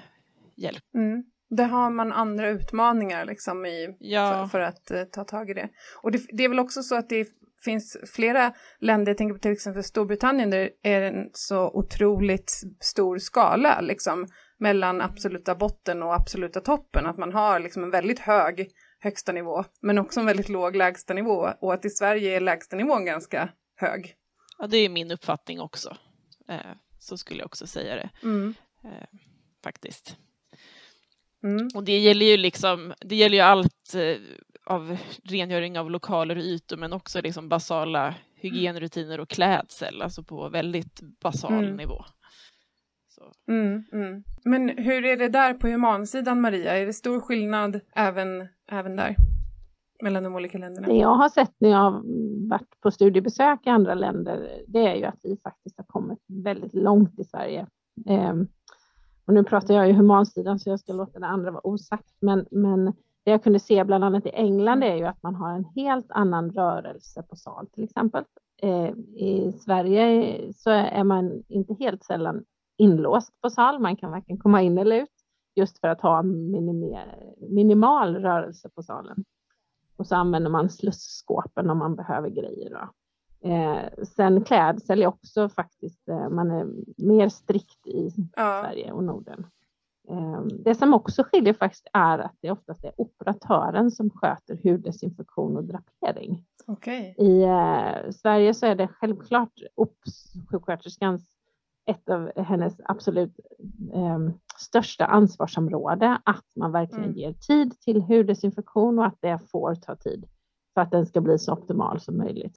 hjälp. 0.56 0.84
Mm. 0.94 1.24
Där 1.50 1.64
har 1.66 1.90
man 1.90 2.12
andra 2.12 2.48
utmaningar 2.48 3.24
liksom 3.24 3.66
i, 3.66 3.96
Ja. 4.00 4.32
för, 4.32 4.46
för 4.46 4.60
att 4.60 4.90
eh, 4.90 5.04
ta 5.04 5.24
tag 5.24 5.50
i 5.50 5.54
det. 5.54 5.68
Och 6.02 6.12
det, 6.12 6.20
det 6.32 6.44
är 6.44 6.48
väl 6.48 6.58
också 6.60 6.82
så 6.82 6.94
att 6.94 7.08
det 7.08 7.26
finns 7.64 7.96
flera 8.14 8.52
länder, 8.80 9.10
jag 9.10 9.18
tänker 9.18 9.34
på 9.34 9.40
till 9.40 9.52
exempel 9.52 9.84
Storbritannien, 9.84 10.50
där 10.50 10.70
det 10.82 10.90
är 10.94 11.02
en 11.02 11.30
så 11.32 11.70
otroligt 11.70 12.62
stor 12.80 13.18
skala 13.18 13.80
liksom 13.80 14.26
mellan 14.58 15.00
absoluta 15.00 15.54
botten 15.54 16.02
och 16.02 16.14
absoluta 16.14 16.60
toppen. 16.60 17.06
Att 17.06 17.18
man 17.18 17.32
har 17.32 17.60
liksom 17.60 17.84
en 17.84 17.90
väldigt 17.90 18.18
hög 18.18 18.68
högsta 19.00 19.32
nivå, 19.32 19.64
men 19.80 19.98
också 19.98 20.20
en 20.20 20.26
väldigt 20.26 20.48
låg 20.48 20.76
lägsta 20.76 21.14
nivå. 21.14 21.48
Och 21.60 21.74
att 21.74 21.84
i 21.84 21.90
Sverige 21.90 22.36
är 22.36 22.40
lägsta 22.40 22.76
nivån 22.76 23.04
ganska 23.04 23.48
hög. 23.76 24.14
Ja, 24.58 24.66
det 24.66 24.76
är 24.76 24.88
min 24.88 25.10
uppfattning 25.10 25.60
också. 25.60 25.96
Eh, 26.48 26.56
så 26.98 27.16
skulle 27.16 27.38
jag 27.38 27.46
också 27.46 27.66
säga 27.66 27.94
det 27.94 28.10
Mm. 28.22 28.54
eh, 28.84 29.18
faktiskt. 29.64 30.16
Mm. 31.44 31.68
Och 31.74 31.84
det 31.84 31.98
gäller 31.98 32.26
ju 32.26 32.36
liksom, 32.36 32.94
det 33.00 33.16
gäller 33.16 33.36
ju 33.36 33.42
allt 33.42 33.94
eh, 33.94 34.16
av 34.66 34.96
rengöring 35.24 35.78
av 35.78 35.90
lokaler 35.90 36.36
och 36.36 36.42
ytor 36.42 36.76
men 36.76 36.92
också 36.92 37.20
liksom 37.20 37.48
basala 37.48 38.14
hygienrutiner 38.34 39.20
och 39.20 39.28
klädsel, 39.28 40.02
alltså 40.02 40.22
på 40.22 40.48
väldigt 40.48 41.00
basal 41.22 41.52
Mm. 41.64 41.76
nivå. 41.76 42.04
Så. 43.08 43.52
Mm, 43.52 43.84
mm. 43.92 44.24
Men 44.44 44.68
hur 44.68 45.04
är 45.04 45.16
det 45.16 45.28
där 45.28 45.54
på 45.54 45.68
humansidan, 45.68 46.40
Maria? 46.40 46.78
Är 46.78 46.86
det 46.86 46.92
stor 46.92 47.20
skillnad 47.20 47.80
även, 47.96 48.48
även 48.70 48.96
där? 48.96 49.16
Mellan 50.02 50.22
de 50.22 50.34
olika 50.34 50.58
länderna? 50.58 50.86
Det 50.88 50.94
jag 50.94 51.14
har 51.14 51.28
sett 51.28 51.54
när 51.58 51.68
jag 51.70 51.78
har 51.78 52.02
varit 52.48 52.80
på 52.80 52.90
studiebesök 52.90 53.66
i 53.66 53.68
andra 53.70 53.94
länder, 53.94 54.62
det 54.68 54.78
är 54.86 54.94
ju 54.94 55.04
att 55.04 55.20
vi 55.22 55.36
faktiskt 55.42 55.76
har 55.76 55.84
kommit 55.84 56.18
väldigt 56.44 56.74
långt 56.74 57.18
i 57.18 57.24
Sverige. 57.24 57.66
Ehm, 58.08 58.46
och 59.26 59.34
nu 59.34 59.44
pratar 59.44 59.74
jag 59.74 59.86
ju 59.88 59.92
humansidan 59.92 60.58
så 60.58 60.70
jag 60.70 60.80
ska 60.80 60.92
låta 60.92 61.18
det 61.18 61.26
andra 61.26 61.50
vara 61.50 61.66
osagt, 61.66 62.14
men, 62.20 62.46
men 62.50 62.92
det 63.24 63.30
jag 63.30 63.42
kunde 63.42 63.58
se 63.60 63.84
bland 63.84 64.04
annat 64.04 64.26
i 64.26 64.30
England 64.30 64.82
är 64.84 64.96
ju 64.96 65.04
att 65.04 65.22
man 65.22 65.34
har 65.34 65.50
en 65.50 65.64
helt 65.64 66.10
annan 66.10 66.50
rörelse 66.50 67.22
på 67.22 67.36
sal 67.36 67.66
till 67.72 67.84
exempel. 67.84 68.24
Eh, 68.62 68.88
I 69.16 69.52
Sverige 69.64 70.38
så 70.52 70.70
är 70.70 71.04
man 71.04 71.42
inte 71.48 71.74
helt 71.74 72.04
sällan 72.04 72.44
inlåst 72.76 73.40
på 73.40 73.50
sal, 73.50 73.78
man 73.78 73.96
kan 73.96 74.10
varken 74.10 74.38
komma 74.38 74.62
in 74.62 74.78
eller 74.78 74.96
ut 74.96 75.08
just 75.54 75.78
för 75.78 75.88
att 75.88 76.00
ha 76.00 76.22
minimal 77.50 78.16
rörelse 78.16 78.68
på 78.68 78.82
salen. 78.82 79.24
Och 79.96 80.06
så 80.06 80.14
använder 80.16 80.50
man 80.50 80.70
slusskåpen 80.70 81.70
om 81.70 81.78
man 81.78 81.96
behöver 81.96 82.28
grejer. 82.28 82.70
Då. 82.70 82.88
Eh, 83.48 84.04
sen 84.04 84.44
klädsel 84.44 85.02
är 85.02 85.06
också 85.06 85.48
faktiskt, 85.48 86.08
eh, 86.08 86.28
man 86.28 86.50
är 86.50 86.66
mer 86.96 87.28
strikt 87.28 87.86
i 87.86 88.10
Ja. 88.36 88.62
Sverige 88.64 88.92
och 88.92 89.04
Norden. 89.04 89.46
Eh, 90.10 90.40
det 90.64 90.74
som 90.74 90.94
också 90.94 91.24
skiljer 91.24 91.52
faktiskt 91.54 91.86
är 91.92 92.18
att 92.18 92.36
det 92.40 92.50
oftast 92.50 92.84
är 92.84 92.92
operatören 92.96 93.90
som 93.90 94.10
sköter 94.10 94.58
huddesinfektion 94.70 95.56
och 95.56 95.64
drapering. 95.64 96.44
Okej. 96.66 97.14
I 97.18 97.42
eh, 97.42 98.10
Sverige 98.10 98.54
så 98.54 98.66
är 98.66 98.74
det 98.74 98.88
självklart 98.88 99.52
OPS-sjuksköterskans 99.74 101.22
ett 101.86 102.08
av 102.10 102.30
hennes 102.42 102.80
absolut 102.84 103.40
eh, 103.94 104.18
största 104.56 105.04
ansvarsområde 105.06 106.18
att 106.24 106.44
man 106.56 106.72
verkligen 106.72 107.04
Mm. 107.04 107.16
ger 107.16 107.32
tid 107.32 107.80
till 107.80 108.02
huddesinfektion 108.02 108.98
och 108.98 109.06
att 109.06 109.18
det 109.20 109.38
får 109.50 109.74
ta 109.74 109.96
tid 109.96 110.26
för 110.74 110.80
att 110.80 110.90
den 110.90 111.06
ska 111.06 111.20
bli 111.20 111.38
så 111.38 111.52
optimal 111.52 112.00
som 112.00 112.16
möjligt. 112.18 112.56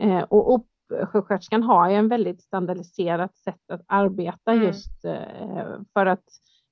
Eh, 0.00 0.22
och 0.22 0.52
OP-sjuksköterskan 0.54 1.62
har 1.62 1.90
ju 1.90 1.96
en 1.96 2.08
väldigt 2.08 2.42
standardiserat 2.42 3.36
sätt 3.36 3.70
att 3.70 3.82
arbeta 3.86 4.52
Mm. 4.52 4.64
just 4.66 5.04
eh, 5.04 5.78
för 5.92 6.06
att 6.06 6.24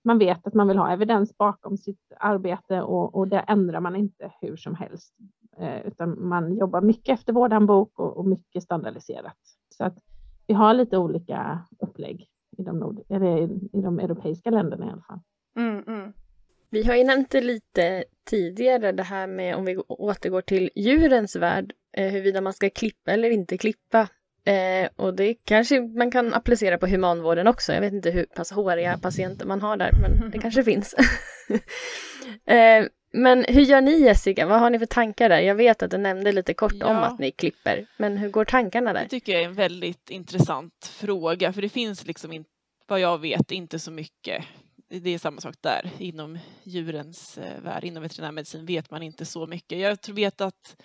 man 0.05 0.19
vet 0.19 0.47
att 0.47 0.55
man 0.55 0.69
vill 0.69 0.79
ha 0.79 0.93
evidens 0.93 1.37
bakom 1.37 1.77
sitt 1.77 2.13
arbete 2.21 2.83
och, 2.83 3.15
och 3.15 3.29
det 3.29 3.39
ändrar 3.39 3.81
man 3.81 3.97
inte 3.97 4.33
hur 4.41 4.57
som 4.57 4.75
helst. 4.75 5.15
Eh, 5.59 5.87
utan 5.87 6.29
man 6.29 6.57
jobbar 6.57 6.81
mycket 6.81 7.15
efter 7.19 7.33
vårdhandbok 7.33 7.99
och, 7.99 8.17
och 8.17 8.27
mycket 8.27 8.63
standardiserat. 8.63 9.39
Så 9.69 9.85
att 9.85 9.99
vi 10.47 10.55
har 10.55 10.75
lite 10.75 10.99
olika 10.99 11.67
upplägg 11.79 12.29
i 12.59 12.63
de, 12.63 12.79
nord- 12.79 13.03
eller 13.09 13.39
i, 13.39 13.69
i 13.73 13.81
de 13.81 13.99
europeiska 13.99 14.51
länderna 14.51 14.87
i 14.87 14.91
alla 14.91 15.03
fall. 15.03 15.21
Mm, 15.57 15.85
mm. 15.87 16.13
Vi 16.71 16.85
har 16.85 16.95
ju 16.95 17.05
nämnt 17.05 17.31
det 17.31 17.41
lite 17.41 18.05
tidigare, 18.25 18.93
det 18.93 19.03
här 19.03 19.27
med 19.27 19.57
om 19.57 19.65
vi 19.65 19.77
återgår 19.77 20.41
till 20.41 20.71
djurens 20.75 21.37
värld, 21.37 21.73
eh, 21.97 22.13
huruvida 22.13 22.41
man 22.41 22.53
ska 22.53 22.71
klippa 22.71 23.11
eller 23.13 23.31
inte 23.31 23.59
klippa. 23.59 24.09
Eh, 24.47 24.89
och 24.97 25.15
det 25.15 25.35
kanske 25.35 25.81
man 25.81 26.11
kan 26.11 26.35
applicera 26.35 26.79
på 26.79 26.87
humanvården 26.87 27.47
också. 27.47 27.73
Jag 27.73 27.81
vet 27.81 27.93
inte 27.93 28.11
hur 28.11 28.25
pass 28.25 28.51
håriga 28.53 28.99
patienter 28.99 29.47
man 29.47 29.61
har 29.63 29.77
där, 29.77 29.91
men 30.03 30.31
det 30.31 30.39
kanske 30.39 30.65
finns. 30.65 30.95
eh, 32.47 32.85
men 33.13 33.45
hur 33.49 33.63
gör 33.63 33.81
ni 33.81 34.01
Jessica? 34.01 34.47
Vad 34.47 34.61
har 34.61 34.71
ni 34.71 34.79
för 34.79 34.87
tankar 34.87 35.29
där? 35.29 35.41
Jag 35.41 35.55
vet 35.55 35.83
att 35.83 35.91
du 35.91 35.99
nämnde 35.99 36.33
lite 36.33 36.55
kort 36.55 36.73
om 36.73 36.79
Ja. 36.81 37.05
att 37.05 37.19
ni 37.19 37.31
klipper, 37.31 37.87
men 37.97 38.17
hur 38.17 38.29
går 38.31 38.45
tankarna 38.45 38.93
Det 38.93 38.99
där? 38.99 39.07
tycker 39.09 39.33
jag 39.33 39.43
är 39.43 39.47
en 39.47 39.55
väldigt 39.55 40.11
intressant 40.11 40.93
fråga 41.01 41.53
för 41.53 41.63
det 41.63 41.69
finns 41.69 42.07
liksom 42.07 42.33
inte, 42.33 42.51
vad 42.87 43.01
jag 43.01 43.21
vet, 43.21 43.51
inte 43.51 43.79
så 43.79 43.91
mycket. 43.91 44.45
Det 44.89 45.11
är 45.11 45.19
samma 45.19 45.41
sak 45.41 45.55
där. 45.61 45.91
Inom 45.99 46.39
djurens 46.63 47.39
eh, 47.39 47.63
värld, 47.63 47.85
inom 47.85 48.03
veterinärmedicin 48.03 48.67
vet 48.67 48.91
man 48.91 49.03
inte 49.03 49.25
så 49.25 49.47
mycket. 49.47 49.79
Jag 49.79 49.99
vet 50.15 50.41
att 50.41 50.77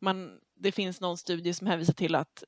man, 0.00 0.30
det 0.60 0.72
finns 0.72 1.00
någon 1.00 1.18
studie 1.18 1.54
som 1.54 1.66
hänvisar 1.66 1.92
till 1.92 2.14
att 2.14 2.44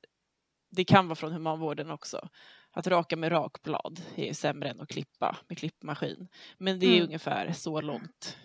det 0.71 0.83
kan 0.83 1.07
vara 1.07 1.15
från 1.15 1.31
humanvården 1.31 1.91
också. 1.91 2.29
Att 2.71 2.87
raka 2.87 3.15
med 3.17 3.31
rakblad 3.31 4.01
är 4.15 4.33
sämre 4.33 4.69
än 4.69 4.81
att 4.81 4.89
klippa 4.89 5.37
med 5.47 5.57
klippmaskin. 5.57 6.27
Men 6.57 6.79
det 6.79 6.85
är 6.85 6.91
Mm. 6.95 7.03
ungefär 7.03 7.53
så 7.53 7.81
långt. 7.81 8.37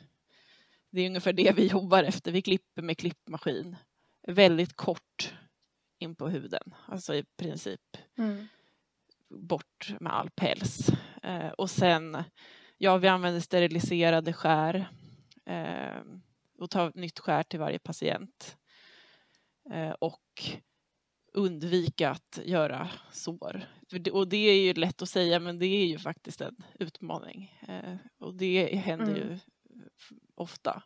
Det 0.91 1.01
är 1.01 1.07
ungefär 1.07 1.33
det 1.33 1.53
vi 1.57 1.67
jobbar 1.67 2.03
efter. 2.05 2.33
Vi 2.33 2.43
klipper 2.43 2.83
med 2.83 2.99
klippmaskin 2.99 3.77
väldigt 4.29 4.77
kort 4.77 5.35
in 5.99 6.15
på 6.17 6.29
huden. 6.29 6.75
Alltså 6.87 7.15
i 7.15 7.25
princip 7.37 7.81
Mm. 8.19 8.47
bort 9.29 9.95
med 10.01 10.13
all 10.15 10.31
päls. 10.31 10.89
Eh, 11.23 11.49
och 11.49 11.71
sen, 11.71 12.25
ja 12.79 12.97
vi 12.97 13.09
använder 13.09 13.41
steriliserade 13.41 14.33
skär 14.33 14.89
eh, 15.45 16.03
och 16.59 16.71
tar 16.71 16.93
nytt 16.95 17.19
skär 17.19 17.43
till 17.43 17.61
varje 17.61 17.79
patient. 17.79 18.57
Eh, 19.71 19.91
och 19.91 20.23
undvika 21.37 22.11
att 22.11 22.39
göra 22.45 22.89
sår. 23.13 23.65
Det, 23.91 24.11
och 24.11 24.29
det 24.29 24.37
är 24.37 24.61
ju 24.65 24.75
lätt 24.75 25.03
att 25.03 25.09
säga 25.09 25.41
men 25.41 25.59
det 25.59 25.67
är 25.67 25.87
ju 25.87 25.99
faktiskt 25.99 26.41
en 26.41 26.57
utmaning. 26.79 27.59
Eh, 27.69 27.97
och 28.19 28.35
det 28.35 28.75
händer 28.77 29.07
Mm. 29.17 29.29
ju 29.29 29.39
ofta 30.35 30.83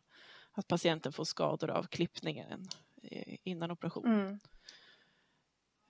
att 0.52 0.68
patienten 0.68 1.12
får 1.12 1.24
skador 1.24 1.70
av 1.70 1.82
klippningen 1.82 2.68
eh, 3.02 3.36
innan 3.44 3.70
operation. 3.70 4.06
Mm. 4.06 4.38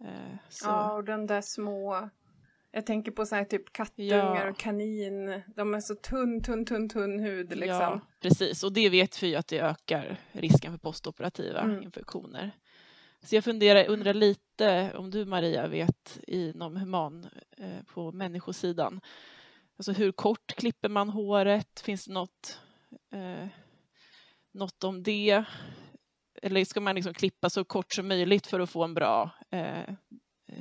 Eh. 0.04 0.36
Ja, 0.64 0.92
och 0.92 1.04
de 1.04 1.26
där 1.26 1.40
små... 1.40 2.11
Jag 2.72 2.86
tänker 2.86 3.12
på 3.12 3.26
så 3.26 3.34
här 3.34 3.44
typ 3.44 3.72
kattungar 3.72 4.44
Ja. 4.44 4.50
och 4.50 4.58
kanin. 4.58 5.42
De 5.56 5.74
är 5.74 5.80
så 5.80 5.94
tunn, 5.94 6.42
tunn, 6.42 6.66
tunn, 6.66 6.88
tunn 6.88 7.20
hud 7.20 7.48
liksom. 7.56 7.68
Ja, 7.78 8.00
precis. 8.20 8.64
Och 8.64 8.72
det 8.72 8.88
vet 8.90 9.22
vi 9.22 9.26
ju 9.28 9.34
att 9.36 9.48
det 9.48 9.58
ökar 9.61 10.20
risken 10.32 10.72
för 10.72 10.78
postoperativa 10.78 11.61
Mm. 11.61 11.82
infektioner. 11.82 12.50
Så 13.23 13.35
jag 13.35 13.45
funderar, 13.45 13.89
undrar 13.89 14.14
lite 14.14 14.93
om 14.97 15.11
du 15.11 15.25
Maria 15.25 15.68
vet 15.68 16.21
inom 16.27 16.77
human 16.77 17.27
eh, 17.57 17.83
på 17.95 18.12
människosidan. 18.12 19.01
Alltså 19.77 19.93
hur 19.93 20.12
kort 20.12 20.47
klipper 20.57 20.89
man 20.89 21.09
håret? 21.09 21.81
Finns 21.81 22.05
det 22.05 22.12
något, 22.12 22.59
eh, 23.12 23.49
något 24.53 24.85
om 24.85 25.03
det? 25.03 25.45
Eller 26.43 26.64
ska 26.64 26.81
man 26.81 26.95
liksom 26.95 27.14
klippa 27.14 27.51
så 27.51 27.64
kort 27.64 27.93
som 27.93 28.09
möjligt 28.09 28.47
för 28.47 28.61
att 28.61 28.71
få 28.71 28.85
en 28.85 28.95
bra 28.95 29.31
eh, 29.51 29.95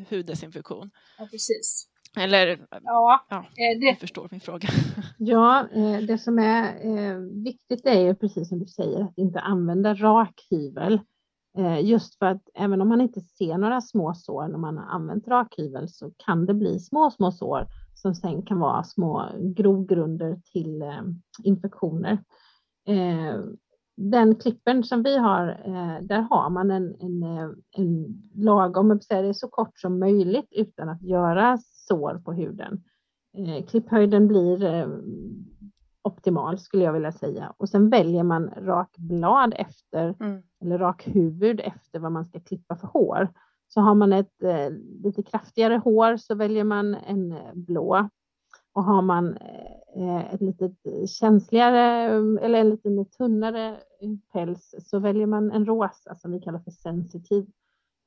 huddesinfektion? 0.09 0.91
Ja, 1.17 1.27
precis. 1.31 1.89
Eller, 2.17 2.67
Ja, 2.83 3.25
ja, 3.29 3.37
eh, 3.37 3.79
det, 3.79 3.99
förstår 3.99 4.27
min 4.31 4.39
fråga. 4.39 4.69
Ja, 5.17 5.67
eh, 5.73 5.97
det 5.97 6.17
som 6.17 6.39
är 6.39 7.43
viktigt 7.43 7.85
är 7.85 8.01
ju 8.01 8.15
precis 8.15 8.49
som 8.49 8.59
du 8.59 8.65
säger 8.65 9.03
att 9.03 9.17
inte 9.17 9.39
använda 9.39 9.93
rakhyvel. 9.93 10.93
Eh, 10.93 10.99
Eh, 11.57 11.85
just 11.85 12.15
för 12.19 12.25
att 12.25 12.49
även 12.55 12.81
om 12.81 12.89
man 12.89 13.01
inte 13.01 13.21
ser 13.21 13.57
några 13.57 13.81
små 13.81 14.13
sår 14.13 14.47
när 14.47 14.57
man 14.57 14.77
har 14.77 14.85
använt 14.85 15.27
rakhyvel 15.27 15.89
så 15.89 16.11
kan 16.17 16.45
det 16.45 16.53
bli 16.53 16.79
små, 16.79 17.11
små 17.11 17.31
sår 17.31 17.67
som 17.93 18.15
sen 18.15 18.41
kan 18.41 18.59
vara 18.59 18.83
små 18.83 19.29
grogrunder 19.39 20.41
till 20.53 20.81
eh, 20.81 21.01
infektioner. 21.43 22.23
Eh, 22.87 23.39
den 23.97 24.35
klippen 24.35 24.83
som 24.83 25.03
vi 25.03 25.17
har, 25.17 25.45
där 26.01 26.21
har 26.21 26.49
man 26.49 26.71
en, 26.71 26.95
en, 26.99 27.23
en 27.71 28.21
lagom, 28.35 28.89
jag 28.89 29.03
säga 29.03 29.21
det 29.21 29.33
så 29.33 29.47
kort 29.47 29.79
som 29.79 29.99
möjligt 29.99 30.47
utan 30.51 30.89
att 30.89 31.01
göra 31.01 31.57
sår 31.87 32.21
på 32.25 32.33
huden. 32.33 32.83
Klipphöjden 33.67 34.27
blir 34.27 34.87
optimal 36.01 36.59
skulle 36.59 36.83
jag 36.83 36.93
vilja 36.93 37.11
säga. 37.11 37.53
Och 37.57 37.69
sen 37.69 37.89
väljer 37.89 38.23
man 38.23 38.49
rakblad 38.57 39.53
efter, 39.57 40.15
mm. 40.19 40.43
eller 40.61 40.77
rakhuvud 40.77 41.59
efter 41.59 41.99
vad 41.99 42.11
man 42.11 42.25
ska 42.25 42.39
klippa 42.39 42.75
för 42.75 42.87
hår. 42.87 43.29
Så 43.67 43.81
har 43.81 43.95
man 43.95 44.13
ett 44.13 44.43
eh, 44.43 44.69
lite 45.03 45.23
kraftigare 45.23 45.77
hår 45.77 46.17
så 46.17 46.35
väljer 46.35 46.63
man 46.63 46.95
en 46.95 47.31
eh, 47.31 47.53
blå. 47.53 48.09
Och 48.73 48.83
har 48.83 49.01
man 49.01 49.37
eh, 49.95 50.33
ett 50.33 50.41
lite 50.41 50.73
känsligare 51.07 51.81
eller 52.41 52.59
en 52.59 52.69
lite 52.69 53.17
tunnare 53.17 53.77
päls 54.33 54.75
så 54.85 54.99
väljer 54.99 55.25
man 55.25 55.51
en 55.51 55.65
rosa 55.65 56.15
som 56.15 56.31
vi 56.31 56.39
kallar 56.39 56.59
för 56.59 56.71
sensitiv. 56.71 57.45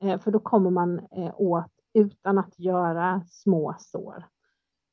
Eh, 0.02 0.20
för 0.20 0.30
då 0.30 0.38
kommer 0.38 0.70
man 0.70 0.98
eh, 0.98 1.32
åt 1.36 1.72
utan 1.94 2.38
att 2.38 2.58
göra 2.58 3.22
små 3.28 3.74
sår. 3.78 4.24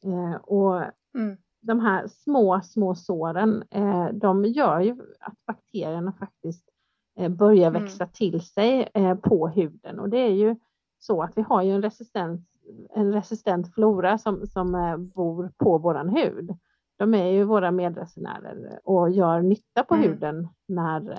Eh, 0.04 0.36
och 0.36 0.82
mm 1.18 1.38
de 1.62 1.80
här 1.80 2.08
små, 2.08 2.62
små 2.62 2.96
såren, 2.96 3.64
eh, 3.72 4.08
de 4.14 4.46
gör 4.46 4.80
ju 4.80 4.92
att 5.20 5.46
bakterierna 5.48 6.12
faktiskt 6.12 6.70
eh, 7.18 7.30
börjar 7.30 7.68
mm. 7.68 7.84
växa 7.84 8.04
mm. 8.04 8.12
till 8.14 8.42
sig 8.42 8.90
eh, 8.94 9.16
på 9.16 9.48
huden 9.48 10.00
och 10.00 10.10
det 10.10 10.18
är 10.18 10.34
ju 10.34 10.56
så 11.00 11.22
att 11.24 11.38
vi 11.38 11.42
har 11.42 11.64
ju 11.64 11.72
en 11.72 11.82
resistent, 11.82 12.48
en 12.90 13.14
resistent 13.14 13.74
flora 13.74 14.18
som, 14.18 14.48
som 14.48 14.72
bor 15.16 15.52
på 15.58 15.78
våran 15.78 16.10
hud. 16.10 16.58
De 16.98 17.14
är 17.14 17.28
ju 17.28 17.44
våra 17.44 17.72
medresenärer 17.72 18.80
och 18.84 19.10
gör 19.10 19.42
nytta 19.42 19.84
på 19.84 19.96
mm. 19.96 20.10
huden 20.10 20.48
när 20.68 21.18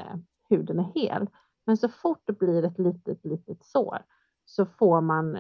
huden 0.49 0.79
är 0.79 0.93
hel. 0.95 1.27
Men 1.67 1.77
så 1.77 1.89
fort 1.89 2.23
det 2.25 2.39
blir 2.39 2.65
ett 2.65 2.79
litet, 2.79 3.25
litet 3.25 3.65
sår 3.65 3.99
så 4.45 4.67
får 4.67 5.01
man 5.01 5.39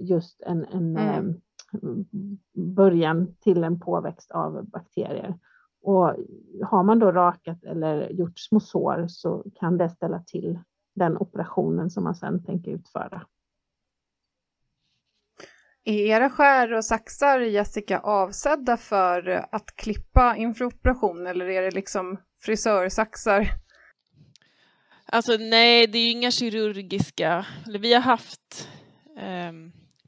just 0.00 0.42
en, 0.42 0.64
en 0.64 0.96
mm 0.96 1.40
början 2.54 3.34
till 3.40 3.64
en 3.64 3.80
påväxt 3.80 4.30
av 4.30 4.64
bakterier. 4.70 5.38
Och 5.82 6.16
har 6.64 6.82
man 6.82 6.98
då 6.98 7.12
rakat 7.12 7.64
eller 7.64 8.10
gjort 8.10 8.38
små 8.38 8.60
sår 8.60 9.06
så 9.08 9.44
kan 9.54 9.78
det 9.78 9.90
ställa 9.90 10.22
till 10.22 10.58
den 10.94 11.16
operationen 11.16 11.90
som 11.90 12.04
man 12.04 12.14
sedan 12.14 12.44
tänker 12.44 12.70
utföra. 12.70 13.26
Är 15.84 16.06
era 16.06 16.30
skär 16.30 16.72
och 16.72 16.84
saxar, 16.84 17.40
Jessica, 17.40 17.98
avsedda 17.98 18.76
för 18.76 19.46
att 19.52 19.76
klippa 19.76 20.36
inför 20.36 20.64
operation 20.64 21.26
eller 21.26 21.46
är 21.46 21.62
det 21.62 21.70
liksom 21.70 22.16
frisörsaxar? 22.42 23.48
Alltså 25.06 25.36
nej, 25.36 25.86
det 25.86 25.98
är 25.98 26.02
ju 26.02 26.10
inga 26.10 26.30
kirurgiska, 26.30 27.46
eller 27.66 27.78
vi 27.78 27.94
har 27.94 28.00
haft 28.00 28.68
eh, 29.16 29.52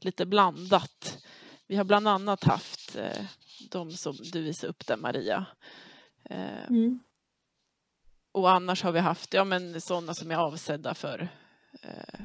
lite 0.01 0.25
blandat. 0.25 1.08
Vi 1.69 1.75
har 1.75 1.83
bland 1.83 2.07
annat 2.07 2.43
haft 2.43 2.95
eh, 2.95 3.25
de 3.69 3.91
som 3.91 4.15
du 4.33 4.41
visade 4.41 4.69
upp 4.69 4.87
där 4.87 4.97
Maria. 4.97 5.45
Eh, 6.29 6.67
mm. 6.69 6.99
Och 8.31 8.51
annars 8.51 8.83
har 8.83 8.91
vi 8.91 8.99
haft 8.99 9.33
ja, 9.33 9.43
men 9.43 9.81
sådana 9.81 10.13
som 10.13 10.31
är 10.31 10.35
avsedda 10.35 10.93
för 10.93 11.29
eh, 11.81 12.19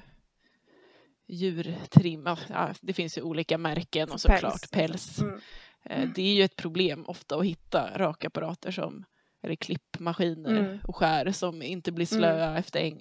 djurtrim. 1.26 2.36
Ja, 2.48 2.74
det 2.80 2.92
finns 2.92 3.18
ju 3.18 3.22
olika 3.22 3.58
märken 3.58 4.10
och 4.10 4.20
såklart 4.20 4.70
päls. 4.70 4.70
päls. 4.70 5.20
Mm. 5.20 5.40
Eh, 5.82 6.08
det 6.14 6.22
är 6.22 6.34
ju 6.34 6.42
ett 6.42 6.56
problem 6.56 7.04
ofta 7.06 7.36
att 7.36 7.44
hitta 7.44 7.98
rakapparater 7.98 8.70
som 8.70 9.04
eller 9.42 9.56
klippmaskiner 9.56 10.58
mm. 10.58 10.78
och 10.84 10.96
skär 10.96 11.32
som 11.32 11.62
inte 11.62 11.92
blir 11.92 12.06
slöa 12.06 12.46
mm. 12.46 12.56
efter 12.56 12.80
en 12.80 12.98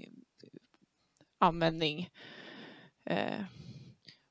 användning. 1.39 2.09
Eh, 3.05 3.41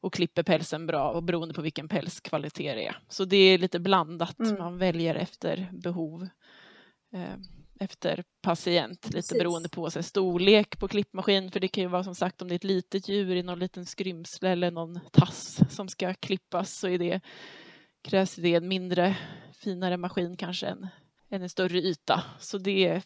och 0.03 0.13
klipper 0.13 0.43
pälsen 0.43 0.87
bra 0.87 1.11
och 1.11 1.23
beroende 1.23 1.55
på 1.55 1.63
vilken 1.63 1.89
pälskvalitet 1.89 2.77
det 2.77 2.87
är. 2.87 2.97
Så 3.09 3.25
det 3.25 3.37
är 3.37 3.59
lite 3.59 3.81
blandat, 3.81 4.39
mm. 4.39 4.59
man 4.59 4.79
väljer 4.79 5.15
efter 5.15 5.69
behov. 5.73 6.29
Eh, 7.15 7.35
efter 7.81 8.25
patient, 8.43 9.01
Precis. 9.01 9.15
lite 9.15 9.45
beroende 9.45 9.69
på 9.69 9.91
sig, 9.91 10.03
storlek 10.03 10.79
på 10.79 10.89
klippmaskin, 10.89 11.51
för 11.51 11.61
det 11.61 11.69
kan 11.69 11.83
ju 11.83 11.89
vara 11.89 12.05
som 12.05 12.15
sagt 12.15 12.43
om 12.43 12.49
det 12.49 12.55
är 12.55 12.57
ett 12.57 12.65
litet 12.65 13.09
djur 13.09 13.37
i 13.37 13.43
någon 13.43 13.59
liten 13.59 13.87
skrymsle 13.87 14.49
eller 14.49 14.71
någon 14.71 15.01
tass 15.13 15.61
som 15.71 15.89
ska 15.89 16.15
klippas 16.15 16.79
så 16.79 16.89
är 16.89 16.99
det, 16.99 17.21
krävs 18.03 18.35
det 18.35 18.55
en 18.55 18.69
mindre, 18.69 19.17
finare 19.53 19.97
maskin 19.97 20.37
kanske 20.37 20.67
än, 20.67 20.89
än 21.31 21.43
en 21.43 21.49
större 21.49 21.79
yta. 21.79 22.25
Så 22.39 22.59
det 22.59 22.87
är 22.87 23.03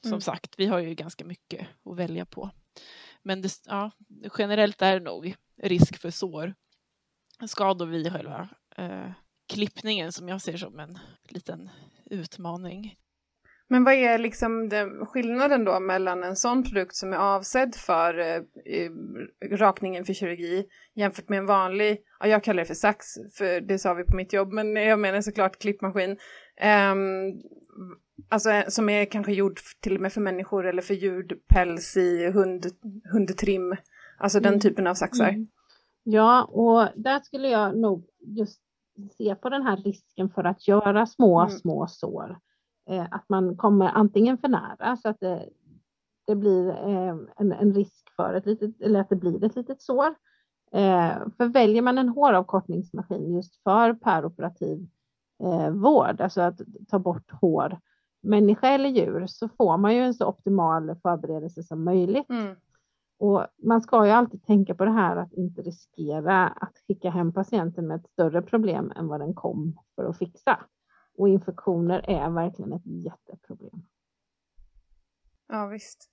som 0.00 0.12
mm. 0.12 0.20
sagt, 0.20 0.54
vi 0.58 0.66
har 0.66 0.78
ju 0.78 0.94
ganska 0.94 1.24
mycket 1.24 1.66
att 1.84 1.96
välja 1.96 2.26
på. 2.26 2.50
Men 3.22 3.42
det, 3.42 3.60
ja, 3.66 3.90
generellt 4.38 4.82
är 4.82 5.00
det 5.00 5.04
nog 5.04 5.34
risk 5.62 6.00
för 6.00 6.10
sår, 6.10 6.54
skador 7.46 7.86
vid 7.86 8.12
själva 8.12 8.48
eh, 8.76 9.10
klippningen 9.52 10.12
som 10.12 10.28
jag 10.28 10.42
ser 10.42 10.56
som 10.56 10.78
en 10.78 10.98
liten 11.28 11.70
utmaning. 12.10 12.96
Men 13.68 13.84
vad 13.84 13.94
är 13.94 14.18
liksom 14.18 14.68
den, 14.68 15.06
skillnaden 15.06 15.64
då 15.64 15.80
mellan 15.80 16.24
en 16.24 16.36
sån 16.36 16.62
produkt 16.62 16.94
som 16.94 17.12
är 17.12 17.16
avsedd 17.16 17.74
för 17.74 18.18
eh, 18.18 18.40
rakningen 19.50 20.04
för 20.04 20.12
kirurgi 20.12 20.66
jämfört 20.94 21.28
med 21.28 21.38
en 21.38 21.46
vanlig, 21.46 21.98
ja, 22.20 22.26
jag 22.26 22.44
kallar 22.44 22.62
det 22.62 22.66
för 22.66 22.74
sax, 22.74 23.06
för 23.38 23.60
det 23.60 23.78
sa 23.78 23.94
vi 23.94 24.04
på 24.04 24.16
mitt 24.16 24.32
jobb, 24.32 24.52
men 24.52 24.76
jag 24.76 24.98
menar 24.98 25.20
såklart 25.20 25.58
klippmaskin. 25.58 26.18
Ehm, 26.60 27.32
alltså, 28.28 28.50
eh, 28.50 28.56
alltså 28.56 28.70
som 28.70 28.88
är 28.88 29.04
kanske 29.04 29.32
gjord 29.32 29.58
till 29.80 29.94
och 29.94 30.00
med 30.00 30.12
för 30.12 30.20
människor 30.20 30.66
eller 30.66 30.82
för 30.82 30.94
ljudpäls 30.94 31.96
i 31.96 32.30
hund, 32.30 32.66
hundtrim. 33.12 33.76
Alltså 34.18 34.40
den 34.40 34.52
mm. 34.52 34.60
typen 34.60 34.86
av 34.86 34.94
saxar. 34.94 35.28
Mm. 35.28 35.46
Ja, 36.02 36.44
och 36.44 36.88
där 36.96 37.20
skulle 37.20 37.48
jag 37.48 37.76
nog 37.76 38.06
just 38.20 38.60
se 39.18 39.34
på 39.34 39.48
den 39.48 39.62
här 39.62 39.76
risken 39.76 40.30
för 40.30 40.44
att 40.44 40.68
göra 40.68 41.06
små, 41.06 41.40
mm. 41.40 41.50
små 41.50 41.86
sår. 41.86 42.38
Eh, 42.90 43.06
att 43.10 43.28
man 43.28 43.56
kommer 43.56 43.86
antingen 43.86 44.38
för 44.38 44.48
nära 44.48 44.96
så 44.96 45.08
att 45.08 45.20
det, 45.20 45.48
det 46.26 46.36
blir 46.36 46.68
eh, 46.68 47.16
en, 47.36 47.52
en, 47.52 47.74
risk 47.74 48.10
för 48.16 48.34
ett 48.34 48.46
litet, 48.46 48.80
eller 48.80 49.00
att 49.00 49.08
det 49.08 49.16
blir 49.16 49.44
ett 49.44 49.56
litet 49.56 49.82
sår. 49.82 50.14
Eh, 50.72 51.16
för 51.36 51.46
väljer 51.46 51.82
man 51.82 51.98
en 51.98 52.08
håravkortningsmaskin 52.08 53.34
just 53.34 53.62
för 53.62 53.94
peroperativ 53.94 54.86
eh, 55.42 55.70
vård, 55.70 56.20
alltså 56.20 56.40
att 56.40 56.60
ta 56.88 56.98
bort 56.98 57.30
hår, 57.30 57.80
människa 58.22 58.68
eller 58.68 58.88
djur, 58.88 59.26
så 59.26 59.48
får 59.48 59.76
man 59.76 59.94
ju 59.94 60.00
en 60.00 60.14
så 60.14 60.26
optimal 60.26 60.96
förberedelse 61.02 61.62
som 61.62 61.84
möjligt. 61.84 62.30
Mm. 62.30 62.56
Och 63.18 63.46
man 63.62 63.82
ska 63.82 64.06
ju 64.06 64.10
alltid 64.12 64.44
tänka 64.46 64.74
på 64.74 64.84
det 64.84 64.90
här 64.90 65.16
att 65.16 65.32
inte 65.32 65.62
riskera 65.62 66.48
att 66.48 66.72
skicka 66.86 67.10
hem 67.10 67.32
patienten 67.32 67.86
med 67.86 68.00
ett 68.00 68.10
större 68.12 68.42
problem 68.42 68.92
än 68.96 69.08
vad 69.08 69.20
den 69.20 69.34
kom 69.34 69.78
för 69.94 70.04
att 70.04 70.18
fixa. 70.18 70.60
Och 71.18 71.28
infektioner 71.28 72.10
är 72.10 72.30
verkligen 72.30 72.72
ett 72.72 72.86
jätteproblem. 72.86 73.82
Ja, 75.48 75.66
visst. 75.66 76.10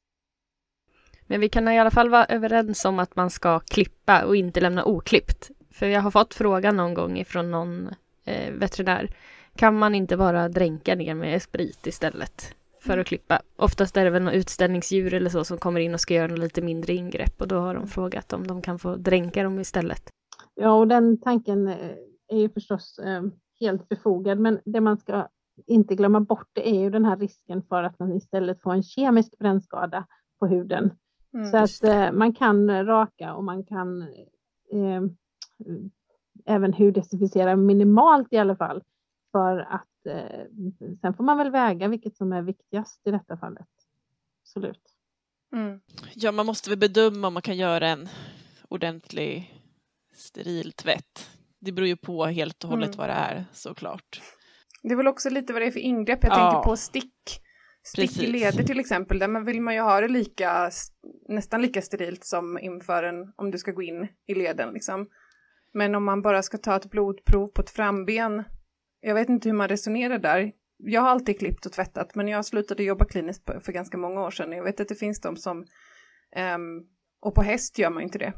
Men 1.27 1.39
vi 1.39 1.49
kan 1.49 1.67
i 1.67 1.79
alla 1.79 1.91
fall 1.91 2.09
vara 2.09 2.25
överens 2.25 2.85
om 2.85 2.99
att 2.99 3.15
man 3.15 3.29
ska 3.29 3.59
klippa 3.59 4.25
och 4.25 4.35
inte 4.35 4.61
lämna 4.61 4.85
oklippt. 4.85 5.51
För 5.71 5.85
jag 5.85 6.01
har 6.01 6.11
fått 6.11 6.33
frågan 6.33 6.77
någon 6.77 6.93
gång 6.93 7.17
ifrån 7.17 7.51
någon 7.51 7.89
eh, 8.25 8.53
veterinär. 8.53 9.15
Kan 9.55 9.79
man 9.79 9.95
inte 9.95 10.17
bara 10.17 10.49
dränka 10.49 10.95
ner 10.95 11.15
med 11.15 11.41
sprit 11.41 11.87
istället? 11.87 12.55
För 12.81 12.97
att 12.97 13.07
klippa. 13.07 13.41
Oftast 13.55 13.97
är 13.97 14.03
det 14.03 14.09
väl 14.09 14.23
något 14.23 14.33
utställningsdjur 14.33 15.13
eller 15.13 15.29
så 15.29 15.43
som 15.43 15.57
kommer 15.57 15.79
in 15.79 15.93
och 15.93 15.99
ska 15.99 16.13
göra 16.13 16.27
något 16.27 16.39
lite 16.39 16.61
mindre 16.61 16.93
ingrepp 16.93 17.41
och 17.41 17.47
då 17.47 17.59
har 17.59 17.75
de 17.75 17.87
frågat 17.87 18.33
om 18.33 18.47
de 18.47 18.61
kan 18.61 18.79
få 18.79 18.95
dränka 18.95 19.43
dem 19.43 19.59
istället. 19.59 20.09
Ja, 20.55 20.71
och 20.71 20.87
den 20.87 21.21
tanken 21.21 21.67
eh, 21.67 21.91
är 22.27 22.37
ju 22.37 22.49
förstås 22.49 22.99
eh, 22.99 23.23
helt 23.59 23.89
befogad, 23.89 24.39
men 24.39 24.59
det 24.65 24.81
man 24.81 24.97
ska 24.97 25.27
inte 25.67 25.95
glömma 25.95 26.19
bort 26.19 26.49
det 26.53 26.69
är 26.69 26.79
ju 26.79 26.89
den 26.89 27.05
här 27.05 27.17
risken 27.17 27.63
för 27.63 27.83
att 27.83 27.99
man 27.99 28.13
istället 28.13 28.61
får 28.61 28.73
en 28.73 28.83
kemisk 28.83 29.37
brännskada 29.37 30.07
på 30.39 30.47
huden. 30.47 30.91
Mm, 31.33 31.51
så 31.51 31.57
att 31.57 31.83
eh, 31.83 32.11
man 32.11 32.33
kan 32.33 32.85
raka 32.85 33.33
och 33.33 33.43
man 33.43 33.65
kan 33.65 34.01
eh, 34.71 35.03
även 36.45 36.73
huddesinficera 36.73 37.55
minimalt 37.55 38.27
i 38.31 38.37
alla 38.37 38.55
fall 38.55 38.83
för 39.31 39.57
att 39.59 39.87
eh, 40.05 40.45
sen 41.01 41.13
får 41.13 41.23
man 41.23 41.37
väl 41.37 41.51
väga 41.51 41.87
vilket 41.87 42.17
som 42.17 42.33
är 42.33 42.41
viktigast 42.41 43.07
i 43.07 43.11
detta 43.11 43.37
fallet. 43.37 43.67
Absolut. 44.41 44.81
Mm. 45.53 45.79
Ja, 46.15 46.31
man 46.31 46.45
måste 46.45 46.69
väl 46.69 46.79
bedöma 46.79 47.27
om 47.27 47.33
man 47.33 47.41
kan 47.41 47.57
göra 47.57 47.87
en 47.87 48.09
ordentlig 48.69 49.61
steril 50.13 50.71
tvätt. 50.71 51.29
Det 51.59 51.71
beror 51.71 51.87
ju 51.87 51.97
på 51.97 52.25
helt 52.25 52.63
och 52.63 52.69
hållet 52.69 52.95
mm. 52.95 52.97
vad 52.97 53.09
det 53.09 53.13
är 53.13 53.45
såklart. 53.53 54.21
Det 54.83 54.93
är 54.93 54.95
väl 54.95 55.07
också 55.07 55.29
lite 55.29 55.53
vad 55.53 55.61
det 55.61 55.65
är 55.65 55.71
för 55.71 55.79
ingrepp. 55.79 56.19
Jag 56.23 56.31
ja. 56.31 56.51
tänker 56.51 56.69
på 56.69 56.77
stick. 56.77 57.41
Stick 57.83 58.09
Precis. 58.09 58.23
i 58.23 58.27
leder 58.27 58.63
till 58.63 58.79
exempel, 58.79 59.19
där 59.19 59.45
vill 59.45 59.61
man 59.61 59.73
ju 59.73 59.79
ha 59.79 60.01
det 60.01 60.07
lika, 60.07 60.71
nästan 61.27 61.61
lika 61.61 61.81
sterilt 61.81 62.25
som 62.25 62.59
inför 62.59 63.03
en, 63.03 63.33
om 63.35 63.51
du 63.51 63.57
ska 63.57 63.71
gå 63.71 63.81
in 63.81 64.07
i 64.27 64.35
leden 64.35 64.73
liksom. 64.73 65.07
Men 65.73 65.95
om 65.95 66.03
man 66.03 66.21
bara 66.21 66.43
ska 66.43 66.57
ta 66.57 66.75
ett 66.75 66.89
blodprov 66.89 67.47
på 67.47 67.61
ett 67.61 67.69
framben, 67.69 68.43
jag 69.01 69.15
vet 69.15 69.29
inte 69.29 69.49
hur 69.49 69.53
man 69.53 69.67
resonerar 69.67 70.19
där. 70.19 70.51
Jag 70.77 71.01
har 71.01 71.09
alltid 71.09 71.39
klippt 71.39 71.65
och 71.65 71.71
tvättat, 71.71 72.15
men 72.15 72.27
jag 72.27 72.45
slutade 72.45 72.83
jobba 72.83 73.05
kliniskt 73.05 73.49
för 73.61 73.71
ganska 73.71 73.97
många 73.97 74.21
år 74.21 74.31
sedan. 74.31 74.51
Jag 74.51 74.63
vet 74.63 74.79
att 74.79 74.87
det 74.87 74.95
finns 74.95 75.21
de 75.21 75.37
som, 75.37 75.65
um, 76.55 76.87
och 77.21 77.35
på 77.35 77.41
häst 77.41 77.79
gör 77.79 77.89
man 77.89 78.03
inte 78.03 78.17
det. 78.17 78.33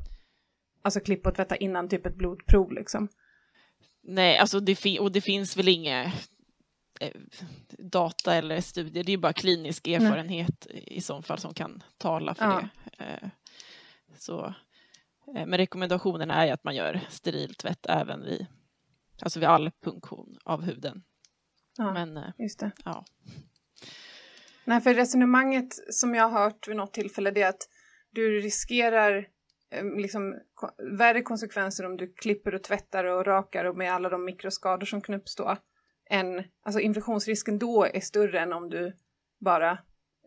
Alltså 0.82 1.00
klippa 1.00 1.30
och 1.30 1.36
tvätta 1.36 1.56
innan 1.56 1.90
typ 1.90 2.06
ett 2.06 2.16
blodprov 2.16 2.72
liksom. 2.72 3.08
Nej, 4.04 4.38
alltså 4.38 4.60
det, 4.60 5.00
och 5.00 5.12
det 5.12 5.22
finns 5.22 5.58
väl 5.58 5.68
inga 5.68 6.04
eh, 7.00 7.12
data 7.78 8.36
eller 8.36 8.62
studier, 8.62 9.04
det 9.04 9.14
är 9.14 9.18
bara 9.18 9.34
klinisk 9.34 9.88
erfarenhet 9.88 10.68
Nej. 10.70 10.84
i 10.88 11.02
så 11.02 11.22
fall 11.22 11.40
som 11.40 11.54
kan 11.54 11.84
tala 11.98 12.36
för 12.36 12.46
ja. 12.46 12.70
det. 12.98 13.04
Eh, 13.04 13.30
så, 14.18 14.46
eh, 15.36 15.46
men 15.46 15.58
rekommendationen 15.58 16.32
är 16.32 16.54
att 16.54 16.64
man 16.64 16.76
gör 16.76 17.00
steriltvätt 17.10 17.86
även 17.90 18.24
vid, 18.24 18.46
alltså 19.24 19.40
vid 19.40 19.50
all 19.50 19.72
punktion 19.84 20.38
av 20.44 20.62
huden. 20.62 21.04
Ja, 21.78 21.94
men, 21.94 22.34
just 22.38 22.60
det. 22.60 22.72
Ja. 22.86 23.06
Nej, 24.66 24.82
för 24.82 24.94
resonemanget 24.94 25.74
som 25.94 26.16
jag 26.16 26.30
har 26.30 26.44
hört 26.44 26.68
vid 26.68 26.76
något 26.76 26.94
tillfälle 26.94 27.32
det 27.32 27.42
är 27.42 27.50
att 27.50 27.70
du 28.12 28.40
riskerar 28.40 29.28
liksom, 29.98 30.40
värre 30.98 31.22
konsekvenser 31.22 31.86
om 31.86 31.98
du 31.98 32.14
klipper 32.14 32.56
och 32.56 32.64
tvättar 32.64 33.04
och 33.04 33.26
rakar 33.26 33.66
och 33.66 33.78
med 33.78 33.94
alla 33.94 34.10
de 34.10 34.26
mikroskador 34.26 34.86
som 34.86 35.02
kan 35.02 35.16
uppstå. 35.16 35.58
Än, 36.10 36.44
alltså 36.64 36.80
infektionsrisken 36.80 37.60
då 37.60 37.86
är 37.86 38.00
större 38.00 38.40
än 38.40 38.54
om 38.54 38.70
du 38.70 38.98
bara 39.40 39.80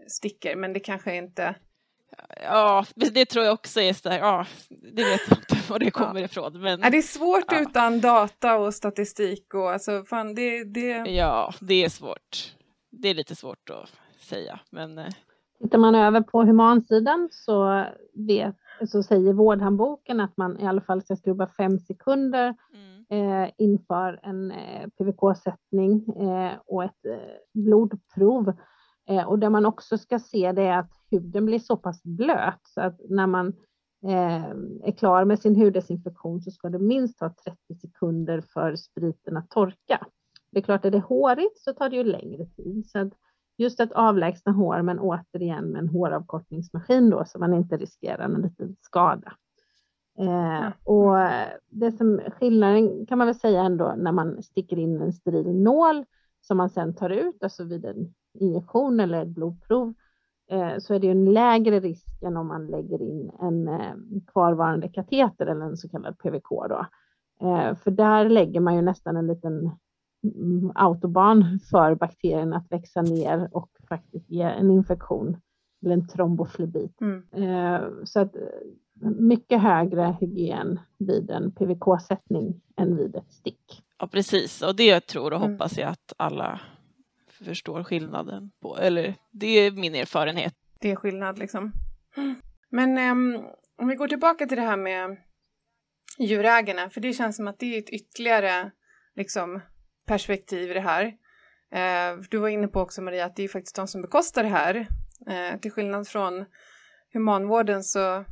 sticker, 0.08 0.56
men 0.56 0.72
det 0.72 0.80
kanske 0.80 1.16
inte... 1.16 1.56
Ja, 2.42 2.84
det 2.94 3.24
tror 3.24 3.44
jag 3.44 3.54
också 3.54 3.80
är 3.80 3.92
så 3.92 4.08
här, 4.08 4.18
ja, 4.18 4.46
det 4.68 5.04
vet 5.04 5.20
jag 5.28 5.38
inte 5.38 5.72
var 5.72 5.78
det 5.78 5.90
kommer 5.90 6.20
ja. 6.20 6.24
ifrån. 6.24 6.60
Men, 6.60 6.80
ja, 6.80 6.90
det 6.90 6.98
är 6.98 7.02
svårt 7.02 7.44
ja. 7.52 7.60
utan 7.60 8.00
data 8.00 8.56
och 8.58 8.74
statistik 8.74 9.54
och 9.54 9.70
alltså, 9.70 10.04
fan, 10.04 10.34
det, 10.34 10.64
det... 10.64 11.10
Ja, 11.10 11.54
det 11.60 11.84
är 11.84 11.88
svårt. 11.88 12.54
Det 12.90 13.08
är 13.08 13.14
lite 13.14 13.34
svårt 13.34 13.70
att 13.70 13.90
säga, 14.20 14.60
men... 14.70 14.98
Eh, 14.98 15.06
Tittar 15.62 15.78
man 15.78 15.94
över 15.94 16.20
på 16.20 16.42
humansidan 16.42 17.28
så 17.32 17.84
vet 18.14 18.56
så 18.88 19.02
säger 19.02 19.32
vårdhandboken 19.32 20.20
att 20.20 20.36
man 20.36 20.60
i 20.60 20.66
alla 20.66 20.80
fall 20.80 21.02
ska 21.02 21.16
skrubba 21.16 21.46
fem 21.46 21.78
sekunder 21.78 22.54
mm. 22.74 23.44
eh, 23.44 23.50
inför 23.58 24.20
en 24.22 24.50
eh, 24.50 24.88
PVK-sättning 24.98 26.04
eh, 26.20 26.52
och 26.66 26.84
ett 26.84 27.06
eh, 27.06 27.62
blodprov. 27.62 28.52
Eh, 29.08 29.28
och 29.28 29.38
det 29.38 29.50
man 29.50 29.66
också 29.66 29.98
ska 29.98 30.18
se 30.18 30.52
det 30.52 30.62
är 30.62 30.78
att 30.78 30.92
huden 31.10 31.46
blir 31.46 31.58
så 31.58 31.76
pass 31.76 32.02
blöt 32.02 32.60
så 32.62 32.80
att 32.80 33.00
när 33.08 33.26
man 33.26 33.48
eh, 34.04 34.44
är 34.82 34.92
klar 34.98 35.24
med 35.24 35.38
sin 35.38 35.56
huddesinfektion 35.56 36.40
så 36.40 36.50
ska 36.50 36.68
det 36.68 36.78
minst 36.78 37.18
ta 37.18 37.34
30 37.44 37.74
sekunder 37.74 38.40
för 38.40 38.76
spriten 38.76 39.36
att 39.36 39.50
torka. 39.50 40.06
Det 40.50 40.58
är 40.58 40.62
klart, 40.62 40.84
är 40.84 40.90
det 40.90 40.98
hårigt 40.98 41.58
så 41.58 41.72
tar 41.72 41.90
det 41.90 41.96
ju 41.96 42.04
längre 42.04 42.46
tid. 42.46 42.90
Så 42.90 42.98
att 42.98 43.12
just 43.58 43.80
att 43.80 43.92
avlägsna 43.92 44.52
hår, 44.52 44.82
men 44.82 44.98
återigen 44.98 45.64
med 45.64 45.78
en 45.78 45.88
håravkortningsmaskin 45.88 47.10
då, 47.10 47.24
så 47.26 47.38
man 47.38 47.54
inte 47.54 47.76
riskerar 47.76 48.24
en 48.24 48.42
liten 48.42 48.76
skada. 48.80 49.32
Eh, 50.18 50.68
och 50.84 51.16
det 51.70 51.92
som 51.92 52.20
skillnaden 52.38 53.06
kan 53.06 53.18
man 53.18 53.26
väl 53.26 53.36
säga 53.36 53.60
ändå 53.60 53.94
när 53.96 54.12
man 54.12 54.42
sticker 54.42 54.78
in 54.78 55.02
en 55.02 55.12
steril 55.12 55.62
nål 55.62 56.04
som 56.40 56.56
man 56.56 56.70
sedan 56.70 56.94
tar 56.94 57.10
ut, 57.10 57.42
alltså 57.42 57.64
vid 57.64 57.84
en 57.84 58.14
injektion 58.40 59.00
eller 59.00 59.22
ett 59.22 59.28
blodprov, 59.28 59.94
eh, 60.50 60.78
så 60.78 60.94
är 60.94 60.98
det 60.98 61.06
ju 61.06 61.10
en 61.10 61.32
lägre 61.32 61.80
risk 61.80 62.22
än 62.22 62.36
om 62.36 62.48
man 62.48 62.66
lägger 62.66 63.02
in 63.02 63.30
en 63.40 63.68
eh, 63.68 63.94
kvarvarande 64.32 64.88
kateter 64.88 65.46
eller 65.46 65.66
en 65.66 65.76
så 65.76 65.88
kallad 65.88 66.18
PVK 66.18 66.48
då. 66.48 66.86
Eh, 67.40 67.74
för 67.74 67.90
där 67.90 68.28
lägger 68.28 68.60
man 68.60 68.74
ju 68.76 68.82
nästan 68.82 69.16
en 69.16 69.26
liten 69.26 69.70
Mm, 70.34 70.72
autobahn 70.74 71.60
för 71.70 71.94
bakterien 71.94 72.52
att 72.52 72.72
växa 72.72 73.02
ner 73.02 73.48
och 73.52 73.70
faktiskt 73.88 74.30
ge 74.30 74.42
en 74.42 74.70
infektion 74.70 75.36
eller 75.82 75.94
en 75.94 76.08
tromboflebit. 76.08 77.00
Mm. 77.00 77.22
Så 78.04 78.20
att 78.20 78.36
mycket 79.18 79.62
högre 79.62 80.16
hygien 80.20 80.80
vid 80.98 81.30
en 81.30 81.52
PVK-sättning 81.52 82.60
än 82.76 82.96
vid 82.96 83.16
ett 83.16 83.32
stick. 83.32 83.82
Ja 83.98 84.06
precis 84.06 84.62
och 84.62 84.76
det 84.76 85.00
tror 85.00 85.32
och 85.32 85.40
mm. 85.40 85.52
hoppas 85.52 85.78
jag 85.78 85.88
att 85.88 86.12
alla 86.16 86.60
förstår 87.44 87.84
skillnaden 87.84 88.50
på, 88.62 88.76
eller 88.76 89.14
det 89.32 89.46
är 89.46 89.70
min 89.70 89.94
erfarenhet. 89.94 90.54
Det 90.80 90.90
är 90.90 90.96
skillnad 90.96 91.38
liksom. 91.38 91.72
Men 92.70 92.98
um, 92.98 93.44
om 93.78 93.88
vi 93.88 93.94
går 93.94 94.08
tillbaka 94.08 94.46
till 94.46 94.56
det 94.56 94.62
här 94.62 94.76
med 94.76 95.16
djurägarna, 96.18 96.90
för 96.90 97.00
det 97.00 97.12
känns 97.12 97.36
som 97.36 97.48
att 97.48 97.58
det 97.58 97.74
är 97.74 97.78
ett 97.78 97.90
ytterligare 97.90 98.70
liksom 99.14 99.60
perspektiv 100.06 100.70
i 100.70 100.74
det 100.74 100.80
här. 100.80 101.04
Uh, 101.74 102.22
du 102.30 102.38
var 102.38 102.48
inne 102.48 102.68
på 102.68 102.80
också 102.80 103.02
Maria 103.02 103.24
att 103.24 103.36
det 103.36 103.44
är 103.44 103.48
faktiskt 103.48 103.76
de 103.76 103.88
som 103.88 104.02
bekostar 104.02 104.42
det 104.42 104.48
här. 104.48 104.76
Uh, 105.30 105.60
till 105.60 105.72
skillnad 105.72 106.08
från 106.08 106.44
humanvården 107.12 107.84
så 107.84 108.24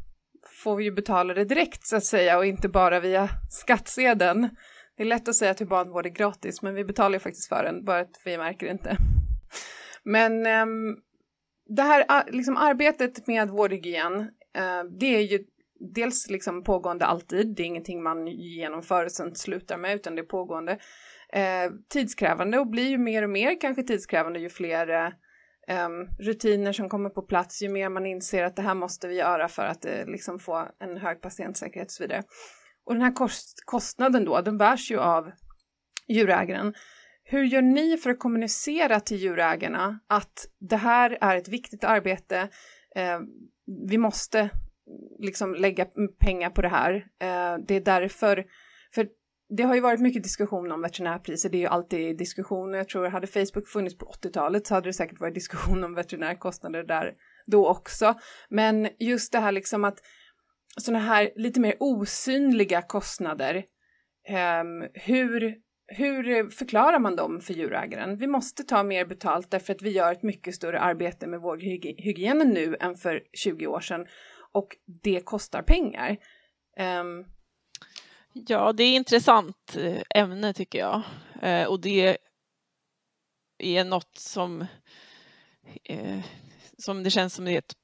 får 0.63 0.77
vi 0.77 0.85
ju 0.85 0.93
betala 0.93 1.35
det 1.35 1.45
direkt 1.45 1.87
så 1.87 1.97
att 1.97 2.05
säga 2.05 2.39
och 2.39 2.47
inte 2.47 2.69
bara 2.69 3.01
via 3.01 3.29
skattsedeln. 3.51 4.57
Det 4.97 5.03
är 5.03 5.07
lätt 5.07 5.29
att 5.29 5.37
säga 5.37 5.51
att 5.51 5.61
humanvård 5.61 6.07
är 6.07 6.11
gratis 6.11 6.63
men 6.63 6.75
vi 6.75 6.85
betalar 6.85 7.13
ju 7.13 7.21
faktiskt 7.21 7.49
för 7.49 7.65
den, 7.65 7.85
bara 7.85 8.01
att 8.01 8.21
vi 8.25 8.39
märker 8.39 8.67
det 8.67 8.73
inte. 8.73 8.97
Men 10.05 10.47
eh, 10.47 10.67
det 11.67 11.83
här 11.83 12.25
liksom, 12.33 12.57
arbetet 12.57 13.27
med 13.27 13.49
vårdhygien, 13.49 14.21
eh, 14.57 14.85
det 15.01 15.17
är 15.17 15.21
ju 15.21 15.45
dels 15.93 16.31
liksom 16.31 16.65
pågående 16.65 17.05
alltid, 17.05 17.55
det 17.57 17.63
är 17.63 17.67
ingenting 17.67 18.03
man 18.03 18.27
genomför 18.27 19.05
och 19.05 19.13
sen 19.13 19.35
slutar 19.35 19.79
med 19.79 19.95
utan 19.95 20.15
det 20.15 20.23
är 20.23 20.27
pågående 20.27 20.73
eh, 21.33 21.71
tidskrävande 21.89 22.59
och 22.59 22.67
blir 22.67 22.89
ju 22.89 22.99
mer 22.99 23.23
och 23.23 23.31
mer 23.31 23.61
kanske 23.61 23.83
tidskrävande 23.83 24.39
ju 24.39 24.49
fler 24.49 24.89
eh, 25.69 25.89
rutiner 26.19 26.73
som 26.73 26.89
kommer 26.89 27.11
på 27.11 27.23
plats, 27.23 27.63
ju 27.63 27.69
mer 27.69 27.89
man 27.89 28.07
inser 28.07 28.45
att 28.45 28.57
det 28.57 28.63
här 28.63 28.75
måste 28.75 29.09
vi 29.09 29.15
göra 29.15 29.49
för 29.49 29.63
att 29.63 29.85
eh, 29.85 30.07
liksom 30.07 30.39
få 30.39 30.69
en 30.81 30.97
hög 30.97 31.21
patientsäkerhet 31.21 31.89
och 31.89 31.93
så 31.93 32.03
vidare. 32.03 32.23
Och 32.85 32.95
den 32.95 33.03
här 33.03 33.13
kost 33.13 33.63
kostnaden 33.65 34.25
då, 34.25 34.41
den 34.41 34.59
bärs 34.59 34.91
ju 34.91 34.99
av 34.99 35.31
djurägaren. 36.09 36.75
Hur 37.25 37.45
gör 37.45 37.63
ni 37.63 37.97
för 37.97 38.11
att 38.11 38.19
kommunicera 38.19 39.01
till 39.01 39.17
djurägarna 39.17 39.99
att 40.07 40.47
det 40.59 40.77
här 40.77 41.19
är 41.21 41.37
ett 41.37 41.49
viktigt 41.49 41.85
arbete, 41.85 42.49
eh, 42.97 43.21
vi 43.89 43.99
måste 43.99 44.51
liksom 45.19 45.55
lägga 45.55 45.87
pengar 46.19 46.51
på 46.51 46.63
det 46.63 46.69
här. 46.69 46.95
Eh, 46.95 47.65
det 47.67 47.75
är 47.75 47.81
därför, 47.81 48.45
för 48.95 49.09
det 49.49 49.63
har 49.63 49.75
ju 49.75 49.81
varit 49.81 50.01
mycket 50.01 50.23
diskussion 50.23 50.73
om 50.73 50.83
veterinärpriser, 50.83 51.49
det 51.49 51.57
är 51.57 51.61
ju 51.61 51.67
alltid 51.67 52.19
diskussioner. 52.19 52.79
jag 52.79 52.89
tror 52.89 53.09
hade 53.09 53.27
Facebook 53.27 53.69
funnits 53.69 53.99
på 53.99 54.07
80-talet 54.07 54.67
så 54.67 54.75
hade 54.75 54.89
det 54.89 54.93
säkert 54.93 55.21
varit 55.21 55.35
diskussion 55.35 55.85
om 55.85 55.95
veterinärkostnader 55.95 56.85
där 56.85 57.15
då 57.47 57.69
också. 57.69 58.15
Men 58.49 58.89
just 58.99 59.33
det 59.33 59.39
här 59.39 59.53
liksom 59.53 59.85
att 59.85 59.99
sådana 60.81 61.05
här 61.05 61.31
lite 61.37 61.61
mer 61.61 61.77
osynliga 61.81 62.83
kostnader, 62.83 63.65
um, 64.61 64.89
hur, 64.95 65.57
hur 65.87 66.51
förklarar 66.51 66.99
man 66.99 67.17
dem 67.17 67.41
för 67.41 67.55
djurägaren? 67.55 68.17
Vi 68.17 68.27
måste 68.27 68.63
ta 68.63 68.83
mer 68.83 69.05
betalt 69.05 69.51
därför 69.51 69.73
att 69.73 69.83
vi 69.83 69.91
gör 69.91 70.13
ett 70.13 70.23
mycket 70.23 70.55
större 70.55 70.81
arbete 70.81 71.27
med 71.27 71.41
vårdhygienen 71.41 72.49
nu 72.49 72.77
än 72.81 72.97
för 72.97 73.23
20 73.33 73.67
år 73.67 73.81
sedan 73.81 74.07
och 74.53 74.77
det 75.03 75.21
kostar 75.21 75.63
pengar. 75.63 76.17
Um, 77.01 77.25
Ja, 78.35 78.73
det 78.73 78.85
är 78.85 78.97
intressant 78.97 79.77
eh, 79.77 80.03
ämne 80.11 80.53
tycker 80.53 80.79
jag. 80.79 81.03
Eh, 81.43 81.67
och 81.67 81.81
det 81.81 82.19
är 83.59 83.85
något 83.85 84.19
som, 84.19 84.67
eh, 85.85 86.21
som 86.79 87.03
det 87.03 87.11
känns 87.11 87.35
som 87.35 87.45
det 87.45 87.53
är 87.53 87.59
ett, 87.59 87.75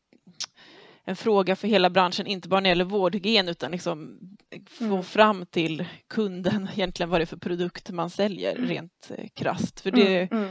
en 1.05 1.17
fråga 1.17 1.57
för 1.57 1.69
hela 1.69 1.91
branschen, 1.91 2.27
inte 2.27 2.49
bara 2.49 2.61
när 2.61 2.63
det 2.63 2.69
gäller 2.69 2.85
vårdhygien 2.85 3.49
utan 3.49 3.71
liksom 3.71 4.19
få 4.67 4.85
mm. 4.85 5.03
fram 5.03 5.47
till 5.47 5.85
kunden 6.09 6.69
egentligen 6.73 7.11
vad 7.11 7.21
det 7.21 7.25
är 7.25 7.27
för 7.27 7.37
produkt 7.37 7.91
man 7.91 8.11
säljer 8.11 8.57
mm. 8.57 8.69
rent 8.69 9.11
krast. 9.35 9.81
För 9.81 9.91
det, 9.91 10.33
mm. 10.33 10.49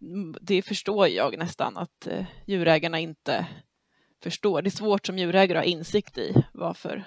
mm. 0.00 0.36
det 0.40 0.62
förstår 0.62 1.08
jag 1.08 1.38
nästan 1.38 1.76
att 1.76 2.08
djurägarna 2.46 3.00
inte 3.00 3.46
förstår. 4.22 4.62
Det 4.62 4.68
är 4.68 4.70
svårt 4.70 5.06
som 5.06 5.18
djurägare 5.18 5.58
att 5.58 5.64
ha 5.64 5.72
insikt 5.72 6.18
i 6.18 6.44
varför 6.52 7.04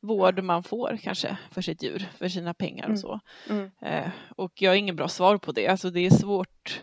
vård 0.00 0.42
man 0.42 0.62
får 0.62 0.98
kanske 1.02 1.36
för 1.50 1.62
sitt 1.62 1.82
djur, 1.82 2.08
för 2.18 2.28
sina 2.28 2.54
pengar 2.54 2.84
och 2.84 2.88
mm. 2.88 2.98
så. 2.98 3.20
Mm. 3.48 3.70
Eh, 3.82 4.10
och 4.36 4.62
jag 4.62 4.70
har 4.70 4.76
inget 4.76 4.96
bra 4.96 5.08
svar 5.08 5.38
på 5.38 5.52
det. 5.52 5.68
Alltså 5.68 5.90
det 5.90 6.06
är 6.06 6.10
svårt. 6.10 6.82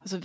Alltså, 0.00 0.20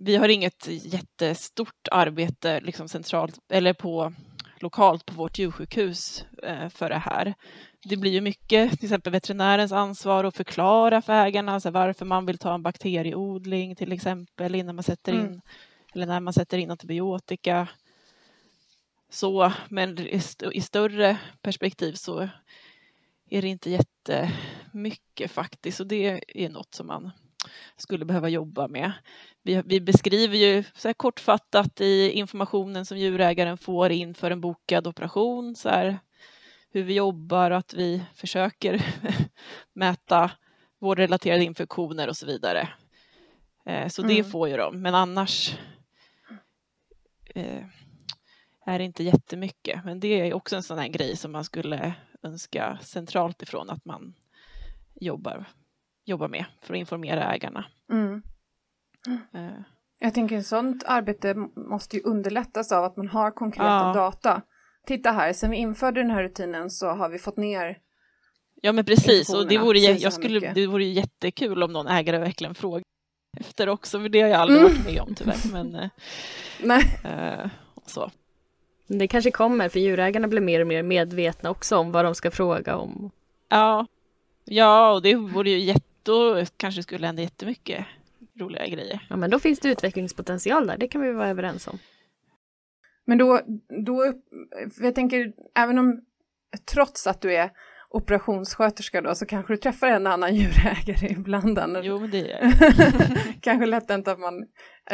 vi, 0.00 0.16
har 0.16 0.28
inget 0.28 0.66
jättestort 0.68 1.88
arbete 1.90 2.60
liksom 2.60 2.88
centralt 2.88 3.38
eller 3.48 3.72
på 3.72 4.12
lokalt 4.60 5.06
på 5.06 5.14
vårt 5.14 5.38
djursjukhus 5.38 6.24
eh, 6.42 6.68
för 6.68 6.88
det 6.88 6.98
här. 6.98 7.34
Det 7.84 7.96
blir 7.96 8.12
ju 8.12 8.20
mycket 8.20 8.78
till 8.78 8.86
exempel 8.86 9.12
veterinärens 9.12 9.72
ansvar 9.72 10.24
att 10.24 10.36
förklara 10.36 11.02
för 11.02 11.12
ägarna 11.12 11.52
alltså 11.52 11.70
varför 11.70 12.06
man 12.06 12.26
vill 12.26 12.38
ta 12.38 12.54
en 12.54 12.62
bakterieodling 12.62 13.76
till 13.76 13.92
exempel 13.92 14.54
innan 14.54 14.74
man 14.74 14.82
sätter 14.82 15.12
in 15.12 15.20
mm. 15.20 15.40
eller 15.94 16.06
när 16.06 16.20
man 16.20 16.32
sätter 16.32 16.58
in 16.58 16.70
antibiotika. 16.70 17.68
Så, 19.10 19.52
men 19.68 19.98
i 20.52 20.60
större 20.60 21.18
perspektiv 21.42 21.92
så 21.92 22.28
är 23.30 23.42
det 23.42 23.48
inte 23.48 23.70
jättemycket 23.70 25.30
faktiskt 25.30 25.80
och 25.80 25.86
det 25.86 26.24
är 26.28 26.48
något 26.48 26.74
som 26.74 26.86
man 26.86 27.10
skulle 27.76 28.04
behöva 28.04 28.28
jobba 28.28 28.68
med. 28.68 28.92
Vi, 29.42 29.62
vi 29.64 29.80
beskriver 29.80 30.36
ju 30.36 30.64
kortfattat 30.96 31.80
i 31.80 32.10
informationen 32.10 32.86
som 32.86 32.98
djurägaren 32.98 33.58
får 33.58 33.90
inför 33.90 34.30
en 34.30 34.40
bokad 34.40 34.86
operation 34.86 35.56
så 35.56 35.68
här, 35.68 35.98
hur 36.70 36.82
vi 36.82 36.94
jobbar 36.94 37.50
och 37.50 37.56
att 37.56 37.74
vi 37.74 38.02
försöker 38.14 38.84
mäta 39.72 40.30
vårdrelaterade 40.78 41.44
infektioner 41.44 42.08
och 42.08 42.16
så 42.16 42.26
vidare. 42.26 42.68
Eh, 43.66 43.88
så 43.88 44.02
det 44.02 44.18
mm. 44.18 44.30
får 44.30 44.48
ju 44.48 44.56
de, 44.56 44.82
men 44.82 44.94
annars 44.94 45.56
eh, 47.34 47.64
är 48.66 48.78
det 48.78 48.84
inte 48.84 49.04
jättemycket. 49.04 49.84
Men 49.84 50.00
det 50.00 50.08
är 50.08 50.34
också 50.34 50.56
en 50.56 50.62
sån 50.62 50.78
här 50.78 50.88
grej 50.88 51.16
som 51.16 51.32
man 51.32 51.44
skulle 51.44 51.94
önska 52.22 52.78
centralt 52.82 53.42
ifrån 53.42 53.70
att 53.70 53.84
man 53.84 54.14
jobbar, 55.00 55.44
jobbar 56.04 56.28
med 56.28 56.44
för 56.62 56.74
att 56.74 56.78
informera 56.78 57.34
ägarna. 57.34 57.64
Mm. 57.92 58.22
Uh. 59.34 59.60
Jag 59.98 60.14
tänker 60.14 60.38
att 60.38 60.46
sånt 60.46 60.84
arbete 60.86 61.34
måste 61.56 61.96
ju 61.96 62.02
underlättas 62.02 62.72
av 62.72 62.84
att 62.84 62.96
man 62.96 63.08
har 63.08 63.30
konkreta 63.30 63.66
ja. 63.66 63.92
data. 63.94 64.42
Titta 64.86 65.10
här, 65.10 65.32
sen 65.32 65.50
vi 65.50 65.56
införde 65.56 66.00
den 66.00 66.10
här 66.10 66.22
rutinen 66.22 66.70
så 66.70 66.88
har 66.88 67.08
vi 67.08 67.18
fått 67.18 67.36
ner 67.36 67.78
Ja 68.62 68.72
men 68.72 68.84
precis, 68.84 69.34
och 69.34 69.48
det 69.48 69.58
vore, 69.58 69.78
jag 69.78 70.12
skulle, 70.12 70.52
det 70.52 70.66
vore 70.66 70.84
jättekul 70.84 71.62
om 71.62 71.72
någon 71.72 71.86
ägare 71.86 72.18
verkligen 72.18 72.54
frågar 72.54 72.82
efter 73.40 73.68
också, 73.68 74.00
för 74.00 74.08
det 74.08 74.20
har 74.20 74.28
jag 74.28 74.40
aldrig 74.40 74.60
mm. 74.60 74.72
varit 74.72 74.86
med 74.86 75.00
om 75.00 75.14
tyvärr. 75.14 75.52
Men, 75.52 75.74
eh, 75.74 75.90
Nej. 76.62 76.82
Uh, 77.04 77.50
så. 77.86 78.10
Det 78.86 79.08
kanske 79.08 79.30
kommer, 79.30 79.68
för 79.68 79.80
djurägarna 79.80 80.28
blir 80.28 80.40
mer 80.40 80.60
och 80.60 80.66
mer 80.66 80.82
medvetna 80.82 81.50
också 81.50 81.76
om 81.76 81.92
vad 81.92 82.04
de 82.04 82.14
ska 82.14 82.30
fråga 82.30 82.76
om. 82.76 83.10
Ja, 83.48 83.86
ja 84.44 84.92
och 84.92 85.02
det 85.02 85.14
vore 85.14 85.50
ju 85.50 85.58
jätte, 85.58 85.89
då 86.02 86.44
kanske 86.56 86.82
skulle 86.82 87.06
hända 87.06 87.22
jättemycket 87.22 87.86
roliga 88.40 88.66
grejer. 88.66 89.06
Ja, 89.10 89.16
men 89.16 89.30
då 89.30 89.38
finns 89.38 89.60
det 89.60 89.68
utvecklingspotential 89.68 90.66
där, 90.66 90.78
det 90.78 90.88
kan 90.88 91.00
vi 91.00 91.12
vara 91.12 91.28
överens 91.28 91.68
om. 91.68 91.78
Men 93.04 93.18
då, 93.18 93.40
då 93.86 94.12
jag 94.80 94.94
tänker, 94.94 95.32
även 95.54 95.78
om 95.78 96.00
trots 96.72 97.06
att 97.06 97.20
du 97.20 97.34
är 97.34 97.50
operationssköterska 97.90 99.00
då 99.00 99.14
så 99.14 99.26
kanske 99.26 99.52
du 99.52 99.56
träffar 99.56 99.86
en 99.86 100.06
annan 100.06 100.34
djurägare 100.34 101.08
ibland. 101.10 101.58
Jo, 101.82 102.00
men 102.00 102.10
det 102.10 102.18
gör 102.18 102.28
jag. 102.28 102.52
kanske 103.40 103.66
lätt 103.66 103.90
inte 103.90 104.12
att 104.12 104.18
man, 104.18 104.46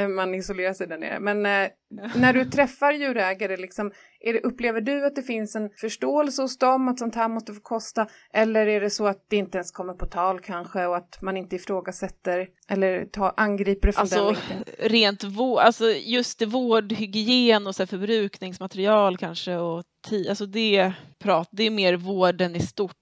man 0.09 0.35
isolerar 0.35 0.73
sig 0.73 0.87
där 0.87 0.99
nere. 0.99 1.21
Men 1.21 1.47
eh, 1.47 1.71
när 2.15 2.33
du 2.33 2.45
träffar 2.45 2.93
djurägare, 2.93 3.57
liksom, 3.57 3.93
är 4.21 4.33
det, 4.33 4.41
upplever 4.41 4.81
du 4.81 5.07
att 5.07 5.17
det 5.17 5.23
finns 5.23 5.57
en 5.57 5.71
förståelse 5.71 6.43
hos 6.43 6.59
dem 6.59 6.89
att 6.89 6.99
sånt 6.99 7.15
här 7.15 7.29
måste 7.29 7.55
få 7.55 7.61
kosta? 7.61 8.07
Eller 8.33 8.67
är 8.67 8.81
det 8.81 8.91
så 8.91 9.07
att 9.07 9.25
det 9.29 9.37
inte 9.37 9.59
ens 9.59 9.71
kommer 9.71 9.95
på 9.95 10.07
tal 10.07 10.41
kanske 10.41 10.87
och 10.87 10.97
att 10.97 11.23
man 11.23 11.37
inte 11.37 11.57
ifrågasätter 11.57 12.49
eller 12.69 13.07
tar, 13.07 13.35
angriper 13.37 13.89
det 13.89 13.93
från 13.93 14.03
alltså, 14.03 14.25
den 14.25 14.35
vinkeln? 14.35 14.91
Rent 14.91 15.25
vård, 15.25 15.59
alltså 15.59 15.91
just 15.91 16.39
det 16.39 16.47
vårdhygien 16.47 17.67
och 17.67 17.75
så 17.75 17.87
förbrukningsmaterial 17.87 19.17
kanske 19.17 19.57
och 19.57 19.85
alltså 20.29 20.47
det, 20.47 20.93
prat, 21.19 21.49
det 21.53 21.63
är 21.63 21.71
mer 21.71 21.97
vården 21.97 22.57
i 22.57 22.61
stort 22.61 22.97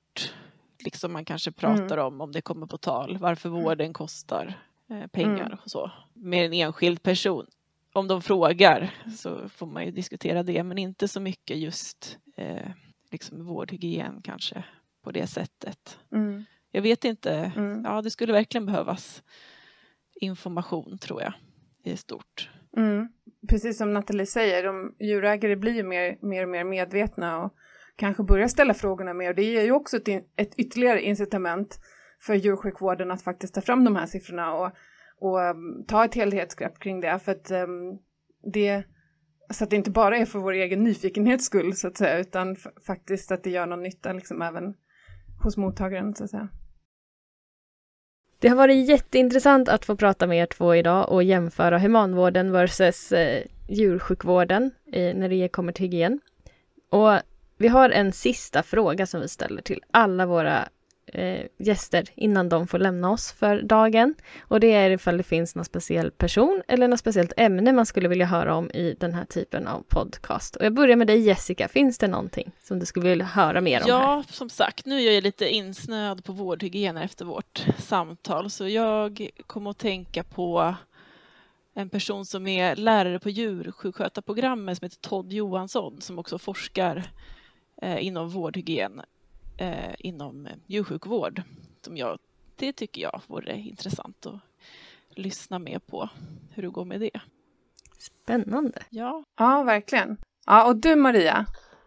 liksom 0.85 1.13
man 1.13 1.25
kanske 1.25 1.53
pratar 1.53 1.99
mm. 1.99 2.07
om 2.07 2.21
om 2.21 2.33
det 2.33 2.43
kommer 2.43 2.67
på 2.67 2.79
tal, 2.79 3.19
varför 3.21 3.49
mm. 3.49 3.63
vården 3.63 3.93
kostar 3.93 4.47
eh, 4.47 4.55
pengar 5.13 5.47
mm. 5.47 5.59
och 5.65 5.71
så. 5.71 5.91
Med 6.13 6.47
en 6.47 6.53
enskild 6.53 7.03
person. 7.03 7.47
Om 7.93 8.09
de 8.09 8.23
frågar 8.23 8.95
så 9.17 9.49
får 9.49 9.67
man 9.67 9.85
ju 9.85 9.91
diskutera 9.91 10.43
det, 10.43 10.63
men 10.63 10.79
inte 10.79 11.09
så 11.09 11.21
mycket 11.21 11.57
just 11.57 12.19
eh, 12.37 12.71
liksom 13.11 13.45
vårdhygien 13.47 14.21
kanske 14.23 14.65
på 15.03 15.11
det 15.11 15.27
sättet. 15.27 15.99
Mm. 16.13 16.45
Jag 16.71 16.83
vet 16.83 17.05
inte, 17.05 17.53
mm. 17.57 17.85
ja 17.85 18.03
det 18.03 18.11
skulle 18.11 18.33
verkligen 18.33 18.67
behövas 18.67 19.23
information 20.21 20.99
tror 20.99 21.23
jag 21.23 21.33
i 21.85 21.97
stort. 21.97 22.51
Mm. 22.77 23.09
Precis 23.49 23.79
som 23.79 23.93
Nathalie 23.93 24.27
säger, 24.27 24.65
de 24.65 24.95
djurägare 25.01 25.57
blir 25.57 25.73
ju 25.73 25.83
mer, 25.83 26.19
mer 26.21 26.43
och 26.43 26.49
mer 26.49 26.65
medvetna 26.65 27.45
och 27.45 27.55
kanske 27.97 28.23
börjar 28.23 28.49
ställa 28.49 28.75
frågorna 28.75 29.15
mer. 29.15 29.35
Det 29.35 29.43
ger 29.43 29.63
ju 29.63 29.73
också 29.73 29.97
ett, 29.97 30.09
ett 30.37 30.55
ytterligare 30.59 31.03
incitament 31.03 31.81
för 32.27 32.35
djursjukvården 32.35 33.11
att 33.11 33.23
faktiskt 33.23 33.55
ta 33.55 33.61
fram 33.61 33.85
de 33.85 33.97
här 33.97 34.07
siffrorna 34.07 34.55
och, 34.55 34.71
och 35.19 35.39
um, 35.39 35.85
ta 35.89 36.05
ett 36.05 36.15
helhetsgrepp 36.15 36.79
kring 36.79 37.01
det. 37.01 37.19
För 37.19 37.33
att 37.33 37.51
um, 37.51 37.99
det, 38.53 38.85
så 39.51 39.65
att 39.65 39.71
det 39.71 39.77
inte 39.77 39.91
bara 39.91 40.17
är 40.17 40.25
för 40.25 40.39
vår 40.39 40.53
egen 40.53 40.85
nyfikenhets 40.85 41.45
skull 41.45 41.77
så 41.77 41.89
att 41.89 41.97
säga, 41.97 42.19
utan 42.19 42.57
faktiskt 42.87 43.33
att 43.33 43.45
det 43.45 43.51
gör 43.51 43.67
någon 43.67 43.83
nytta 43.83 44.13
liksom 44.13 44.43
även 44.43 44.75
hos 45.43 45.57
mottagaren 45.57 46.15
så 46.15 46.25
att 46.25 46.31
säga. 46.31 46.49
Det 48.39 48.49
har 48.49 48.57
varit 48.57 48.89
jätteintressant 48.89 49.69
att 49.69 49.85
få 49.85 49.97
prata 49.97 50.27
med 50.27 50.39
er 50.39 50.47
två 50.47 50.75
idag 50.75 51.13
och 51.13 51.23
jämföra 51.23 51.79
humanvården 51.79 52.53
versus 52.53 53.13
eh, 53.13 53.43
djursjukvården 53.69 54.71
eh, 54.93 55.17
när 55.17 55.29
det 55.29 55.49
kommer 55.49 55.73
till 55.73 55.85
hygien. 55.85 56.21
Och 56.91 57.13
vi 57.59 57.69
har 57.69 57.91
en 57.91 58.13
sista 58.13 58.63
fråga 58.63 59.07
som 59.07 59.21
vi 59.21 59.29
ställer 59.29 59.63
till 59.63 59.81
alla 59.91 60.27
våra 60.27 60.69
eh, 61.07 61.47
gäster 61.59 62.05
innan 62.15 62.49
de 62.49 62.67
får 62.67 62.79
lämna 62.79 63.11
oss 63.11 63.33
för 63.33 63.63
dagen. 63.63 64.15
Och 64.41 64.61
det 64.61 64.73
är 64.73 64.91
ifall 64.91 65.17
det 65.17 65.23
finns 65.23 65.55
någon 65.55 65.65
speciell 65.65 66.11
person 66.11 66.63
eller 66.69 66.89
något 66.89 67.01
speciellt 67.01 67.33
ämne 67.37 67.73
man 67.73 67.87
skulle 67.87 68.09
vilja 68.09 68.27
höra 68.27 68.55
om 68.55 68.71
i 68.71 68.97
den 69.01 69.15
här 69.15 69.25
typen 69.25 69.67
av 69.67 69.83
podcast. 69.89 70.57
Och 70.57 70.65
jag 70.65 70.75
börjar 70.75 70.97
med 70.97 71.07
dig 71.07 71.21
Jessica, 71.21 71.69
finns 71.69 71.99
det 71.99 72.09
någonting 72.09 72.51
som 72.63 72.79
du 72.79 72.87
skulle 72.87 73.09
vilja 73.09 73.25
höra 73.25 73.61
mer 73.61 73.81
om? 73.81 73.89
Ja, 73.89 74.15
här? 74.15 74.25
som 74.33 74.51
sagt, 74.51 74.87
nu 74.87 75.03
är 75.03 75.13
jag 75.13 75.23
lite 75.23 75.49
insnöad 75.49 76.25
på 76.25 76.33
vårdhygien 76.33 76.97
efter 76.97 77.25
vårt 77.25 77.67
samtal, 77.79 78.51
så 78.51 78.69
jag 78.69 79.29
kommer 79.47 79.71
att 79.71 79.79
tänka 79.79 80.25
på 80.25 80.75
en 81.75 81.89
person 81.89 82.27
som 82.27 82.47
är 82.47 82.77
lärare 82.77 83.19
på 83.19 83.31
djursjukskötarprogrammet 83.31 84.79
som 84.79 84.85
heter 84.85 85.09
Todd 85.09 85.33
Johansson 85.33 86.01
som 86.01 86.19
också 86.19 86.39
forskar 86.39 87.05
eh, 87.83 88.07
inom 88.07 88.29
vårdhygien 88.29 89.01
eh, 89.57 89.95
inom 89.99 90.49
djursjukvård. 90.67 91.43
Som 91.81 91.97
jag, 91.97 92.19
det 92.57 92.73
tycker 92.73 93.03
jag 93.03 93.21
vore 93.27 93.57
intressant 93.57 94.27
att 94.27 94.41
lyssna 95.11 95.59
mer 95.59 95.79
på 95.79 96.09
hur 96.51 96.63
det 96.63 96.69
går 96.69 96.85
med 96.85 97.01
det. 97.01 97.21
Spännande. 97.99 98.83
Ja. 98.91 99.25
Ja, 99.39 99.63
verkligen. 99.63 100.17
Ja, 100.47 100.69
och 100.69 100.77
du 100.77 100.97
Maria? 100.97 101.47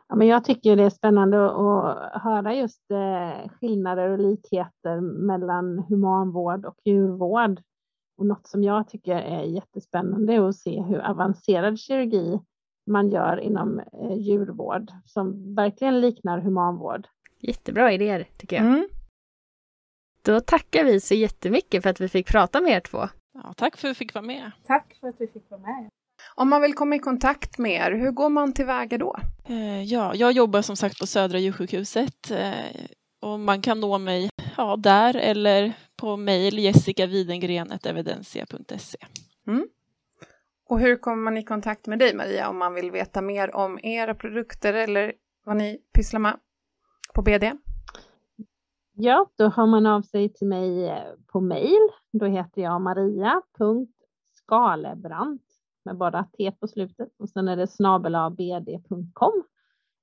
Ja, 0.09 0.15
men 0.15 0.28
jag 0.28 0.43
tycker 0.43 0.76
det 0.76 0.84
är 0.84 0.89
spännande 0.89 1.45
att 1.45 2.22
höra 2.24 2.55
just 2.55 2.91
eh, 2.91 3.49
skillnader 3.49 4.09
och 4.09 4.20
likheter 4.20 5.01
mellan 5.01 5.80
humanvård 5.80 6.65
och 6.65 6.76
djurvård. 6.86 7.61
Och 8.18 8.26
något 8.26 8.47
som 8.47 8.63
jag 8.63 8.88
tycker 8.88 9.15
är 9.15 9.43
jättespännande 9.43 10.34
är 10.34 10.49
att 10.49 10.55
se 10.55 10.82
hur 10.82 10.99
avancerad 10.99 11.80
kirurgi 11.80 12.39
man 12.88 13.09
gör 13.09 13.39
inom 13.39 13.80
eh, 13.80 14.18
djurvård 14.18 14.91
som 15.05 15.55
verkligen 15.55 16.01
liknar 16.01 16.39
humanvård. 16.39 17.07
Jättebra 17.40 17.92
idéer 17.92 18.28
tycker 18.38 18.56
jag. 18.56 18.66
Mm. 18.66 18.88
Då 20.22 20.40
tackar 20.40 20.84
vi 20.84 21.00
så 21.00 21.14
jättemycket 21.14 21.84
för 21.84 21.90
att 21.90 22.02
vi 22.02 22.10
fick 22.10 22.28
prata 22.28 22.62
med 22.62 22.72
er 22.72 22.80
två. 22.80 23.10
Ja, 23.34 23.54
tack 23.58 23.78
för 23.78 23.88
att 23.88 23.92
vi 23.92 23.96
fick 23.96 24.14
vara 24.14 24.26
med. 24.26 24.52
Tack 24.68 24.98
för 25.00 25.08
att 25.08 25.16
vi 25.20 25.28
fick 25.28 25.50
vara 25.50 25.62
med. 25.62 25.90
Om 26.36 26.50
man 26.50 26.62
vill 26.62 26.74
komma 26.74 26.96
i 26.96 27.00
kontakt 27.00 27.58
med 27.58 27.72
er, 27.72 27.92
hur 27.92 28.12
går 28.12 28.30
man 28.30 28.54
tillväga 28.54 28.98
då? 28.98 29.16
Eh, 29.46 29.84
ja, 29.84 30.16
jag 30.16 30.32
jobbar 30.32 30.62
som 30.62 30.76
sagt 30.76 31.00
på 31.00 31.08
Södra 31.08 31.40
djursjukhuset 31.40 32.32
eh, 32.32 32.54
och 33.22 33.40
man 33.40 33.62
kan 33.62 33.80
nå 33.80 33.98
mig 33.98 34.30
ja, 34.58 34.76
där 34.76 35.16
eller 35.16 35.74
på 35.96 36.18
mejl 36.18 36.60
jessicavidengren.evidensia.se. 36.60 38.98
Mm. 39.48 39.68
Och 40.70 40.80
hur 40.80 40.96
kommer 40.96 41.24
man 41.24 41.38
i 41.38 41.44
kontakt 41.44 41.88
med 41.88 42.00
dig 42.00 42.16
Maria 42.16 42.50
om 42.50 42.58
man 42.58 42.74
vill 42.74 42.92
veta 42.92 43.22
mer 43.22 43.56
om 43.56 43.80
era 43.84 44.16
produkter 44.16 44.74
eller 44.74 45.14
vad 45.46 45.58
ni 45.58 45.80
pysslar 45.94 46.20
med? 46.20 46.40
På 47.14 47.22
BD? 47.22 47.43
Ja, 48.93 49.30
då 49.36 49.49
hör 49.49 49.66
man 49.66 49.86
av 49.86 50.01
sig 50.01 50.30
till 50.30 50.47
mig 50.47 50.89
eh, 50.89 51.14
på 51.28 51.41
mejl. 51.41 51.89
Då 52.12 52.26
heter 52.26 52.62
jag 52.62 52.82
maria.skalebrant 52.82 55.41
med 55.86 55.97
bara 55.97 56.24
T 56.24 56.51
på 56.60 56.68
slutet 56.68 57.10
och 57.20 57.30
sen 57.30 57.47
är 57.47 57.58
det 57.58 57.68
snabelabd.com 57.68 59.43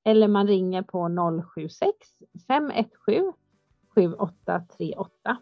eller 0.05 0.29
man 0.29 0.47
ringer 0.47 0.83
på 0.83 1.09
076 1.55 1.91
517 2.47 3.33
7838. 3.95 5.37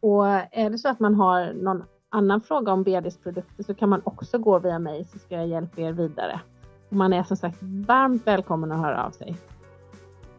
Och 0.00 0.26
är 0.26 0.70
det 0.70 0.78
så 0.78 0.88
att 0.88 1.00
man 1.00 1.14
har 1.14 1.52
någon 1.52 1.84
annan 2.08 2.40
fråga 2.40 2.72
om 2.72 2.82
BDs 2.82 3.18
produkter 3.18 3.62
så 3.62 3.74
kan 3.74 3.88
man 3.88 4.00
också 4.04 4.38
gå 4.38 4.58
via 4.58 4.78
mig 4.78 5.04
så 5.04 5.18
ska 5.18 5.34
jag 5.34 5.46
hjälpa 5.46 5.80
er 5.80 5.92
vidare. 5.92 6.40
Man 6.88 7.12
är 7.12 7.22
som 7.22 7.36
sagt 7.36 7.58
varmt 7.62 8.26
välkommen 8.26 8.72
att 8.72 8.78
höra 8.78 9.04
av 9.04 9.10
sig. 9.10 9.36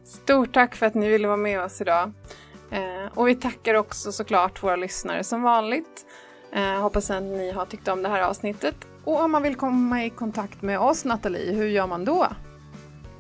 Stort 0.06 0.54
tack 0.54 0.76
för 0.76 0.86
att 0.86 0.94
ni 0.94 1.10
ville 1.10 1.28
vara 1.28 1.38
med 1.38 1.62
oss 1.62 1.82
idag. 1.82 2.12
Eh, 2.72 3.12
och 3.14 3.28
vi 3.28 3.36
tackar 3.36 3.74
också 3.74 4.12
såklart 4.12 4.64
våra 4.64 4.76
lyssnare 4.76 5.24
som 5.24 5.42
vanligt. 5.42 6.06
Eh, 6.54 6.82
hoppas 6.82 7.12
att 7.12 7.24
ni 7.24 7.52
har 7.52 7.66
tyckt 7.66 7.88
om 7.88 8.04
det 8.04 8.10
här 8.10 8.22
avsnittet. 8.22 8.76
Och 9.04 9.22
om 9.22 9.32
man 9.32 9.44
vill 9.44 9.56
komma 9.56 10.06
i 10.06 10.10
kontakt 10.10 10.62
med 10.62 10.80
oss 10.80 11.06
Nathalie, 11.06 11.54
hur 11.54 11.68
gör 11.68 11.88
man 11.88 12.06
då? 12.06 12.28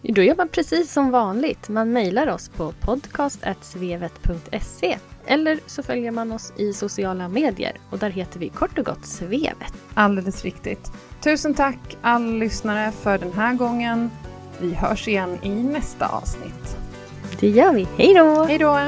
Då 0.01 0.21
gör 0.21 0.35
man 0.35 0.47
precis 0.47 0.93
som 0.93 1.11
vanligt. 1.11 1.69
Man 1.69 1.93
mejlar 1.93 2.27
oss 2.27 2.49
på 2.49 2.71
podcast.svevet.se 2.71 4.97
eller 5.25 5.59
så 5.65 5.83
följer 5.83 6.11
man 6.11 6.31
oss 6.31 6.53
i 6.57 6.73
sociala 6.73 7.27
medier 7.27 7.77
och 7.91 7.99
där 7.99 8.09
heter 8.09 8.39
vi 8.39 8.49
kort 8.49 8.77
och 8.77 8.85
gott 8.85 9.05
Svevet. 9.05 9.73
Alldeles 9.93 10.43
riktigt. 10.43 10.91
Tusen 11.21 11.53
tack 11.53 11.97
alla 12.01 12.31
lyssnare 12.31 12.91
för 12.91 13.17
den 13.17 13.33
här 13.33 13.53
gången. 13.53 14.09
Vi 14.59 14.73
hörs 14.73 15.07
igen 15.07 15.37
i 15.43 15.49
nästa 15.49 16.07
avsnitt. 16.07 16.77
Det 17.39 17.47
gör 17.47 17.73
vi. 17.73 17.87
Hej 17.97 18.13
då! 18.13 18.43
Hej 18.43 18.57
då! 18.57 18.79